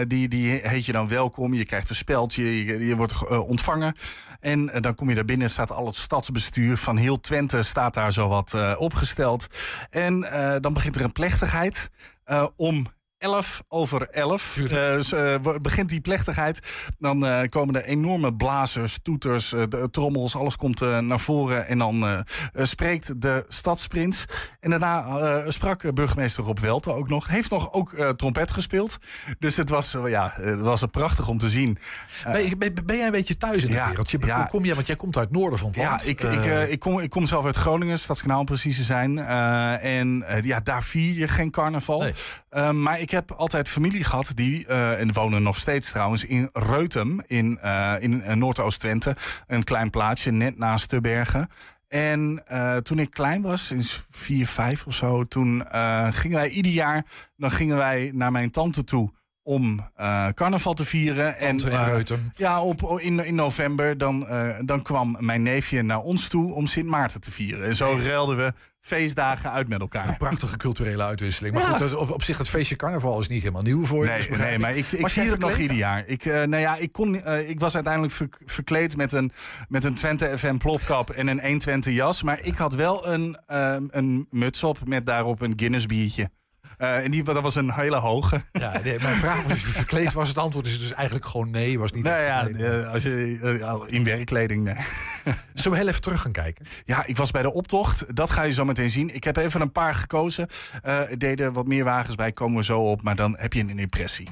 die, 0.07 0.27
die 0.27 0.51
heet 0.51 0.85
je 0.85 0.91
dan 0.91 1.07
welkom. 1.07 1.53
Je 1.53 1.65
krijgt 1.65 1.89
een 1.89 1.95
speldje, 1.95 2.65
je, 2.65 2.85
je 2.85 2.95
wordt 2.95 3.27
ontvangen. 3.27 3.95
En 4.39 4.65
dan 4.81 4.95
kom 4.95 5.09
je 5.09 5.15
daar 5.15 5.25
binnen, 5.25 5.49
staat 5.49 5.71
al 5.71 5.85
het 5.85 5.95
stadsbestuur 5.95 6.77
van 6.77 6.97
heel 6.97 7.19
Twente 7.19 7.63
staat 7.63 7.93
daar 7.93 8.13
zo 8.13 8.27
wat 8.27 8.77
opgesteld. 8.77 9.47
En 9.89 10.21
dan 10.61 10.73
begint 10.73 10.95
er 10.95 11.03
een 11.03 11.11
plechtigheid. 11.11 11.89
om 12.55 12.87
11 13.19 13.63
over 13.67 14.09
11 14.09 14.57
uh, 14.57 14.97
uh, 14.97 15.35
begint 15.61 15.89
die 15.89 16.01
plechtigheid. 16.01 16.59
Dan 16.99 17.25
uh, 17.25 17.41
komen 17.49 17.75
er 17.75 17.83
enorme 17.83 18.35
blazers, 18.35 18.99
toeters, 19.03 19.49
de, 19.49 19.87
trommels, 19.91 20.35
alles 20.35 20.55
komt 20.55 20.79
naar 21.01 21.19
voren. 21.19 21.67
En 21.67 21.77
dan 21.77 22.25
spreekt 22.53 23.21
de 23.21 23.45
stadsprins. 23.47 24.25
En 24.59 24.69
daarna 24.69 25.51
sprak 25.51 25.93
burgemeester 25.93 26.43
Rob 26.43 26.59
Welte 26.59 26.93
ook 26.93 27.09
nog. 27.09 27.27
Heeft 27.27 27.49
nog 27.49 27.73
ook 27.73 28.13
trompet 28.15 28.51
gespeeld. 28.51 28.97
Dus 29.39 29.57
het 29.57 29.69
was, 29.69 29.95
ja, 30.05 30.33
het 30.35 30.59
was 30.59 30.83
prachtig 30.91 31.27
om 31.27 31.37
te 31.37 31.49
zien. 31.49 31.77
Ben, 32.23 32.49
je, 32.49 32.57
ben, 32.57 32.73
ben, 32.85 32.95
jij 32.97 33.05
een 33.05 33.11
beetje 33.11 33.37
thuis 33.37 33.63
in 33.63 33.75
het 33.75 33.87
wereldje? 33.87 34.17
Ja, 34.25 34.43
kom 34.43 34.65
je, 34.65 34.75
want 34.75 34.87
jij 34.87 34.95
komt 34.95 35.17
uit 35.17 35.31
noorden 35.31 35.59
van 35.59 35.67
het 35.67 35.77
land. 35.77 36.01
Ja, 36.01 36.09
ik, 36.09 36.21
ik, 36.21 36.69
ik, 36.69 36.79
kom, 36.79 36.99
ik 36.99 37.09
kom 37.09 37.25
zelf 37.25 37.45
uit 37.45 37.55
Groningen, 37.55 37.99
Stadskanaal 37.99 38.43
precies 38.43 38.77
te 38.77 38.83
zijn. 38.83 39.19
en 39.19 40.25
ja, 40.43 40.59
daar 40.59 40.83
vier 40.83 41.15
je 41.15 41.27
geen 41.27 41.51
carnaval. 41.51 41.99
Nee. 41.99 42.71
maar 42.71 42.99
ik 42.99 43.08
ik 43.09 43.15
heb 43.15 43.31
altijd 43.31 43.69
familie 43.69 44.03
gehad 44.03 44.31
die, 44.35 44.67
uh, 44.67 44.99
en 44.99 45.13
wonen 45.13 45.43
nog 45.43 45.57
steeds 45.57 45.89
trouwens, 45.89 46.25
in 46.25 46.49
Reutem 46.53 47.21
in, 47.27 47.59
uh, 47.63 47.95
in 47.99 48.23
Noordoost-Twente. 48.39 49.15
Een 49.47 49.63
klein 49.63 49.89
plaatsje 49.89 50.31
net 50.31 50.57
naast 50.57 50.89
de 50.89 51.01
bergen. 51.01 51.49
En 51.87 52.43
toen 52.83 52.99
ik 52.99 53.09
klein 53.09 53.41
was, 53.41 53.65
sinds 53.65 54.05
vier, 54.09 54.47
vijf 54.47 54.85
of 54.85 54.93
zo, 54.93 55.23
toen 55.23 55.65
gingen 56.09 56.37
wij 56.37 56.49
ieder 56.49 56.71
jaar, 56.71 57.05
dan 57.37 57.51
gingen 57.51 57.77
wij 57.77 58.11
naar 58.13 58.31
mijn 58.31 58.51
tante 58.51 58.83
toe 58.83 59.11
om 59.43 59.89
uh, 59.99 60.27
carnaval 60.27 60.73
te 60.73 60.85
vieren. 60.85 61.37
en 61.37 61.67
uh, 61.67 61.97
ja, 62.35 62.61
op, 62.61 62.99
in, 62.99 63.25
in 63.25 63.35
november 63.35 63.97
dan, 63.97 64.21
uh, 64.21 64.57
dan 64.65 64.81
kwam 64.81 65.17
mijn 65.19 65.41
neefje 65.41 65.81
naar 65.81 66.01
ons 66.01 66.27
toe 66.27 66.53
om 66.53 66.67
Sint 66.67 66.87
Maarten 66.87 67.21
te 67.21 67.31
vieren. 67.31 67.65
En 67.65 67.75
zo 67.75 67.99
ruilden 68.03 68.37
we 68.37 68.53
feestdagen 68.81 69.51
uit 69.51 69.67
met 69.67 69.79
elkaar. 69.79 70.07
Een 70.07 70.17
prachtige 70.17 70.57
culturele 70.57 71.03
uitwisseling. 71.03 71.53
Maar 71.53 71.63
goed, 71.63 71.95
op, 71.95 72.11
op, 72.11 72.23
zich 72.23 72.37
het 72.37 72.49
feestje 72.49 72.75
carnaval 72.75 73.19
is 73.19 73.27
niet 73.27 73.41
helemaal 73.41 73.61
nieuw 73.61 73.85
voor 73.85 74.03
je. 74.03 74.09
Nee, 74.09 74.27
dus 74.27 74.37
nee 74.37 74.59
maar 74.59 74.75
ik, 74.75 74.91
ik 74.91 75.07
vier 75.07 75.31
het 75.31 75.39
nog 75.39 75.57
ieder 75.57 75.75
jaar. 75.75 76.03
Ik, 76.07 76.25
uh, 76.25 76.33
nou 76.33 76.57
ja, 76.57 76.75
ik, 76.75 76.91
kon, 76.91 77.15
uh, 77.15 77.49
ik 77.49 77.59
was 77.59 77.75
uiteindelijk 77.75 78.13
ver, 78.13 78.29
verkleed 78.45 78.97
met 78.97 79.13
een, 79.13 79.31
met 79.67 79.83
een 79.83 79.93
Twente 79.93 80.37
FM 80.37 80.57
plopkap 80.57 81.09
en 81.09 81.27
een 81.27 81.41
120 81.41 81.93
jas. 81.93 82.23
Maar 82.23 82.39
ik 82.41 82.57
had 82.57 82.73
wel 82.73 83.07
een, 83.07 83.37
uh, 83.51 83.75
een 83.87 84.27
muts 84.29 84.63
op 84.63 84.77
met 84.85 85.05
daarop 85.05 85.41
een 85.41 85.53
Guinness 85.55 85.85
biertje. 85.85 86.29
Uh, 86.81 87.03
en 87.03 87.11
die, 87.11 87.23
dat 87.23 87.41
was 87.41 87.55
een 87.55 87.71
hele 87.71 87.97
hoge. 87.97 88.41
Ja, 88.51 88.79
nee, 88.83 88.97
mijn 89.01 89.17
vraag 89.17 89.47
was, 89.47 89.59
verkleed 89.59 90.13
was 90.13 90.27
het 90.27 90.37
antwoord 90.37 90.65
is 90.65 90.79
dus 90.79 90.93
eigenlijk 90.93 91.25
gewoon 91.25 91.49
nee. 91.49 91.79
Was 91.79 91.91
niet 91.91 92.03
nou 92.03 92.21
ja, 92.21 92.47
uh, 92.47 92.91
als 92.91 93.03
je, 93.03 93.37
uh, 93.41 93.75
in 93.85 94.03
werkkleding, 94.03 94.63
nee. 94.63 94.75
Zullen 95.53 95.71
we 95.71 95.77
heel 95.77 95.87
even 95.87 96.01
terug 96.01 96.21
gaan 96.21 96.31
kijken? 96.31 96.65
Ja, 96.85 97.05
ik 97.05 97.17
was 97.17 97.31
bij 97.31 97.41
de 97.41 97.53
optocht. 97.53 98.15
Dat 98.15 98.29
ga 98.29 98.43
je 98.43 98.51
zo 98.51 98.65
meteen 98.65 98.89
zien. 98.89 99.15
Ik 99.15 99.23
heb 99.23 99.37
even 99.37 99.61
een 99.61 99.71
paar 99.71 99.95
gekozen. 99.95 100.47
er 100.81 101.17
deden 101.17 101.53
wat 101.53 101.67
meer 101.67 101.83
wagens 101.83 102.15
bij, 102.15 102.31
komen 102.31 102.57
we 102.57 102.63
zo 102.63 102.79
op. 102.79 103.01
Maar 103.01 103.15
dan 103.15 103.35
heb 103.37 103.53
je 103.53 103.61
een 103.61 103.79
impressie. 103.79 104.27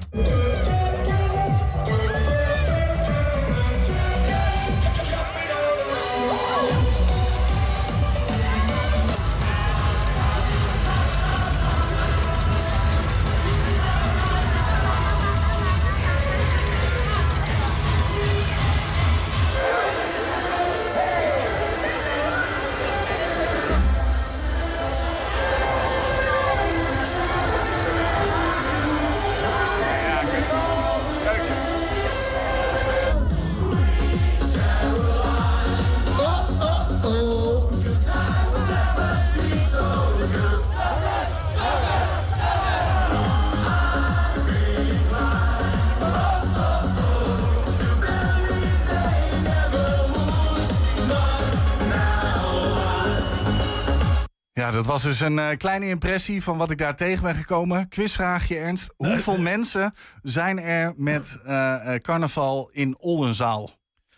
Dat 54.78 54.86
was 54.86 55.02
dus 55.02 55.20
een 55.20 55.36
uh, 55.36 55.48
kleine 55.56 55.86
impressie 55.86 56.42
van 56.42 56.56
wat 56.56 56.70
ik 56.70 56.78
daar 56.78 56.96
tegen 56.96 57.22
ben 57.22 57.34
gekomen. 57.34 57.88
Quizvraagje, 57.88 58.56
Ernst. 58.58 58.94
Hoeveel 58.96 59.38
mensen 59.38 59.94
zijn 60.22 60.60
er 60.60 60.92
met 60.96 61.38
uh, 61.46 61.94
carnaval 61.94 62.70
in 62.72 62.96
Oldenzaal? 62.98 63.70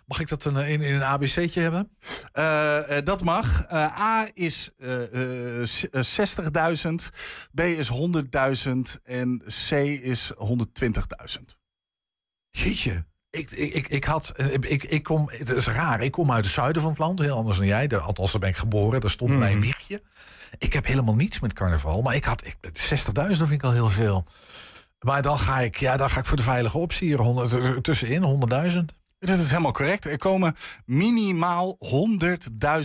Mag 0.07 0.21
ik 0.21 0.29
dat 0.29 0.45
een, 0.45 0.57
in, 0.57 0.81
in 0.81 0.95
een 0.95 1.03
ABC'tje 1.03 1.61
hebben? 1.61 1.91
Uh, 2.35 2.79
dat 3.05 3.23
mag. 3.23 3.73
A 3.73 4.29
is 4.33 4.71
60.000, 4.81 4.87
B 7.55 7.61
is 7.61 7.91
100.000 7.93 8.71
en 9.05 9.43
C 9.69 9.71
is 10.03 10.33
120.000. 10.33 11.45
Jeetje. 12.51 13.05
Ik, 13.31 13.51
ik, 13.51 13.89
ik, 13.89 14.05
had, 14.05 14.33
ik, 14.61 14.85
ik 14.85 15.03
kom, 15.03 15.29
het 15.31 15.51
is 15.51 15.67
raar, 15.67 16.01
ik 16.03 16.13
kom 16.13 16.33
uit 16.33 16.45
het 16.45 16.55
zuiden 16.55 16.83
van 16.83 16.91
het 16.91 17.01
land, 17.01 17.19
heel 17.19 17.37
anders 17.37 17.57
dan 17.57 17.67
jij. 17.67 17.89
Althans, 17.89 18.31
daar 18.31 18.41
ben 18.41 18.51
ik 18.51 18.57
geboren, 18.57 19.01
daar 19.01 19.11
stond 19.11 19.31
mm. 19.31 19.39
mijn 19.39 19.61
wiegje. 19.61 20.03
Ik 20.59 20.73
heb 20.73 20.87
helemaal 20.87 21.15
niets 21.15 21.41
met 21.41 21.53
carnaval, 21.53 22.03
maar 22.03 22.15
ik 22.15 22.25
had 22.25 22.45
60.000, 22.45 22.53
vind 23.31 23.51
ik 23.51 23.63
al 23.63 23.73
heel 23.73 23.89
veel. 23.89 24.25
Maar 25.01 25.23
dan 25.23 25.39
ga 25.39 25.61
ik, 25.61 25.77
ja, 25.77 25.97
dan 25.97 26.11
ga 26.11 26.19
ik 26.19 26.25
voor 26.27 26.37
de 26.37 26.43
veilige 26.43 26.79
optie 26.79 27.09
hier 27.09 27.19
100, 27.19 27.85
tussenin, 27.85 28.51
100.000. 28.73 29.00
Dat 29.21 29.39
is 29.39 29.51
helemaal 29.51 29.73
correct. 29.73 30.05
Er 30.05 30.19
komen 30.19 30.57
minimaal 30.85 31.79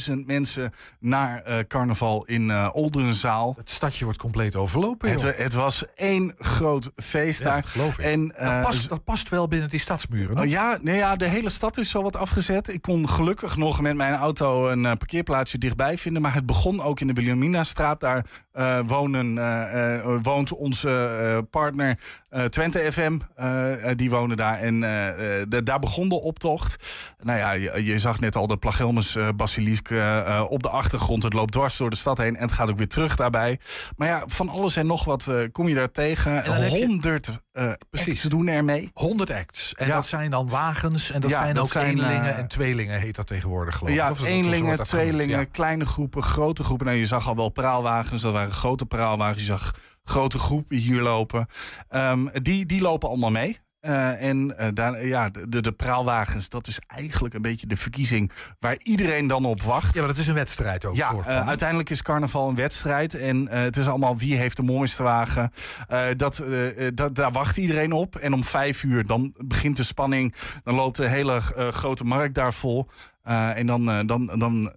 100.000 0.09 0.13
mensen 0.25 0.73
naar 0.99 1.43
uh, 1.47 1.57
carnaval 1.67 2.25
in 2.25 2.49
uh, 2.49 2.69
Oldenzaal. 2.73 3.53
Het 3.57 3.69
stadje 3.69 4.03
wordt 4.03 4.19
compleet 4.19 4.55
overlopen. 4.55 5.09
Het, 5.11 5.37
het, 5.37 5.53
was 5.53 5.83
één 5.95 6.33
groot 6.37 6.91
feest 6.95 7.43
daar. 7.43 7.61
dat 7.61 7.65
geloof 7.65 7.99
ik. 7.99 8.05
En, 8.05 8.33
uh, 8.39 8.49
dat, 8.49 8.61
past, 8.61 8.89
dat, 8.89 9.03
past, 9.03 9.29
wel 9.29 9.47
binnen 9.47 9.69
die 9.69 9.79
stadsmuren. 9.79 10.37
Oh, 10.37 10.45
ja, 10.45 10.77
nee, 10.81 10.97
ja, 10.97 11.15
de 11.15 11.27
hele 11.27 11.49
stad 11.49 11.77
is 11.77 11.89
zo 11.89 12.01
wat 12.01 12.15
afgezet. 12.15 12.73
Ik 12.73 12.81
kon 12.81 13.09
gelukkig 13.09 13.57
nog 13.57 13.81
met 13.81 13.95
mijn 13.95 14.13
auto 14.13 14.67
een 14.69 14.81
parkeerplaatsje 14.81 15.57
dichtbij 15.57 15.97
vinden. 15.97 16.21
Maar 16.21 16.33
het 16.33 16.45
begon 16.45 16.81
ook 16.81 16.99
in 16.99 17.07
de 17.07 17.13
Wilhelmina-straat. 17.13 17.99
Daar 17.99 18.25
wonen, 18.85 20.21
woont 20.21 20.53
onze 20.53 21.47
partner 21.49 21.99
Twente 22.49 22.91
FM. 22.91 23.17
die 23.95 24.09
wonen 24.09 24.37
daar. 24.37 24.59
En 24.59 24.79
de, 25.49 25.61
daar 25.63 25.79
begon 25.79 26.09
de 26.09 26.21
optocht. 26.21 26.85
Nou 27.21 27.39
ja, 27.39 27.51
je, 27.51 27.85
je 27.85 27.99
zag 27.99 28.19
net 28.19 28.35
al 28.35 28.47
de 28.47 28.57
Plagelmus 28.57 29.17
basilisk 29.35 29.89
uh, 29.89 30.45
op 30.49 30.63
de 30.63 30.69
achtergrond. 30.69 31.23
Het 31.23 31.33
loopt 31.33 31.51
dwars 31.51 31.77
door 31.77 31.89
de 31.89 31.95
stad 31.95 32.17
heen 32.17 32.35
en 32.35 32.41
het 32.41 32.51
gaat 32.51 32.69
ook 32.69 32.77
weer 32.77 32.87
terug 32.87 33.15
daarbij. 33.15 33.59
Maar 33.95 34.07
ja, 34.07 34.23
van 34.25 34.49
alles 34.49 34.75
en 34.75 34.87
nog 34.87 35.03
wat 35.03 35.29
kom 35.51 35.67
je 35.67 35.75
daar 35.75 35.91
tegen. 35.91 36.43
100 37.55 37.89
precies. 37.89 38.21
ze 38.21 38.29
doen 38.29 38.47
ermee. 38.47 38.91
100 38.93 39.31
acts. 39.31 39.73
En 39.73 39.87
ja. 39.87 39.95
dat 39.95 40.05
zijn 40.05 40.31
dan 40.31 40.49
wagens 40.49 41.11
en 41.11 41.21
dat 41.21 41.29
ja, 41.29 41.37
zijn 41.41 41.55
dat 41.55 41.63
ook 41.63 41.71
zijn, 41.71 41.89
eenlingen 41.89 42.35
en 42.35 42.47
tweelingen 42.47 42.99
heet 42.99 43.15
dat 43.15 43.27
tegenwoordig 43.27 43.75
geloof 43.75 43.93
ik. 43.93 43.99
Ja, 43.99 44.27
eenlingen, 44.27 44.83
tweelingen, 44.83 45.39
ja. 45.39 45.45
kleine 45.45 45.85
groepen, 45.85 46.23
grote 46.23 46.63
groepen. 46.63 46.85
Nou, 46.85 46.97
je 46.97 47.05
zag 47.05 47.27
al 47.27 47.35
wel 47.35 47.49
praalwagens, 47.49 48.21
dat 48.21 48.33
waren 48.33 48.51
grote 48.51 48.85
praalwagens. 48.85 49.39
Je 49.39 49.45
zag 49.45 49.75
grote 50.03 50.39
groepen 50.39 50.77
hier 50.77 51.01
lopen. 51.01 51.47
Um, 51.89 52.29
die, 52.41 52.65
die 52.65 52.81
lopen 52.81 53.09
allemaal 53.09 53.31
mee. 53.31 53.59
Uh, 53.85 54.21
en 54.23 54.55
uh, 54.59 54.67
daar, 54.73 55.05
ja, 55.05 55.29
de, 55.49 55.61
de 55.61 55.71
praalwagens, 55.71 56.49
dat 56.49 56.67
is 56.67 56.79
eigenlijk 56.87 57.33
een 57.33 57.41
beetje 57.41 57.67
de 57.67 57.77
verkiezing 57.77 58.31
waar 58.59 58.77
iedereen 58.83 59.27
dan 59.27 59.45
op 59.45 59.61
wacht. 59.61 59.93
Ja, 59.93 59.99
maar 59.99 60.09
dat 60.09 60.17
is 60.17 60.27
een 60.27 60.33
wedstrijd 60.33 60.85
ook. 60.85 60.95
Ja, 60.95 61.13
uh, 61.13 61.47
uiteindelijk 61.47 61.89
is 61.89 62.01
carnaval 62.01 62.49
een 62.49 62.55
wedstrijd. 62.55 63.13
En 63.13 63.47
het 63.49 63.77
is 63.77 63.87
allemaal 63.87 64.17
wie 64.17 64.35
heeft 64.35 64.57
de 64.57 64.63
mooiste 64.63 65.03
wagen. 65.03 65.51
dat, 66.17 66.43
dat, 66.93 67.15
daar 67.15 67.31
wacht 67.31 67.57
iedereen 67.57 67.91
op. 67.91 68.15
En 68.15 68.33
om 68.33 68.43
vijf 68.43 68.83
uur 68.83 69.05
dan 69.05 69.33
begint 69.37 69.77
de 69.77 69.83
spanning. 69.83 70.35
Dan 70.63 70.75
loopt 70.75 70.97
de 70.97 71.07
hele 71.07 71.41
grote 71.71 72.03
markt 72.03 72.35
daar 72.35 72.53
vol. 72.53 72.89
en 73.23 73.67
dan, 73.67 74.05
dan, 74.07 74.25
dan 74.25 74.71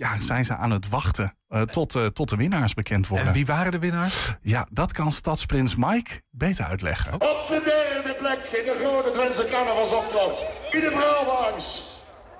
ja, 0.00 0.20
zijn 0.20 0.44
ze 0.44 0.56
aan 0.56 0.70
het 0.70 0.88
wachten 0.88 1.34
uh, 1.48 1.62
tot, 1.62 1.94
uh, 1.94 2.06
tot 2.06 2.28
de 2.28 2.36
winnaars 2.36 2.74
bekend 2.74 3.06
worden. 3.08 3.26
En 3.26 3.32
wie 3.32 3.46
waren 3.46 3.72
de 3.72 3.78
winnaars? 3.78 4.36
Ja, 4.42 4.66
dat 4.70 4.92
kan 4.92 5.12
stadsprins 5.12 5.74
Mike 5.76 6.22
beter 6.30 6.64
uitleggen. 6.64 7.14
Op 7.14 7.44
de 7.48 7.60
derde 7.64 8.14
plek 8.18 8.38
in 8.38 8.64
de 8.64 8.76
grote 8.84 9.10
Twentse 9.10 9.48
carnavalsoptocht. 9.50 10.44
In 10.70 10.80
de 10.80 10.90
brouwbanks. 10.90 11.94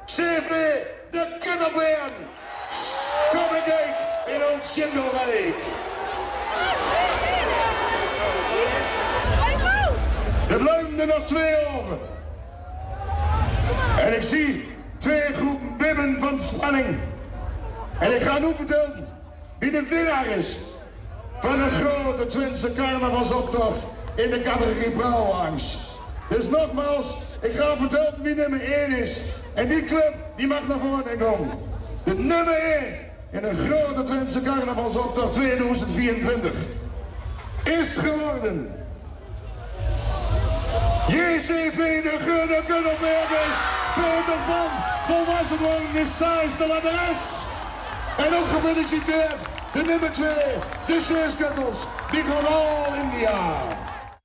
CV 0.04 0.48
de 1.10 1.36
Kutterbeen. 1.40 2.16
Kom 3.30 3.56
ik 3.56 3.74
in 4.26 4.40
ons 4.54 4.74
Jingle 4.74 5.54
Er 10.48 10.58
blijven 10.58 11.00
er 11.00 11.06
nog 11.06 11.24
twee 11.24 11.66
over. 11.66 11.98
En 13.98 14.16
ik 14.16 14.22
zie 14.22 14.68
twee 14.98 15.32
groepen 15.34 15.76
bibben 15.76 16.20
van 16.20 16.40
spanning. 16.40 16.98
En 18.00 18.14
ik 18.14 18.22
ga 18.22 18.38
nu 18.38 18.46
vertellen 18.56 19.06
wie 19.58 19.70
de 19.70 19.82
winnaar 19.88 20.26
is. 20.26 20.56
van 21.40 21.60
een 21.60 21.70
grote 21.70 22.26
Twentse 22.26 22.74
carnavalsoptocht 22.74 23.86
in 24.14 24.30
de 24.30 24.42
categorie 24.42 24.90
brouwwagens. 24.90 25.88
Dus 26.28 26.48
nogmaals, 26.48 27.16
ik 27.40 27.54
ga 27.54 27.76
vertellen 27.76 28.22
wie 28.22 28.34
nummer 28.34 28.60
1 28.60 28.98
is. 28.98 29.20
En 29.54 29.68
die 29.68 29.84
club, 29.84 30.14
die 30.36 30.46
mag 30.46 30.68
naar 30.68 30.78
voren 30.78 31.18
komen. 31.18 31.50
De 32.04 32.14
nummer 32.14 32.54
1 32.54 32.84
in 33.30 33.44
een 33.44 33.56
grote 33.56 34.02
Twentse 34.02 34.42
carnavalsoptocht 34.42 35.32
2024 35.32 36.52
is 37.64 37.96
geworden... 37.96 38.70
JCV 41.08 42.02
de 42.02 42.16
Gunne 42.18 42.62
Kunnelbergers, 42.66 43.56
Peter 43.94 44.40
Pan, 44.46 44.70
volwassen 45.04 45.58
worden 45.58 46.00
is 46.00 46.16
Saïs 46.16 46.56
de. 46.56 47.49
En 48.18 48.34
ook 48.34 48.46
gefeliciteerd 48.46 49.42
de 49.72 49.82
nummer 49.82 50.12
2, 50.12 50.28
de 50.86 51.00
gewoon 52.10 52.46
all 52.46 52.98
India. 53.02 53.78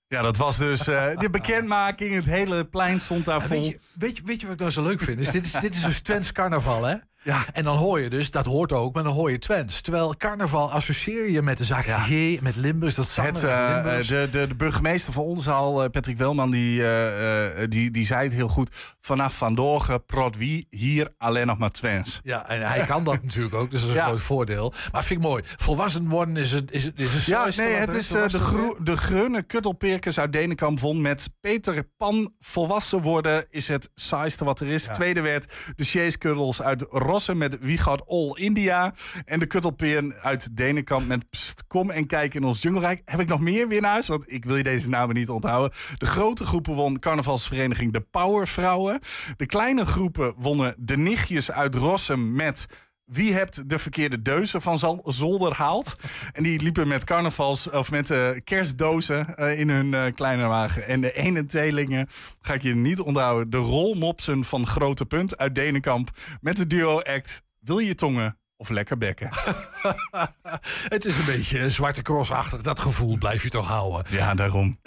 Ja, 0.07 0.21
dat 0.21 0.38
was 0.38 0.57
dus 0.57 0.88
eh, 0.88 1.17
de 1.17 1.29
bekendmaking. 1.29 2.13
Het 2.13 2.25
hele 2.25 2.65
plein 2.65 2.99
stond 2.99 3.25
daar 3.25 3.41
vol. 3.41 3.49
Weet 3.49 3.67
je, 3.67 3.79
weet, 3.93 4.17
je, 4.17 4.23
weet 4.23 4.39
je 4.39 4.45
wat 4.45 4.55
ik 4.55 4.61
nou 4.61 4.71
zo 4.71 4.83
leuk 4.83 5.01
vind? 5.01 5.19
Is 5.19 5.31
dit, 5.31 5.45
is, 5.45 5.51
dit 5.51 5.75
is 5.75 5.81
dus 5.81 5.99
Twents 6.01 6.31
carnaval, 6.31 6.83
hè? 6.83 6.95
Ja. 7.26 7.45
En 7.53 7.63
dan 7.63 7.78
hoor 7.78 7.99
je 7.99 8.09
dus, 8.09 8.32
dat 8.32 8.45
hoort 8.45 8.71
ook, 8.71 8.93
maar 8.93 9.03
dan 9.03 9.13
hoor 9.13 9.32
je 9.32 9.38
Twents. 9.38 9.82
Terwijl 9.82 10.15
carnaval 10.17 10.71
associeer 10.71 11.30
je 11.30 11.41
met 11.41 11.57
de 11.57 11.63
zaak 11.63 11.86
G, 11.86 12.41
met 12.41 12.55
Limburgs, 12.55 12.95
dat 12.95 13.15
Het, 13.15 13.43
uh, 13.43 13.84
de, 13.84 14.28
de, 14.32 14.47
de, 14.47 14.55
burgemeester 14.55 15.13
van 15.13 15.23
Oldenzaal, 15.23 15.84
uh, 15.84 15.89
Patrick 15.89 16.17
Welman, 16.17 16.51
die, 16.51 16.82
uh, 16.82 17.47
die, 17.69 17.91
die 17.91 18.05
zei 18.05 18.23
het 18.23 18.34
heel 18.34 18.47
goed. 18.47 18.95
Vanaf 18.99 19.38
vandaag 19.38 20.05
prot 20.05 20.38
wie 20.38 20.67
hier 20.69 21.09
alleen 21.17 21.47
nog 21.47 21.57
maar 21.57 21.71
Twents. 21.71 22.19
Ja, 22.23 22.49
en 22.49 22.67
hij 22.67 22.86
kan 22.86 23.03
dat 23.03 23.23
natuurlijk 23.23 23.55
ook, 23.55 23.71
dus 23.71 23.82
dat 23.82 23.89
is 23.89 23.95
een 23.95 24.01
ja. 24.01 24.07
groot 24.07 24.21
voordeel. 24.21 24.73
Maar 24.91 25.03
vind 25.03 25.19
ik 25.19 25.26
mooi. 25.26 25.43
Volwassen 25.45 26.09
worden 26.09 26.38
is 26.38 26.51
het 26.51 26.71
is, 26.71 26.84
het, 26.84 26.99
is 26.99 27.13
het 27.13 27.26
Ja, 27.26 27.49
nee, 27.55 27.73
het 27.73 27.93
is 27.93 28.07
de, 28.07 28.39
gro 28.39 28.78
de 28.84 28.97
groene 28.97 29.43
kuttelperkers 29.43 30.19
uit 30.19 30.34
Denenkamp 30.34 30.80
won 30.80 31.01
met 31.01 31.30
Peter 31.39 31.84
Pan. 31.97 32.34
Volwassen 32.39 33.01
worden 33.01 33.45
is 33.49 33.67
het 33.67 33.89
saaiste 33.95 34.45
wat 34.45 34.59
er 34.59 34.67
is. 34.67 34.86
Ja. 34.86 34.93
Tweede 34.93 35.21
werd 35.21 35.53
de 35.76 35.84
Sjeeskuddels 35.84 36.61
uit 36.61 36.86
Met 37.16 37.57
Wie 37.59 37.78
gaat 37.78 38.07
All 38.07 38.32
India. 38.34 38.93
En 39.26 39.39
de 39.39 39.45
Kuttelpeen 39.45 40.13
uit 40.22 40.57
Denenkamp 40.57 41.07
met 41.07 41.26
Kom 41.68 41.89
en 41.89 42.07
kijk 42.07 42.34
in 42.34 42.43
ons 42.43 42.61
jungelrijk. 42.61 43.01
Heb 43.05 43.20
ik 43.20 43.28
nog 43.28 43.39
meer 43.39 43.68
winnaars? 43.68 44.07
Want 44.07 44.32
ik 44.32 44.45
wil 44.45 44.55
je 44.55 44.63
deze 44.63 44.89
namen 44.89 45.16
niet 45.16 45.30
onthouden. 45.30 45.78
De 45.97 46.05
grote 46.05 46.45
groepen 46.45 46.74
won 46.74 46.99
carnavalsvereniging 46.99 47.93
De 47.93 48.01
Powervrouwen. 48.01 48.99
De 49.38 49.45
kleine 49.45 49.86
groepen 49.86 50.34
wonnen 50.38 50.76
de 50.78 50.97
nichtjes 50.97 51.51
uit 51.51 51.76
Rossum 51.76 52.34
met... 52.34 52.66
Wie 53.06 53.34
hebt 53.34 53.70
de 53.70 53.80
verkeerde 53.80 54.22
deuzen 54.22 54.62
van 54.62 55.01
zolder 55.03 55.53
haalt? 55.53 55.95
En 56.34 56.43
die 56.43 56.62
liepen 56.62 56.88
met 56.88 57.03
carnavals 57.03 57.70
of 57.70 57.91
met 57.91 58.10
uh, 58.10 58.30
kerstdozen 58.43 59.34
uh, 59.36 59.60
in 59.60 59.70
hun 59.70 59.91
uh, 59.91 60.06
kleine 60.16 60.47
wagen. 60.47 60.88
En 60.88 61.01
de 61.01 61.14
ene 61.14 61.45
tweelingen, 61.45 62.08
ga 62.41 62.53
ik 62.53 62.62
je 62.62 62.76
niet 62.76 62.99
onthouden, 62.99 63.49
de 63.49 63.58
rolmopsen 63.58 64.43
van 64.43 64.68
Grote 64.68 65.06
Punt 65.06 65.38
uit 65.38 65.56
Denenkamp 65.56 66.10
met 66.41 66.58
de 66.58 66.68
duo-act 66.68 67.43
Wil 67.60 67.80
je 67.80 67.95
tongen 67.95 68.38
of 68.58 68.70
lekker 68.70 68.97
bekken? 68.97 69.30
het 70.95 71.06
is 71.06 71.18
een 71.18 71.26
beetje 71.26 71.70
zwarte 71.70 72.01
cross-achtig. 72.01 72.62
Dat 72.62 72.80
gevoel 72.80 73.18
blijf 73.18 73.43
je 73.43 73.49
toch 73.49 73.68
houden. 73.68 74.03
Ja, 74.10 74.34
daarom. 74.34 74.78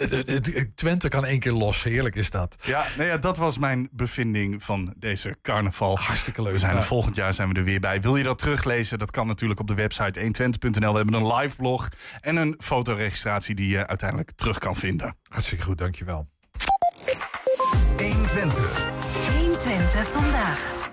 Twente 0.75 1.07
kan 1.07 1.25
één 1.25 1.39
keer 1.39 1.51
los. 1.51 1.83
Heerlijk 1.83 2.15
is 2.15 2.29
dat. 2.29 2.57
Ja, 2.61 2.85
nou 2.97 3.09
ja, 3.09 3.17
dat 3.17 3.37
was 3.37 3.57
mijn 3.57 3.89
bevinding 3.91 4.63
van 4.63 4.93
deze 4.97 5.35
carnaval. 5.41 5.97
Hartstikke 5.99 6.41
leuk. 6.41 6.51
We 6.53 6.59
zijn 6.59 6.71
er 6.71 6.77
Ja. 6.77 6.83
volgend 6.83 7.15
jaar 7.15 7.33
zijn 7.33 7.49
we 7.49 7.55
er 7.55 7.63
weer 7.63 7.79
bij. 7.79 8.01
Wil 8.01 8.15
je 8.15 8.23
dat 8.23 8.37
teruglezen? 8.37 8.99
Dat 8.99 9.11
kan 9.11 9.27
natuurlijk 9.27 9.59
op 9.59 9.67
de 9.67 9.73
website 9.73 10.19
120.nl. 10.19 10.91
We 10.91 10.97
hebben 10.97 11.13
een 11.13 11.33
live 11.35 11.55
blog 11.55 11.89
en 12.19 12.35
een 12.35 12.55
fotoregistratie 12.59 13.55
die 13.55 13.69
je 13.69 13.87
uiteindelijk 13.87 14.31
terug 14.35 14.57
kan 14.57 14.75
vinden. 14.75 15.17
Hartstikke 15.29 15.63
goed, 15.63 15.77
dankjewel. 15.77 16.27
120. 17.97 18.87
120 19.37 20.07
vandaag. 20.11 20.88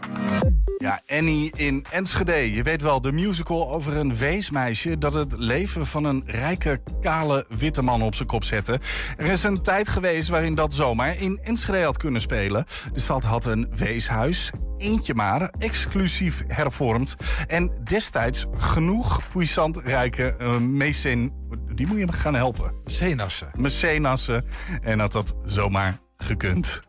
Ja, 0.78 1.00
Annie 1.06 1.52
in 1.54 1.86
Enschede. 1.90 2.52
Je 2.52 2.62
weet 2.62 2.82
wel, 2.82 3.00
de 3.00 3.12
musical 3.12 3.70
over 3.70 3.96
een 3.96 4.16
weesmeisje... 4.16 4.98
dat 4.98 5.14
het 5.14 5.38
leven 5.38 5.86
van 5.86 6.04
een 6.04 6.22
rijke, 6.26 6.80
kale, 7.00 7.46
witte 7.48 7.82
man 7.82 8.02
op 8.02 8.14
zijn 8.14 8.28
kop 8.28 8.44
zette. 8.44 8.80
Er 9.16 9.26
is 9.26 9.42
een 9.42 9.62
tijd 9.62 9.88
geweest 9.88 10.28
waarin 10.28 10.54
dat 10.54 10.74
zomaar 10.74 11.18
in 11.20 11.38
Enschede 11.42 11.82
had 11.82 11.96
kunnen 11.96 12.20
spelen. 12.20 12.64
De 12.92 13.00
stad 13.00 13.24
had 13.24 13.44
een 13.44 13.68
weeshuis, 13.76 14.50
eentje 14.78 15.14
maar, 15.14 15.50
exclusief 15.58 16.44
hervormd. 16.46 17.16
En 17.46 17.70
destijds 17.84 18.46
genoeg 18.56 19.20
puissant 19.32 19.76
rijke 19.76 20.34
uh, 20.40 20.56
mecen... 20.56 21.32
Die 21.74 21.86
moet 21.86 21.98
je 21.98 22.12
gaan 22.12 22.34
helpen. 22.34 22.72
Mecenassen. 22.84 23.50
Mecenassen. 23.54 24.44
En 24.82 24.98
had 24.98 25.12
dat 25.12 25.34
zomaar 25.44 25.98
gekund. 26.16 26.80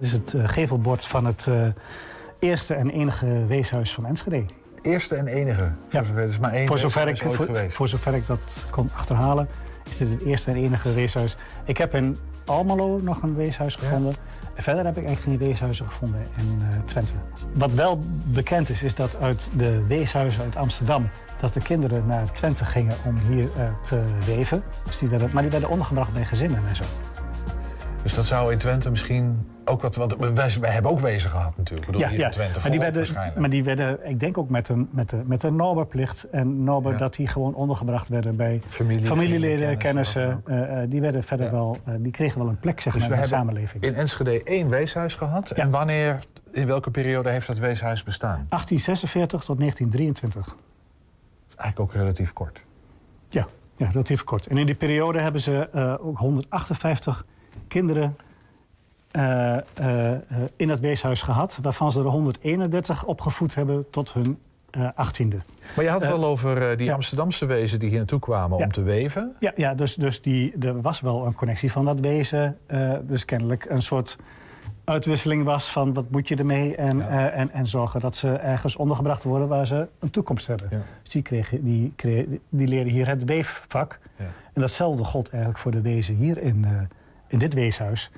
Dit 0.00 0.08
is 0.08 0.12
het 0.12 0.32
uh, 0.32 0.48
gevelbord 0.48 1.06
van 1.06 1.24
het 1.24 1.46
uh, 1.48 1.66
eerste 2.38 2.74
en 2.74 2.90
enige 2.90 3.46
weeshuis 3.46 3.94
van 3.94 4.06
Enschede. 4.06 4.44
Eerste 4.82 5.14
en 5.14 5.26
enige? 5.26 5.70
Voor 5.88 6.04
zover, 6.04 6.20
het 6.20 6.30
is 6.30 6.38
maar 6.38 6.52
één 6.52 6.66
voor 6.66 6.78
zover, 6.78 7.08
ik, 7.08 7.16
voor, 7.16 7.70
voor 7.70 7.88
zover 7.88 8.14
ik 8.14 8.26
dat 8.26 8.64
kon 8.70 8.90
achterhalen, 8.94 9.48
is 9.88 9.96
dit 9.96 10.08
het 10.08 10.22
eerste 10.22 10.50
en 10.50 10.56
enige 10.56 10.92
weeshuis. 10.92 11.36
Ik 11.64 11.78
heb 11.78 11.94
in 11.94 12.16
Almelo 12.44 12.98
nog 13.02 13.22
een 13.22 13.34
weeshuis 13.34 13.74
gevonden. 13.74 14.14
En 14.54 14.62
verder 14.62 14.84
heb 14.84 14.96
ik 14.96 15.04
eigenlijk 15.04 15.38
geen 15.38 15.48
weeshuizen 15.48 15.86
gevonden 15.86 16.20
in 16.36 16.58
uh, 16.60 16.66
Twente. 16.84 17.12
Wat 17.52 17.72
wel 17.72 18.02
bekend 18.24 18.68
is, 18.68 18.82
is 18.82 18.94
dat 18.94 19.16
uit 19.20 19.50
de 19.56 19.86
weeshuizen 19.86 20.44
uit 20.44 20.56
Amsterdam... 20.56 21.08
dat 21.40 21.52
de 21.52 21.60
kinderen 21.60 22.06
naar 22.06 22.32
Twente 22.32 22.64
gingen 22.64 22.96
om 23.06 23.16
hier 23.16 23.48
te 23.84 24.00
weven. 24.26 24.62
Dus 24.84 24.98
die 24.98 25.08
werden, 25.08 25.30
maar 25.32 25.42
die 25.42 25.50
werden 25.50 25.68
ondergebracht 25.68 26.12
bij 26.12 26.24
gezinnen 26.24 26.62
en 26.68 26.76
zo. 26.76 26.84
Dus 28.02 28.14
dat 28.14 28.24
zou 28.24 28.52
in 28.52 28.58
Twente 28.58 28.90
misschien 28.90 29.46
ook 29.64 29.82
wat... 29.82 29.94
Want 29.96 30.16
wij, 30.16 30.50
wij 30.60 30.70
hebben 30.70 30.90
ook 30.90 31.00
wezen 31.00 31.30
gehad 31.30 31.56
natuurlijk. 31.56 31.86
Ik 31.86 31.92
bedoel, 31.92 32.00
ja, 32.00 32.08
hier 32.08 32.18
ja. 32.18 32.26
in 32.26 32.32
Twente 32.32 32.60
maar 32.60 32.70
die, 32.70 32.80
werden, 32.80 32.96
waarschijnlijk. 32.96 33.38
maar 33.38 33.50
die 33.50 33.64
werden, 33.64 34.08
ik 34.08 34.20
denk 34.20 34.38
ook 34.38 34.48
met 34.50 34.68
een, 34.68 34.88
met 34.92 35.10
de, 35.10 35.22
met 35.24 35.42
een 35.42 35.56
Norberplicht. 35.56 36.24
En 36.30 36.64
Norber, 36.64 36.92
Ja. 36.92 36.98
dat 36.98 37.14
die 37.14 37.26
gewoon 37.28 37.54
ondergebracht 37.54 38.08
werden 38.08 38.36
bij 38.36 38.60
Familie, 38.68 39.06
familieleden, 39.06 39.78
kennissen. 39.78 40.42
eh, 40.46 40.82
eh, 40.82 40.90
die, 40.90 41.00
werden 41.00 41.22
verder 41.22 41.46
Ja. 41.46 41.52
wel, 41.52 41.76
eh, 41.84 41.94
die 41.98 42.12
kregen 42.12 42.38
wel 42.38 42.48
een 42.48 42.58
plek 42.60 42.80
zeg 42.80 42.92
Dus 42.92 43.02
maar, 43.08 43.16
in 43.16 43.22
de 43.22 43.28
samenleving. 43.28 43.82
in 43.84 43.94
Enschede 43.94 44.42
één 44.42 44.68
weeshuis 44.68 45.14
gehad. 45.14 45.50
En 45.50 45.70
wanneer, 45.70 46.18
in 46.50 46.66
welke 46.66 46.90
periode 46.90 47.30
heeft 47.30 47.46
dat 47.46 47.58
weeshuis 47.58 48.02
bestaan? 48.02 48.46
1846 48.48 49.44
tot 49.44 49.58
1923. 49.58 50.56
Eigenlijk 51.56 51.80
ook 51.80 52.00
relatief 52.00 52.32
kort. 52.32 52.64
Ja, 53.28 53.46
ja, 53.76 53.88
relatief 53.88 54.24
kort. 54.24 54.46
En 54.46 54.56
in 54.58 54.66
die 54.66 54.74
periode 54.74 55.20
hebben 55.20 55.40
ze 55.40 55.68
ook 56.02 56.18
158 56.18 57.24
kinderen 57.68 58.16
eh, 59.10 59.56
eh, 59.56 60.18
in 60.56 60.68
het 60.68 60.80
weeshuis 60.80 61.22
gehad. 61.22 61.58
Waarvan 61.62 61.92
ze 61.92 62.00
er 62.00 62.06
131 62.06 63.04
opgevoed 63.04 63.54
hebben 63.54 63.90
tot 63.90 64.12
hun 64.12 64.38
eh, 64.70 64.88
achttiende. 64.94 65.36
Maar 65.76 65.84
je 65.84 65.90
had 65.90 66.02
het 66.02 66.12
al 66.12 66.24
over 66.24 66.76
die 66.76 66.86
ja. 66.86 66.94
Amsterdamse 66.94 67.46
wezen 67.46 67.78
die 67.78 67.88
hier 67.88 67.98
naartoe 67.98 68.18
kwamen 68.18 68.58
Ja. 68.58 68.64
om 68.64 68.72
te 68.72 68.82
weven. 68.82 69.36
Ja, 69.40 69.52
ja 69.56 69.74
dus, 69.74 69.94
dus 69.94 70.22
die, 70.22 70.52
er 70.60 70.80
was 70.80 71.00
wel 71.00 71.26
een 71.26 71.34
connectie 71.34 71.72
van 71.72 71.84
dat 71.84 72.00
wezen. 72.00 72.58
dus 73.02 73.24
kennelijk 73.24 73.66
een 73.68 73.82
soort 73.82 74.16
uitwisseling 74.84 75.44
was 75.44 75.70
van 75.70 75.92
wat 75.92 76.10
moet 76.10 76.28
je 76.28 76.36
ermee... 76.36 76.76
en, 76.76 77.08
en, 77.32 77.50
en 77.52 77.66
zorgen 77.66 78.00
dat 78.00 78.16
ze 78.16 78.32
ergens 78.32 78.76
ondergebracht 78.76 79.22
worden 79.22 79.48
waar 79.48 79.66
ze 79.66 79.88
een 79.98 80.10
toekomst 80.10 80.46
hebben. 80.46 80.68
Dus 81.02 81.12
die, 81.12 81.22
kregen, 81.22 81.64
die, 81.64 81.92
kregen, 81.96 82.40
die 82.48 82.68
leren 82.68 82.92
hier 82.92 83.06
het 83.06 83.24
weefvak. 83.24 83.98
Ja. 84.16 84.24
En 84.52 84.60
datzelfde 84.60 85.04
gold 85.04 85.28
eigenlijk 85.28 85.60
voor 85.60 85.72
de 85.72 85.80
wezen 85.80 86.14
hier 86.14 86.38
in, 86.38 86.66
in 87.26 87.38
dit 87.38 87.54
weeshuis. 87.54 88.10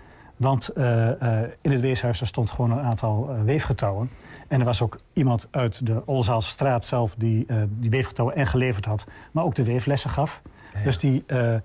Want 0.43 0.69
eh, 0.69 1.41
eh, 1.43 1.51
in 1.61 1.71
het 1.71 1.81
weeshuis 1.81 2.21
er 2.21 2.27
stond 2.27 2.51
gewoon 2.51 2.71
een 2.71 2.85
aantal 2.85 3.31
eh, 3.31 3.43
weefgetouwen. 3.43 4.11
En 4.49 4.59
er 4.59 4.65
was 4.65 4.83
ook 4.83 4.99
iemand 5.13 5.49
uit 5.51 5.87
de 5.87 6.03
Olzaalse 6.07 6.51
straat 6.51 6.85
zelf 6.85 7.15
die 7.17 7.47
die 7.69 7.91
weefgetouwen 7.91 8.37
en 8.37 8.47
geleverd 8.47 8.85
had. 8.85 9.07
Maar 9.33 9.45
ook 9.45 9.55
de 9.55 9.65
weeflessen 9.65 10.11
gaf. 10.11 10.43
Dus 10.85 10.99
die... 10.99 11.25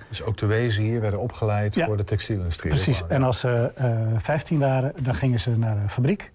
Dus 0.10 0.24
ook 0.24 0.38
de 0.38 0.46
wezen 0.46 0.84
hier 0.84 1.02
werden 1.02 1.20
opgeleid 1.20 1.74
Ja. 1.76 1.86
voor 1.86 1.98
de 1.98 2.04
textielindustrie. 2.04 2.70
Precies. 2.70 3.04
En 3.08 3.24
als 3.24 3.40
ze 3.40 3.72
eh 3.76 3.92
15 4.18 4.60
waren, 4.60 4.94
dan 5.02 5.16
gingen 5.16 5.40
ze 5.40 5.58
naar 5.58 5.76
de 5.82 5.90
fabriek. 5.90 6.32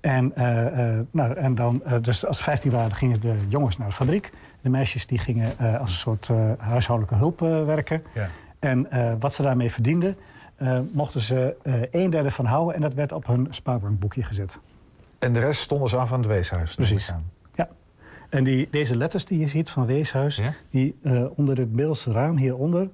En, 0.00 0.32
nou, 1.10 1.34
en 1.34 1.54
dan, 1.54 1.82
dus 2.00 2.26
als 2.26 2.36
ze 2.36 2.42
15 2.42 2.70
waren, 2.70 2.94
gingen 2.94 3.20
de 3.20 3.34
jongens 3.48 3.78
naar 3.78 3.88
de 3.88 3.94
fabriek. 3.94 4.30
De 4.60 4.68
meisjes 4.68 5.06
die 5.06 5.18
gingen 5.18 5.58
als 5.58 5.90
een 5.90 5.96
soort 5.96 6.30
huishoudelijke 6.58 7.18
hulp 7.18 7.40
werken. 7.66 8.02
Ja. 8.14 8.28
En 8.58 8.88
wat 9.18 9.34
ze 9.34 9.42
daarmee 9.42 9.70
verdienden, 9.70 10.16
eh, 10.62 10.78
mochten 10.92 11.20
ze 11.20 11.56
eh 11.62 11.82
een 11.90 12.10
derde 12.10 12.30
van 12.30 12.44
houden. 12.44 12.74
En 12.74 12.80
dat 12.80 12.94
werd 12.94 13.12
op 13.12 13.26
hun 13.26 13.46
spaarbankboekje 13.50 14.22
gezet. 14.22 14.58
En 15.18 15.32
de 15.32 15.40
rest 15.40 15.60
stonden 15.60 15.88
ze 15.88 15.96
af 15.96 16.12
aan 16.12 16.18
het 16.18 16.28
weeshuis. 16.28 16.74
Precies. 16.74 17.12
Ja. 17.54 17.68
En 18.28 18.44
die, 18.44 18.68
deze 18.70 18.96
letters 18.96 19.24
die 19.24 19.38
je 19.38 19.48
ziet 19.48 19.70
van 19.70 19.86
Weeshuis, 19.86 20.40
die 20.70 20.98
eh, 21.02 21.24
onder 21.34 21.58
het 21.58 21.72
middelste 21.72 22.12
raam 22.12 22.36
hieronder, 22.36 22.88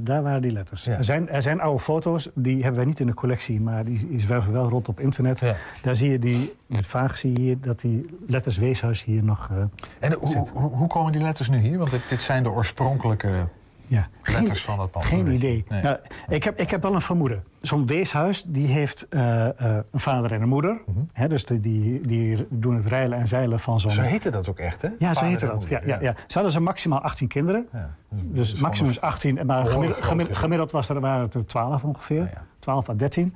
daar 0.00 0.22
waren 0.22 0.42
die 0.42 0.50
letters. 0.50 0.86
Er, 0.86 1.04
zijn, 1.04 1.28
er 1.28 1.42
zijn 1.42 1.60
oude 1.60 1.80
foto's, 1.80 2.28
die 2.34 2.56
hebben 2.56 2.76
wij 2.76 2.84
niet 2.84 3.00
in 3.00 3.06
de 3.06 3.14
collectie, 3.14 3.60
maar 3.60 3.84
die, 3.84 4.06
die 4.08 4.20
zwerven 4.20 4.52
wel 4.52 4.68
rond 4.68 4.88
op 4.88 5.00
internet. 5.00 5.42
Daar 5.82 5.96
zie 5.96 6.10
je 6.10 6.18
die, 6.18 6.54
met 6.66 6.86
vaag 6.86 7.18
zie 7.18 7.32
je 7.32 7.40
hier, 7.40 7.60
dat 7.60 7.80
die 7.80 8.18
letters 8.26 8.56
Weeshuis 8.56 9.04
hier 9.04 9.22
nog. 9.22 9.50
En 9.98 10.12
hoe, 10.12 10.46
hoe, 10.52 10.70
hoe 10.70 10.88
komen 10.88 11.12
die 11.12 11.22
letters 11.22 11.48
nu 11.48 11.58
hier? 11.58 11.78
Want 11.78 11.90
dit, 11.90 12.08
dit 12.08 12.22
zijn 12.22 12.42
de 12.42 12.50
oorspronkelijke 12.50 13.46
Ja. 13.94 14.08
letters 14.22 14.62
van 14.62 14.80
het 14.80 14.90
pand. 14.90 15.04
Geen 15.04 15.32
idee. 15.32 15.64
Nee. 15.68 15.82
Nou, 15.82 15.96
ik, 16.28 16.44
heb, 16.44 16.60
ik 16.60 16.70
heb 16.70 16.82
wel 16.82 16.94
een 16.94 17.00
vermoeden. 17.00 17.44
Zo'n 17.60 17.86
weeshuis 17.86 18.42
die 18.46 18.66
heeft 18.66 19.06
eh, 19.08 19.46
eh, 19.46 19.54
een 19.90 20.00
vader 20.00 20.32
en 20.32 20.42
een 20.42 20.48
moeder. 20.48 20.80
Hè, 21.12 21.28
dus 21.28 21.44
die, 21.44 21.60
die, 21.60 22.00
die 22.00 22.46
doen 22.50 22.74
het 22.74 22.86
reilen 22.86 23.18
en 23.18 23.28
zeilen 23.28 23.60
van 23.60 23.80
zo'n... 23.80 23.90
Zo 23.90 24.00
heette 24.00 24.30
dat 24.30 24.48
ook 24.48 24.58
echt, 24.58 24.82
hè? 24.82 24.88
Ja, 24.98 25.14
zo 25.14 25.24
heette 25.24 25.46
en 25.46 25.52
dat. 25.52 25.68
Ja, 25.68 25.78
moeder, 25.78 26.02
ja, 26.02 26.08
ja. 26.08 26.14
Ze 26.26 26.34
hadden 26.34 26.52
ze 26.52 26.60
maximaal 26.60 27.00
18 27.00 27.28
kinderen. 27.28 27.68
Dus 28.10 28.52
is 28.52 28.60
maximum 28.60 28.90
is 28.90 28.96
gewoon 28.98 29.12
18. 29.12 29.46
Maar 29.46 29.66
gemiddeld, 30.30 30.70
was 30.70 30.88
er, 30.88 31.00
waren 31.00 31.22
het 31.22 31.34
er 31.34 31.46
12 31.46 31.84
ongeveer. 31.84 32.30
12 32.58 32.88
à 32.88 32.94
13. 32.94 33.34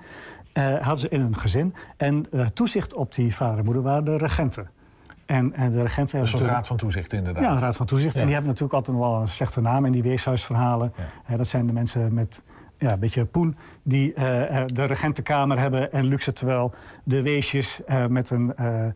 Eh, 0.52 0.64
hadden 0.64 0.98
ze 0.98 1.09
in 1.09 1.20
een 1.20 1.36
gezin. 1.36 1.74
En 1.96 2.26
toezicht 2.54 2.94
op 2.94 3.14
die 3.14 3.34
vader 3.34 3.59
en 3.59 3.64
moeder 3.64 3.82
waren 3.82 4.04
de 4.04 4.16
regenten. 4.16 4.70
En, 5.28 5.52
en 5.54 5.72
de 5.72 5.82
regenten 5.82 5.82
Een 5.82 5.84
hebben 5.84 6.08
soort 6.10 6.20
natuurlijk- 6.22 6.52
raad 6.52 6.66
van 6.66 6.76
toezicht, 6.76 7.12
inderdaad. 7.12 7.42
ja, 7.42 7.50
een 7.52 7.58
raad 7.58 7.76
van 7.76 7.86
toezicht. 7.86 8.14
Ja. 8.14 8.18
En 8.20 8.24
die 8.26 8.34
hebben 8.34 8.52
natuurlijk 8.52 8.78
altijd 8.78 8.96
nog 8.96 9.06
wel 9.10 9.20
een 9.20 9.28
slechte 9.28 9.60
naam 9.60 9.84
in 9.84 9.92
die 9.92 10.02
weeshuisverhalen. 10.02 10.92
Hè, 11.24 11.36
dat 11.36 11.46
zijn 11.46 11.66
de 11.66 11.72
mensen 11.72 12.14
met 12.14 12.42
ja, 12.78 12.92
een 12.92 12.98
beetje 12.98 13.24
poen 13.24 13.56
die 13.82 14.14
eh, 14.14 14.56
eh, 14.60 14.66
de 14.66 14.84
regentenkamer 14.84 15.58
hebben 15.58 15.92
en 15.92 16.04
luxe, 16.04 16.32
terwijl 16.32 16.72
de 17.04 17.22
weesjes 17.22 17.84
eh, 17.84 18.06
met 18.06 18.30
een 18.30 18.56
eh, 18.56 18.86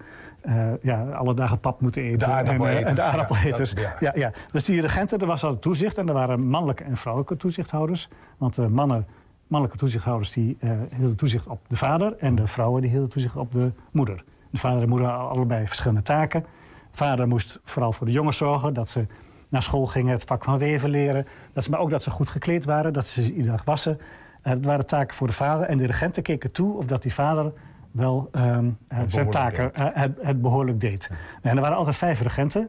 eh, 0.40 0.72
ja, 0.82 1.02
alle 1.04 1.34
dagen 1.34 1.60
pap 1.60 1.80
moeten 1.80 2.02
eten. 2.02 2.18
De 2.18 2.34
en, 2.50 2.60
eh, 2.60 2.88
en 2.88 2.94
de 2.94 3.02
aardappeleters. 3.02 3.72
Ja, 3.72 3.94
ja. 3.98 4.12
ja. 4.14 4.30
Dus 4.52 4.64
die 4.64 4.80
regenten, 4.80 5.18
er 5.18 5.26
was 5.26 5.42
altijd 5.44 5.62
toezicht 5.62 5.98
en 5.98 6.08
er 6.08 6.14
waren 6.14 6.46
mannelijke 6.46 6.84
en 6.84 6.96
vrouwelijke 6.96 7.36
toezichthouders. 7.36 8.08
Want 8.38 8.54
de 8.54 8.68
mannen, 8.68 9.06
mannelijke 9.46 9.80
toezichthouders 9.80 10.32
die 10.32 10.56
eh, 10.60 10.70
hielden 10.96 11.16
toezicht 11.16 11.46
op 11.46 11.60
de 11.68 11.76
vader 11.76 12.16
en 12.18 12.34
de 12.34 12.46
vrouwen 12.46 12.80
die 12.82 12.90
hielden 12.90 13.08
toezicht 13.08 13.36
op 13.36 13.52
de 13.52 13.72
moeder. 13.90 14.24
De 14.53 14.59
vader 14.59 14.82
en 14.82 14.88
moeder 14.88 15.09
hadden 15.09 15.30
allebei 15.30 15.66
verschillende 15.66 16.03
taken. 16.03 16.44
Vader 16.90 17.28
moest 17.28 17.61
vooral 17.64 17.92
voor 17.92 18.07
de 18.07 18.12
jongens 18.12 18.36
zorgen, 18.36 18.74
dat 18.74 18.90
ze 18.90 19.07
naar 19.48 19.62
school 19.62 19.86
gingen, 19.86 20.12
het 20.12 20.24
vak 20.24 20.44
van 20.44 20.59
weven 20.59 20.90
leren. 20.90 21.26
Dat 21.53 21.64
ze, 21.64 21.70
maar 21.70 21.80
ook 21.80 21.90
dat 21.90 22.03
ze 22.03 22.11
goed 22.11 22.28
gekleed 22.28 22.64
waren, 22.64 22.92
dat 22.92 23.07
ze 23.07 23.22
iedere 23.22 23.57
dag 23.57 23.64
wassen. 23.64 24.00
Eh, 24.42 24.53
dat 24.53 24.64
waren 24.64 24.86
taken 24.86 25.16
voor 25.16 25.26
de 25.26 25.32
vader. 25.32 25.66
En 25.66 25.78
de 25.78 25.86
regenten 25.86 26.22
keken 26.22 26.53
toe 26.53 26.76
of 26.76 26.86
dat 26.86 27.03
die 27.03 27.14
vader 27.14 27.53
wel 27.90 28.28
ehm, 28.32 28.70
eh, 28.88 28.98
zijn 29.07 29.30
taken 29.30 29.74
eh, 29.74 29.86
het, 29.92 30.12
het 30.20 30.42
behoorlijk 30.42 30.80
deed. 30.80 31.11
En 31.42 31.57
er 31.57 31.62
waren 31.62 31.76
altijd 31.76 31.96
vijf 31.96 32.20
regenten, 32.20 32.68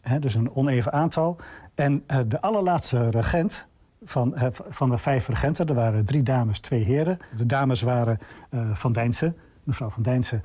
hè, 0.00 0.18
dus 0.18 0.34
een 0.34 0.54
oneven 0.54 0.92
aantal. 0.92 1.36
En 1.74 2.04
de 2.28 2.40
allerlaatste 2.40 3.10
regent 3.10 3.66
van, 4.04 4.34
van 4.68 4.90
de 4.90 4.98
vijf 4.98 5.28
regenten, 5.28 5.66
er 5.66 5.74
waren 5.74 6.04
drie 6.04 6.22
dames, 6.22 6.58
twee 6.58 6.82
heren. 6.84 7.18
De 7.36 7.46
dames 7.46 7.82
waren 7.82 8.18
Van 8.72 8.92
Dijnsen, 8.92 9.36
mevrouw 9.62 9.90
Van 9.90 10.02
Dijnsen, 10.02 10.42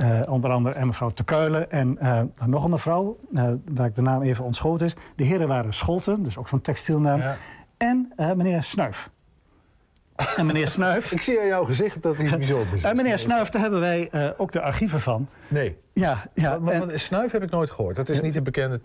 eh, 0.00 0.20
onder 0.32 0.50
andere 0.50 0.74
en 0.74 0.86
mevrouw 0.86 1.10
Te 1.10 1.24
Kuilen 1.24 1.70
en 1.70 1.98
eh, 1.98 2.20
nog 2.46 2.64
een 2.64 2.70
mevrouw, 2.70 3.18
eh, 3.34 3.44
waar 3.74 3.86
ik 3.86 3.94
de 3.94 4.02
naam 4.02 4.22
even 4.22 4.44
ontschoten 4.44 4.86
is. 4.86 4.94
De 5.16 5.24
heren 5.24 5.48
waren 5.48 5.74
Scholten, 5.74 6.22
dus 6.22 6.38
ook 6.38 6.48
zo'n 6.48 6.60
textielnaam. 6.60 7.22
En 7.76 8.12
meneer 8.36 8.62
Snuif. 8.62 9.10
En 10.36 10.46
meneer 10.46 10.68
Snuif. 10.68 11.12
Ik 11.12 11.22
zie 11.22 11.40
aan 11.40 11.46
jouw 11.46 11.64
gezicht 11.64 12.02
dat 12.02 12.16
hij 12.16 12.38
bijzonder 12.38 12.74
is. 12.74 12.84
En 12.84 12.96
meneer 12.96 13.18
Snuif, 13.18 13.48
daar 13.48 13.62
hebben 13.62 13.80
wij 13.80 14.10
ook 14.36 14.52
de 14.52 14.60
archieven 14.60 15.00
van. 15.00 15.28
Nee. 15.48 15.76
Ja, 15.92 16.28
ja. 16.34 16.58
Maar, 16.58 16.72
en- 16.74 17.00
Snuif 17.00 17.32
heb 17.32 17.42
ik 17.42 17.50
nooit 17.50 17.70
gehoord. 17.70 17.96
Dat 17.96 18.08
is 18.08 18.20
niet 18.20 18.36
een 18.36 18.42
bekende 18.42 18.80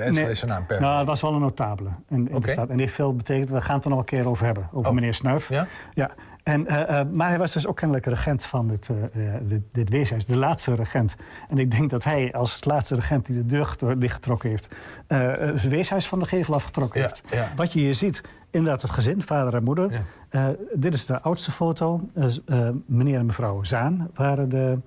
Enschedese 0.00 0.46
naam 0.46 0.66
per 0.66 0.80
Nou, 0.80 0.98
het 0.98 1.06
was 1.06 1.20
wel 1.20 1.34
een 1.34 1.40
notabele 1.40 1.90
in, 2.08 2.24
de 2.24 2.48
stad. 2.48 2.68
En 2.68 2.72
die 2.76 2.84
heeft 2.84 2.94
veel 2.94 3.16
betekend. 3.16 3.50
We 3.50 3.60
gaan 3.60 3.74
het 3.74 3.84
er 3.84 3.90
nog 3.90 3.98
een 3.98 4.04
keer 4.04 4.28
over 4.28 4.44
hebben. 4.44 4.68
Over 4.72 4.88
Oh. 4.88 4.94
meneer 4.94 5.14
Snuif. 5.14 5.48
Ja? 5.48 5.66
Ja. 5.94 6.10
En, 6.50 6.66
eh, 6.66 7.00
eh, 7.00 7.06
maar 7.10 7.28
hij 7.28 7.38
was 7.38 7.52
dus 7.52 7.66
ook 7.66 7.76
kennelijk 7.76 8.06
regent 8.06 8.44
van 8.44 8.68
dit, 8.68 8.88
eh, 8.88 8.96
dit, 9.42 9.60
dit 9.72 9.88
weeshuis. 9.88 10.26
De 10.26 10.36
laatste 10.36 10.74
regent. 10.74 11.16
En 11.48 11.58
ik 11.58 11.70
denk 11.70 11.90
dat 11.90 12.04
hij 12.04 12.32
als 12.32 12.64
laatste 12.64 12.94
regent 12.94 13.26
die 13.26 13.36
de 13.36 13.46
deur 13.46 13.66
getro- 13.66 13.98
dichtgetrokken 13.98 14.48
heeft... 14.48 14.68
het 15.06 15.68
weeshuis 15.68 16.08
van 16.08 16.18
de 16.18 16.26
gevel 16.26 16.54
afgetrokken 16.54 17.00
Ja, 17.00 17.06
heeft. 17.06 17.22
ja. 17.30 17.48
Wat 17.56 17.72
je 17.72 17.78
hier 17.78 17.94
ziet, 17.94 18.22
inderdaad 18.50 18.82
het 18.82 18.90
gezin, 18.90 19.22
vader 19.22 19.54
en 19.54 19.64
moeder. 19.64 20.04
Dit 20.74 20.94
is 20.94 21.06
de 21.06 21.20
oudste 21.20 21.52
foto. 21.52 22.00
Dus, 22.14 22.40
meneer 22.86 23.18
en 23.18 23.26
mevrouw 23.26 23.64
Zaan 23.64 24.10
waren 24.14 24.48
de, 24.48 24.78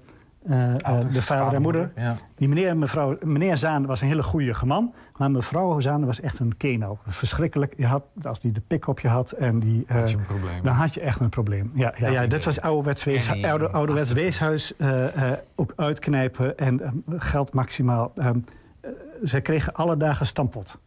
eh, 0.45 0.73
eh, 0.73 1.11
de 1.11 1.21
vader 1.21 1.53
en 1.53 1.61
moeder. 1.61 1.91
Ja. 1.95 2.15
Die 2.35 2.47
meneer, 2.47 2.67
en 2.67 2.79
mevrouw, 2.79 3.17
meneer 3.21 3.57
Zaan 3.57 3.85
was 3.85 4.01
een 4.01 4.07
hele 4.07 4.23
goede 4.23 4.53
man. 4.65 4.93
Maar 5.17 5.31
mevrouw 5.31 5.79
Zaan 5.79 6.05
was 6.05 6.21
echt 6.21 6.39
een 6.39 6.57
keno. 6.57 6.97
Verschrikkelijk. 7.07 7.73
Je 7.77 7.85
had, 7.85 8.03
als 8.23 8.39
die 8.39 8.51
de 8.51 8.61
pik 8.67 8.87
op 8.87 8.99
je 8.99 9.07
had, 9.07 9.31
en 9.31 9.59
die, 9.59 9.83
eh, 9.87 9.95
Had 9.95 10.09
je 10.11 10.17
een 10.17 10.25
probleem. 10.25 10.63
dan 10.63 10.73
had 10.73 10.93
je 10.93 11.01
echt 11.01 11.19
een 11.19 11.29
probleem. 11.29 11.71
Ja, 11.73 11.93
ja, 11.97 12.07
ja, 12.09 12.27
dit 12.27 12.43
was 12.45 12.61
ouderwets, 12.61 13.03
wees, 13.03 13.27
En 13.27 13.33
die- 13.33 13.47
oude, 13.47 13.69
ouderwets 13.69 14.11
weeshuis. 14.11 14.75
eh, 14.77 15.31
eh, 15.31 15.37
ook 15.55 15.73
uitknijpen 15.75 16.57
en 16.57 16.81
eh, 16.81 16.91
geld 17.17 17.53
maximaal. 17.53 18.11
Ehm, 18.15 18.39
eh, 18.81 18.89
zij 19.21 19.41
kregen 19.41 19.73
alle 19.73 19.97
dagen 19.97 20.25
stampot. 20.27 20.79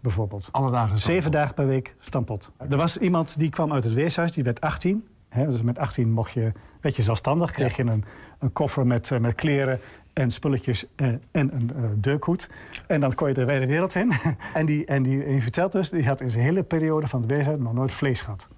Bijvoorbeeld. 0.00 0.48
Alle 0.52 0.70
dagen 0.70 0.98
Zeven 0.98 1.30
dagen 1.30 1.54
per 1.54 1.66
week 1.66 1.94
stampot. 1.98 2.52
Er 2.68 2.76
was 2.76 2.98
iemand 2.98 3.38
die 3.38 3.48
kwam 3.50 3.72
uit 3.72 3.84
het 3.84 3.92
weeshuis, 3.94 4.32
die 4.32 4.44
werd 4.44 4.60
18. 4.60 5.06
Hè, 5.28 5.46
dus 5.46 5.62
met 5.62 5.78
18 5.78 6.12
mocht 6.12 6.32
je, 6.32 6.52
werd 6.80 6.96
je 6.96 7.02
zelfstandig. 7.02 7.50
Kreeg 7.50 7.76
je 7.76 7.82
een, 7.82 8.04
een 8.38 8.52
koffer 8.52 8.86
met, 8.86 9.10
eh, 9.10 9.18
met 9.18 9.34
kleren 9.34 9.80
en 10.12 10.30
spulletjes 10.30 10.86
eh, 10.96 11.06
en 11.08 11.20
een 11.32 11.70
eh, 11.76 11.82
deurkoet. 11.96 12.50
En 12.86 13.00
dan 13.00 13.14
kon 13.14 13.28
je 13.28 13.34
de 13.34 13.44
wijde 13.44 13.66
wereld 13.66 13.94
in. 13.94 14.12
en, 14.54 14.66
die, 14.66 14.84
en, 14.84 15.02
die, 15.02 15.42
vertelt 15.42 15.72
dus, 15.72 15.90
die 15.90 16.06
had 16.06 16.20
in 16.20 16.30
zijn 16.30 16.44
hele 16.44 16.62
periode 16.62 17.06
van 17.06 17.20
het 17.20 17.30
weeshuis 17.30 17.58
nog 17.58 17.72
nooit 17.72 17.92
vlees 17.92 18.20
gehad. 18.20 18.48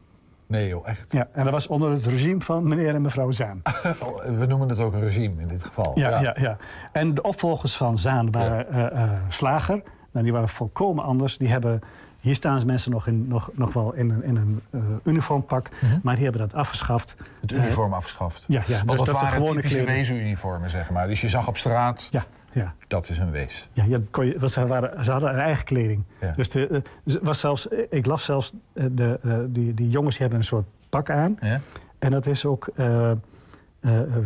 Nee 0.47 0.68
joh, 0.68 0.89
echt. 0.89 1.12
Ja, 1.12 1.29
en 1.33 1.45
dat 1.45 1.53
was 1.53 1.66
onder 1.66 1.91
het 1.91 2.07
regime 2.07 2.41
van 2.41 2.68
meneer 2.68 2.95
en 2.95 3.03
mevrouw 3.03 3.31
Zaan. 3.31 3.62
Oh, 4.05 4.24
We 4.24 4.47
noemen 4.47 4.68
het 4.68 4.79
ook 4.79 4.93
een 4.93 5.01
regime 5.01 5.43
in 5.43 5.49
dit 5.49 5.64
geval. 5.64 5.99
Ja, 5.99 6.20
ja. 6.20 6.37
Ja, 6.41 6.57
En 6.93 7.14
de 7.14 7.22
opvolgers 7.22 7.77
van 7.77 7.99
Zaan 7.99 8.31
waren 8.31 9.22
slager. 9.29 9.83
Nou, 10.11 10.24
die 10.24 10.33
waren 10.33 10.49
volkomen 10.49 11.05
anders. 11.05 11.39
Die 11.39 11.49
hebben, 11.49 11.81
hier 12.20 12.34
staan 12.34 12.60
ze 12.60 12.66
mensen 12.66 12.90
nog, 12.90 13.06
in, 13.06 13.28
nog, 13.28 13.50
nog 13.54 13.72
wel 13.72 13.92
in 13.94 14.10
een, 14.10 14.22
in 14.24 14.36
een 14.36 14.60
eh, 14.70 14.80
uniformpak. 15.04 15.68
Maar 16.02 16.14
die 16.14 16.24
hebben 16.24 16.40
dat 16.42 16.54
afgeschaft. 16.54 17.16
Het 17.40 17.52
Eh, 17.52 17.58
uniform 17.58 17.92
afgeschaft. 17.92 18.44
Ja, 18.48 18.62
ja. 18.66 18.76
Want 18.84 18.98
dus 18.98 19.06
dat, 19.06 19.20
waren 19.20 19.32
gewone 19.32 19.54
typische 19.54 19.84
wezenuniformen, 19.84 20.70
zeg 20.70 20.90
maar. 20.90 21.06
Dus 21.08 21.20
je 21.20 21.28
zag 21.28 21.48
op 21.48 21.56
straat, 21.56 22.08
Ja, 22.10 22.24
ja. 22.52 22.74
dat 22.88 23.08
is 23.08 23.18
een 23.18 23.30
wees. 23.30 23.68
Ja, 23.72 23.84
ja, 23.84 23.98
kon 24.10 24.26
je, 24.26 24.48
ze, 24.48 24.66
waren, 24.66 25.04
ze 25.04 25.10
hadden 25.10 25.30
een 25.30 25.38
eigen 25.40 25.64
kleding. 25.64 26.02
Ja. 26.20 26.32
Dus 26.36 26.48
de, 26.48 26.82
eh, 27.04 27.14
was 27.22 27.40
zelfs, 27.40 27.66
ik 27.90 28.06
las 28.06 28.24
zelfs, 28.24 28.52
de, 28.72 29.46
die, 29.50 29.74
die 29.74 29.90
jongens 29.90 30.14
die 30.14 30.20
hebben 30.22 30.38
een 30.38 30.48
soort 30.48 30.66
pak 30.88 31.10
aan. 31.10 31.38
Ja. 31.40 31.60
En 31.98 32.10
dat 32.10 32.26
is 32.26 32.44
ook 32.44 32.68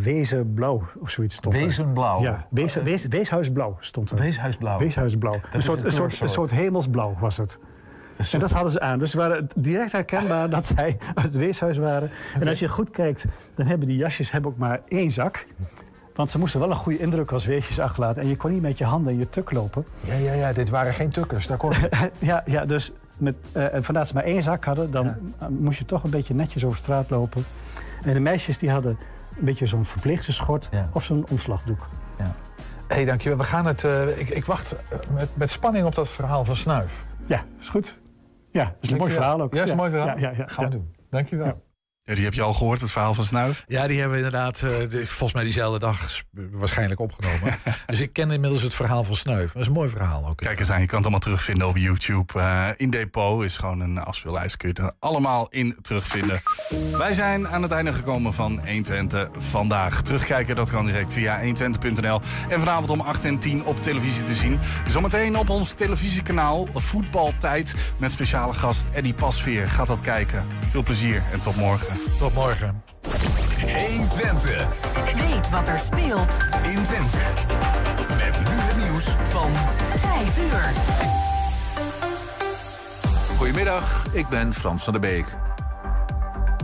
wezenblauw 0.01 0.83
of 0.99 1.11
zoiets 1.11 1.35
stond 1.35 1.55
er. 1.55 1.61
Wezenblauw? 1.61 2.23
Ja, 2.23 2.47
wees, 2.51 2.75
wees, 2.75 3.07
weeshuisblauw 3.07 3.77
stond 3.81 4.11
er. 4.11 4.17
Weeshuisblauw. 4.17 4.79
Weeshuisblauw. 4.79 5.41
Een 5.53 5.63
soort, 5.63 5.85
een 5.85 5.93
soort, 5.93 6.21
een 6.21 6.29
soort 6.29 6.51
hemelsblauw 6.51 7.17
was 7.21 7.37
het. 7.37 7.59
En 8.33 8.39
dat 8.39 8.51
hadden 8.51 8.73
ze 8.73 8.81
aan. 8.81 8.99
Dus 8.99 9.11
ze 9.11 9.17
waren 9.17 9.49
direct 9.57 9.93
herkenbaar 9.93 10.51
dat 10.51 10.67
zij 10.67 10.99
uit 11.15 11.27
het 11.27 11.37
weeshuis 11.37 11.77
waren. 11.77 12.11
En 12.41 12.49
als 12.49 12.59
je 12.59 12.69
goed 12.69 12.91
kijkt, 12.91 13.25
dan 13.55 13.67
hebben 13.67 13.89
die 13.89 13.97
jasjes 13.97 14.31
hebben 14.31 14.51
ook 14.51 14.57
maar 14.57 14.81
één 14.89 15.11
zak. 15.11 15.47
Want 16.15 16.31
ze 16.31 16.39
moesten 16.39 16.61
wel 16.61 16.71
een 16.71 16.77
goede 16.77 16.99
indruk 16.99 17.33
als 17.33 17.47
weesjes 17.47 17.81
achterlaten. 17.81 18.23
En 18.23 18.29
je 18.29 18.37
kon 18.37 18.51
niet 18.53 18.63
met 18.63 18.79
je 18.79 18.85
handen 18.85 19.13
in 19.13 19.19
je 19.19 19.29
tuk 19.29 19.53
lopen. 19.53 19.85
Ja, 20.01 20.15
ja, 20.15 20.33
ja, 20.33 20.53
dit 20.53 20.69
waren 20.69 20.95
geen 20.95 21.11
tukkers, 21.11 21.47
daar 21.47 21.57
kon 21.57 21.73
ja, 22.19 22.43
ja, 22.47 22.65
dus 22.65 22.93
met, 23.17 23.35
eh, 23.53 23.75
en 23.75 23.85
vandaar 23.85 24.03
dat 24.03 24.09
ze 24.09 24.15
maar 24.15 24.25
één 24.25 24.43
zak 24.43 24.65
hadden, 24.65 24.91
dan 24.91 25.15
moest 25.49 25.79
je 25.79 25.85
toch 25.85 26.05
een 26.05 26.11
beetje 26.11 26.35
netjes 26.35 26.65
over 26.65 26.79
straat 26.79 27.11
lopen. 27.11 27.45
En 28.05 28.15
de 28.15 28.21
meisjes 28.21 28.59
die 28.59 28.71
hadden 28.71 28.99
een 29.39 29.45
beetje 29.45 29.67
zo'n 29.67 29.85
verpleegsterschort 29.85 30.69
of 30.93 31.05
zo'n 31.05 31.27
omslagdoek. 31.31 31.89
Hé, 32.91 32.97
hey, 32.97 33.05
dankjewel. 33.05 33.39
We 33.39 33.45
gaan 33.45 33.67
het, 33.67 33.85
eh, 33.85 34.19
ik, 34.19 34.29
ik 34.29 34.45
wacht 34.45 34.75
met, 35.15 35.29
met 35.35 35.51
spanning 35.51 35.87
op 35.87 35.95
dat 35.95 36.09
verhaal 36.09 36.45
van 36.45 36.57
Snuif. 36.57 37.05
Ja, 37.27 37.45
is 37.61 37.69
goed. 37.69 38.00
Ja, 38.53 38.65
dat 38.65 38.75
is 38.81 38.91
een 38.91 38.97
mooi 38.97 39.13
verhaal 39.13 39.41
ook. 39.41 39.55
Ja, 39.55 39.63
is 39.63 39.71
een 39.71 39.77
mooi 39.77 39.91
verhaal. 39.91 40.19
Ja, 40.19 40.31
ja, 40.31 40.37
ja, 40.37 40.47
Gaan 40.47 40.65
we 40.65 40.71
doen. 40.71 40.95
Dankjewel. 41.11 41.63
Ja, 42.05 42.15
die 42.17 42.25
heb 42.25 42.35
je 42.35 42.43
al 42.43 42.53
gehoord, 42.55 42.81
het 42.81 42.91
verhaal 42.91 43.15
van 43.15 43.25
Snuif? 43.25 43.65
Ja, 43.67 43.87
die 43.87 43.99
hebben 44.01 44.19
we 44.19 44.25
inderdaad 44.25 44.63
eh, 44.63 44.71
de- 44.89 45.07
volgens 45.07 45.33
mij 45.33 45.43
diezelfde 45.43 45.79
dag 45.79 46.21
waarschijnlijk 46.35 47.01
opgenomen. 47.01 47.59
dus 47.87 48.01
ik 48.01 48.13
ken 48.13 48.31
inmiddels 48.31 48.63
het 48.63 48.75
verhaal 48.75 49.05
van 49.05 49.15
Snuif. 49.15 49.53
Dat 49.53 49.63
is 49.63 49.69
een 49.69 49.73
mooi 49.73 49.89
verhaal 49.91 50.27
ook. 50.29 50.37
Kijk 50.37 50.59
eens 50.59 50.71
aan, 50.71 50.81
je 50.81 50.87
kan 50.87 50.95
het 50.97 51.03
allemaal 51.03 51.21
terugvinden 51.21 51.69
op 51.69 51.77
YouTube. 51.77 52.39
Eh, 52.41 52.69
in 52.77 52.91
Depot 52.91 53.45
is 53.45 53.57
gewoon 53.57 53.81
een 53.81 53.99
afspeellijst. 53.99 54.57
Kun 54.57 54.69
je 54.69 54.75
er 54.83 54.93
allemaal 54.99 55.47
in 55.51 55.79
terugvinden. 55.83 56.43
Wij 56.99 57.13
zijn 57.13 57.49
aan 57.49 57.63
het 57.63 57.71
einde 57.71 57.93
gekomen 57.93 58.33
van 58.35 58.53
120 58.67 59.29
vandaag. 59.39 60.03
Terugkijken, 60.03 60.57
dat 60.57 60.71
kan 60.71 60.85
direct 60.87 61.13
via 61.13 61.41
120.nl. 61.43 62.21
En 62.49 62.59
vanavond 62.59 62.91
om 62.91 63.01
8 63.01 63.25
en 63.25 63.39
10 63.39 63.65
op 63.65 63.83
televisie 63.83 64.23
te 64.23 64.35
zien. 64.35 64.59
Zometeen 64.89 65.37
op 65.37 65.49
ons 65.49 65.73
televisiekanaal 65.73 66.67
Voetbaltijd. 66.75 67.75
Met 67.99 68.13
speciale 68.13 68.55
gast 68.55 68.85
Eddie 68.93 69.15
Pasveer. 69.15 69.69
Gaat 69.69 69.87
dat 69.87 70.01
kijken. 70.01 70.45
Veel 70.71 70.83
plezier 70.83 71.23
en 71.33 71.41
tot 71.41 71.57
morgen. 71.57 71.90
Tot 72.19 72.35
morgen. 72.35 72.83
120. 73.61 74.69
Weet 75.29 75.51
wat 75.51 75.69
er 75.69 75.79
speelt 75.79 76.35
in 76.63 76.83
Twente. 76.85 77.19
Met 78.09 78.39
nu 78.39 78.55
het 78.55 78.77
nieuws 78.77 79.05
van 79.31 79.51
5 79.99 80.39
uur. 80.39 80.73
Goedemiddag, 83.37 84.07
ik 84.13 84.29
ben 84.29 84.55
Frans 84.55 84.85
van 84.85 84.93
der 84.93 85.03
Beek. 85.03 85.27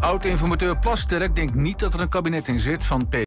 Oud-informateur 0.00 0.78
Plasterk 0.78 1.34
denkt 1.34 1.54
niet 1.54 1.78
dat 1.78 1.94
er 1.94 2.00
een 2.00 2.08
kabinet 2.08 2.48
in 2.48 2.60
zit 2.60 2.84
van 2.84 3.08
P 3.08 3.16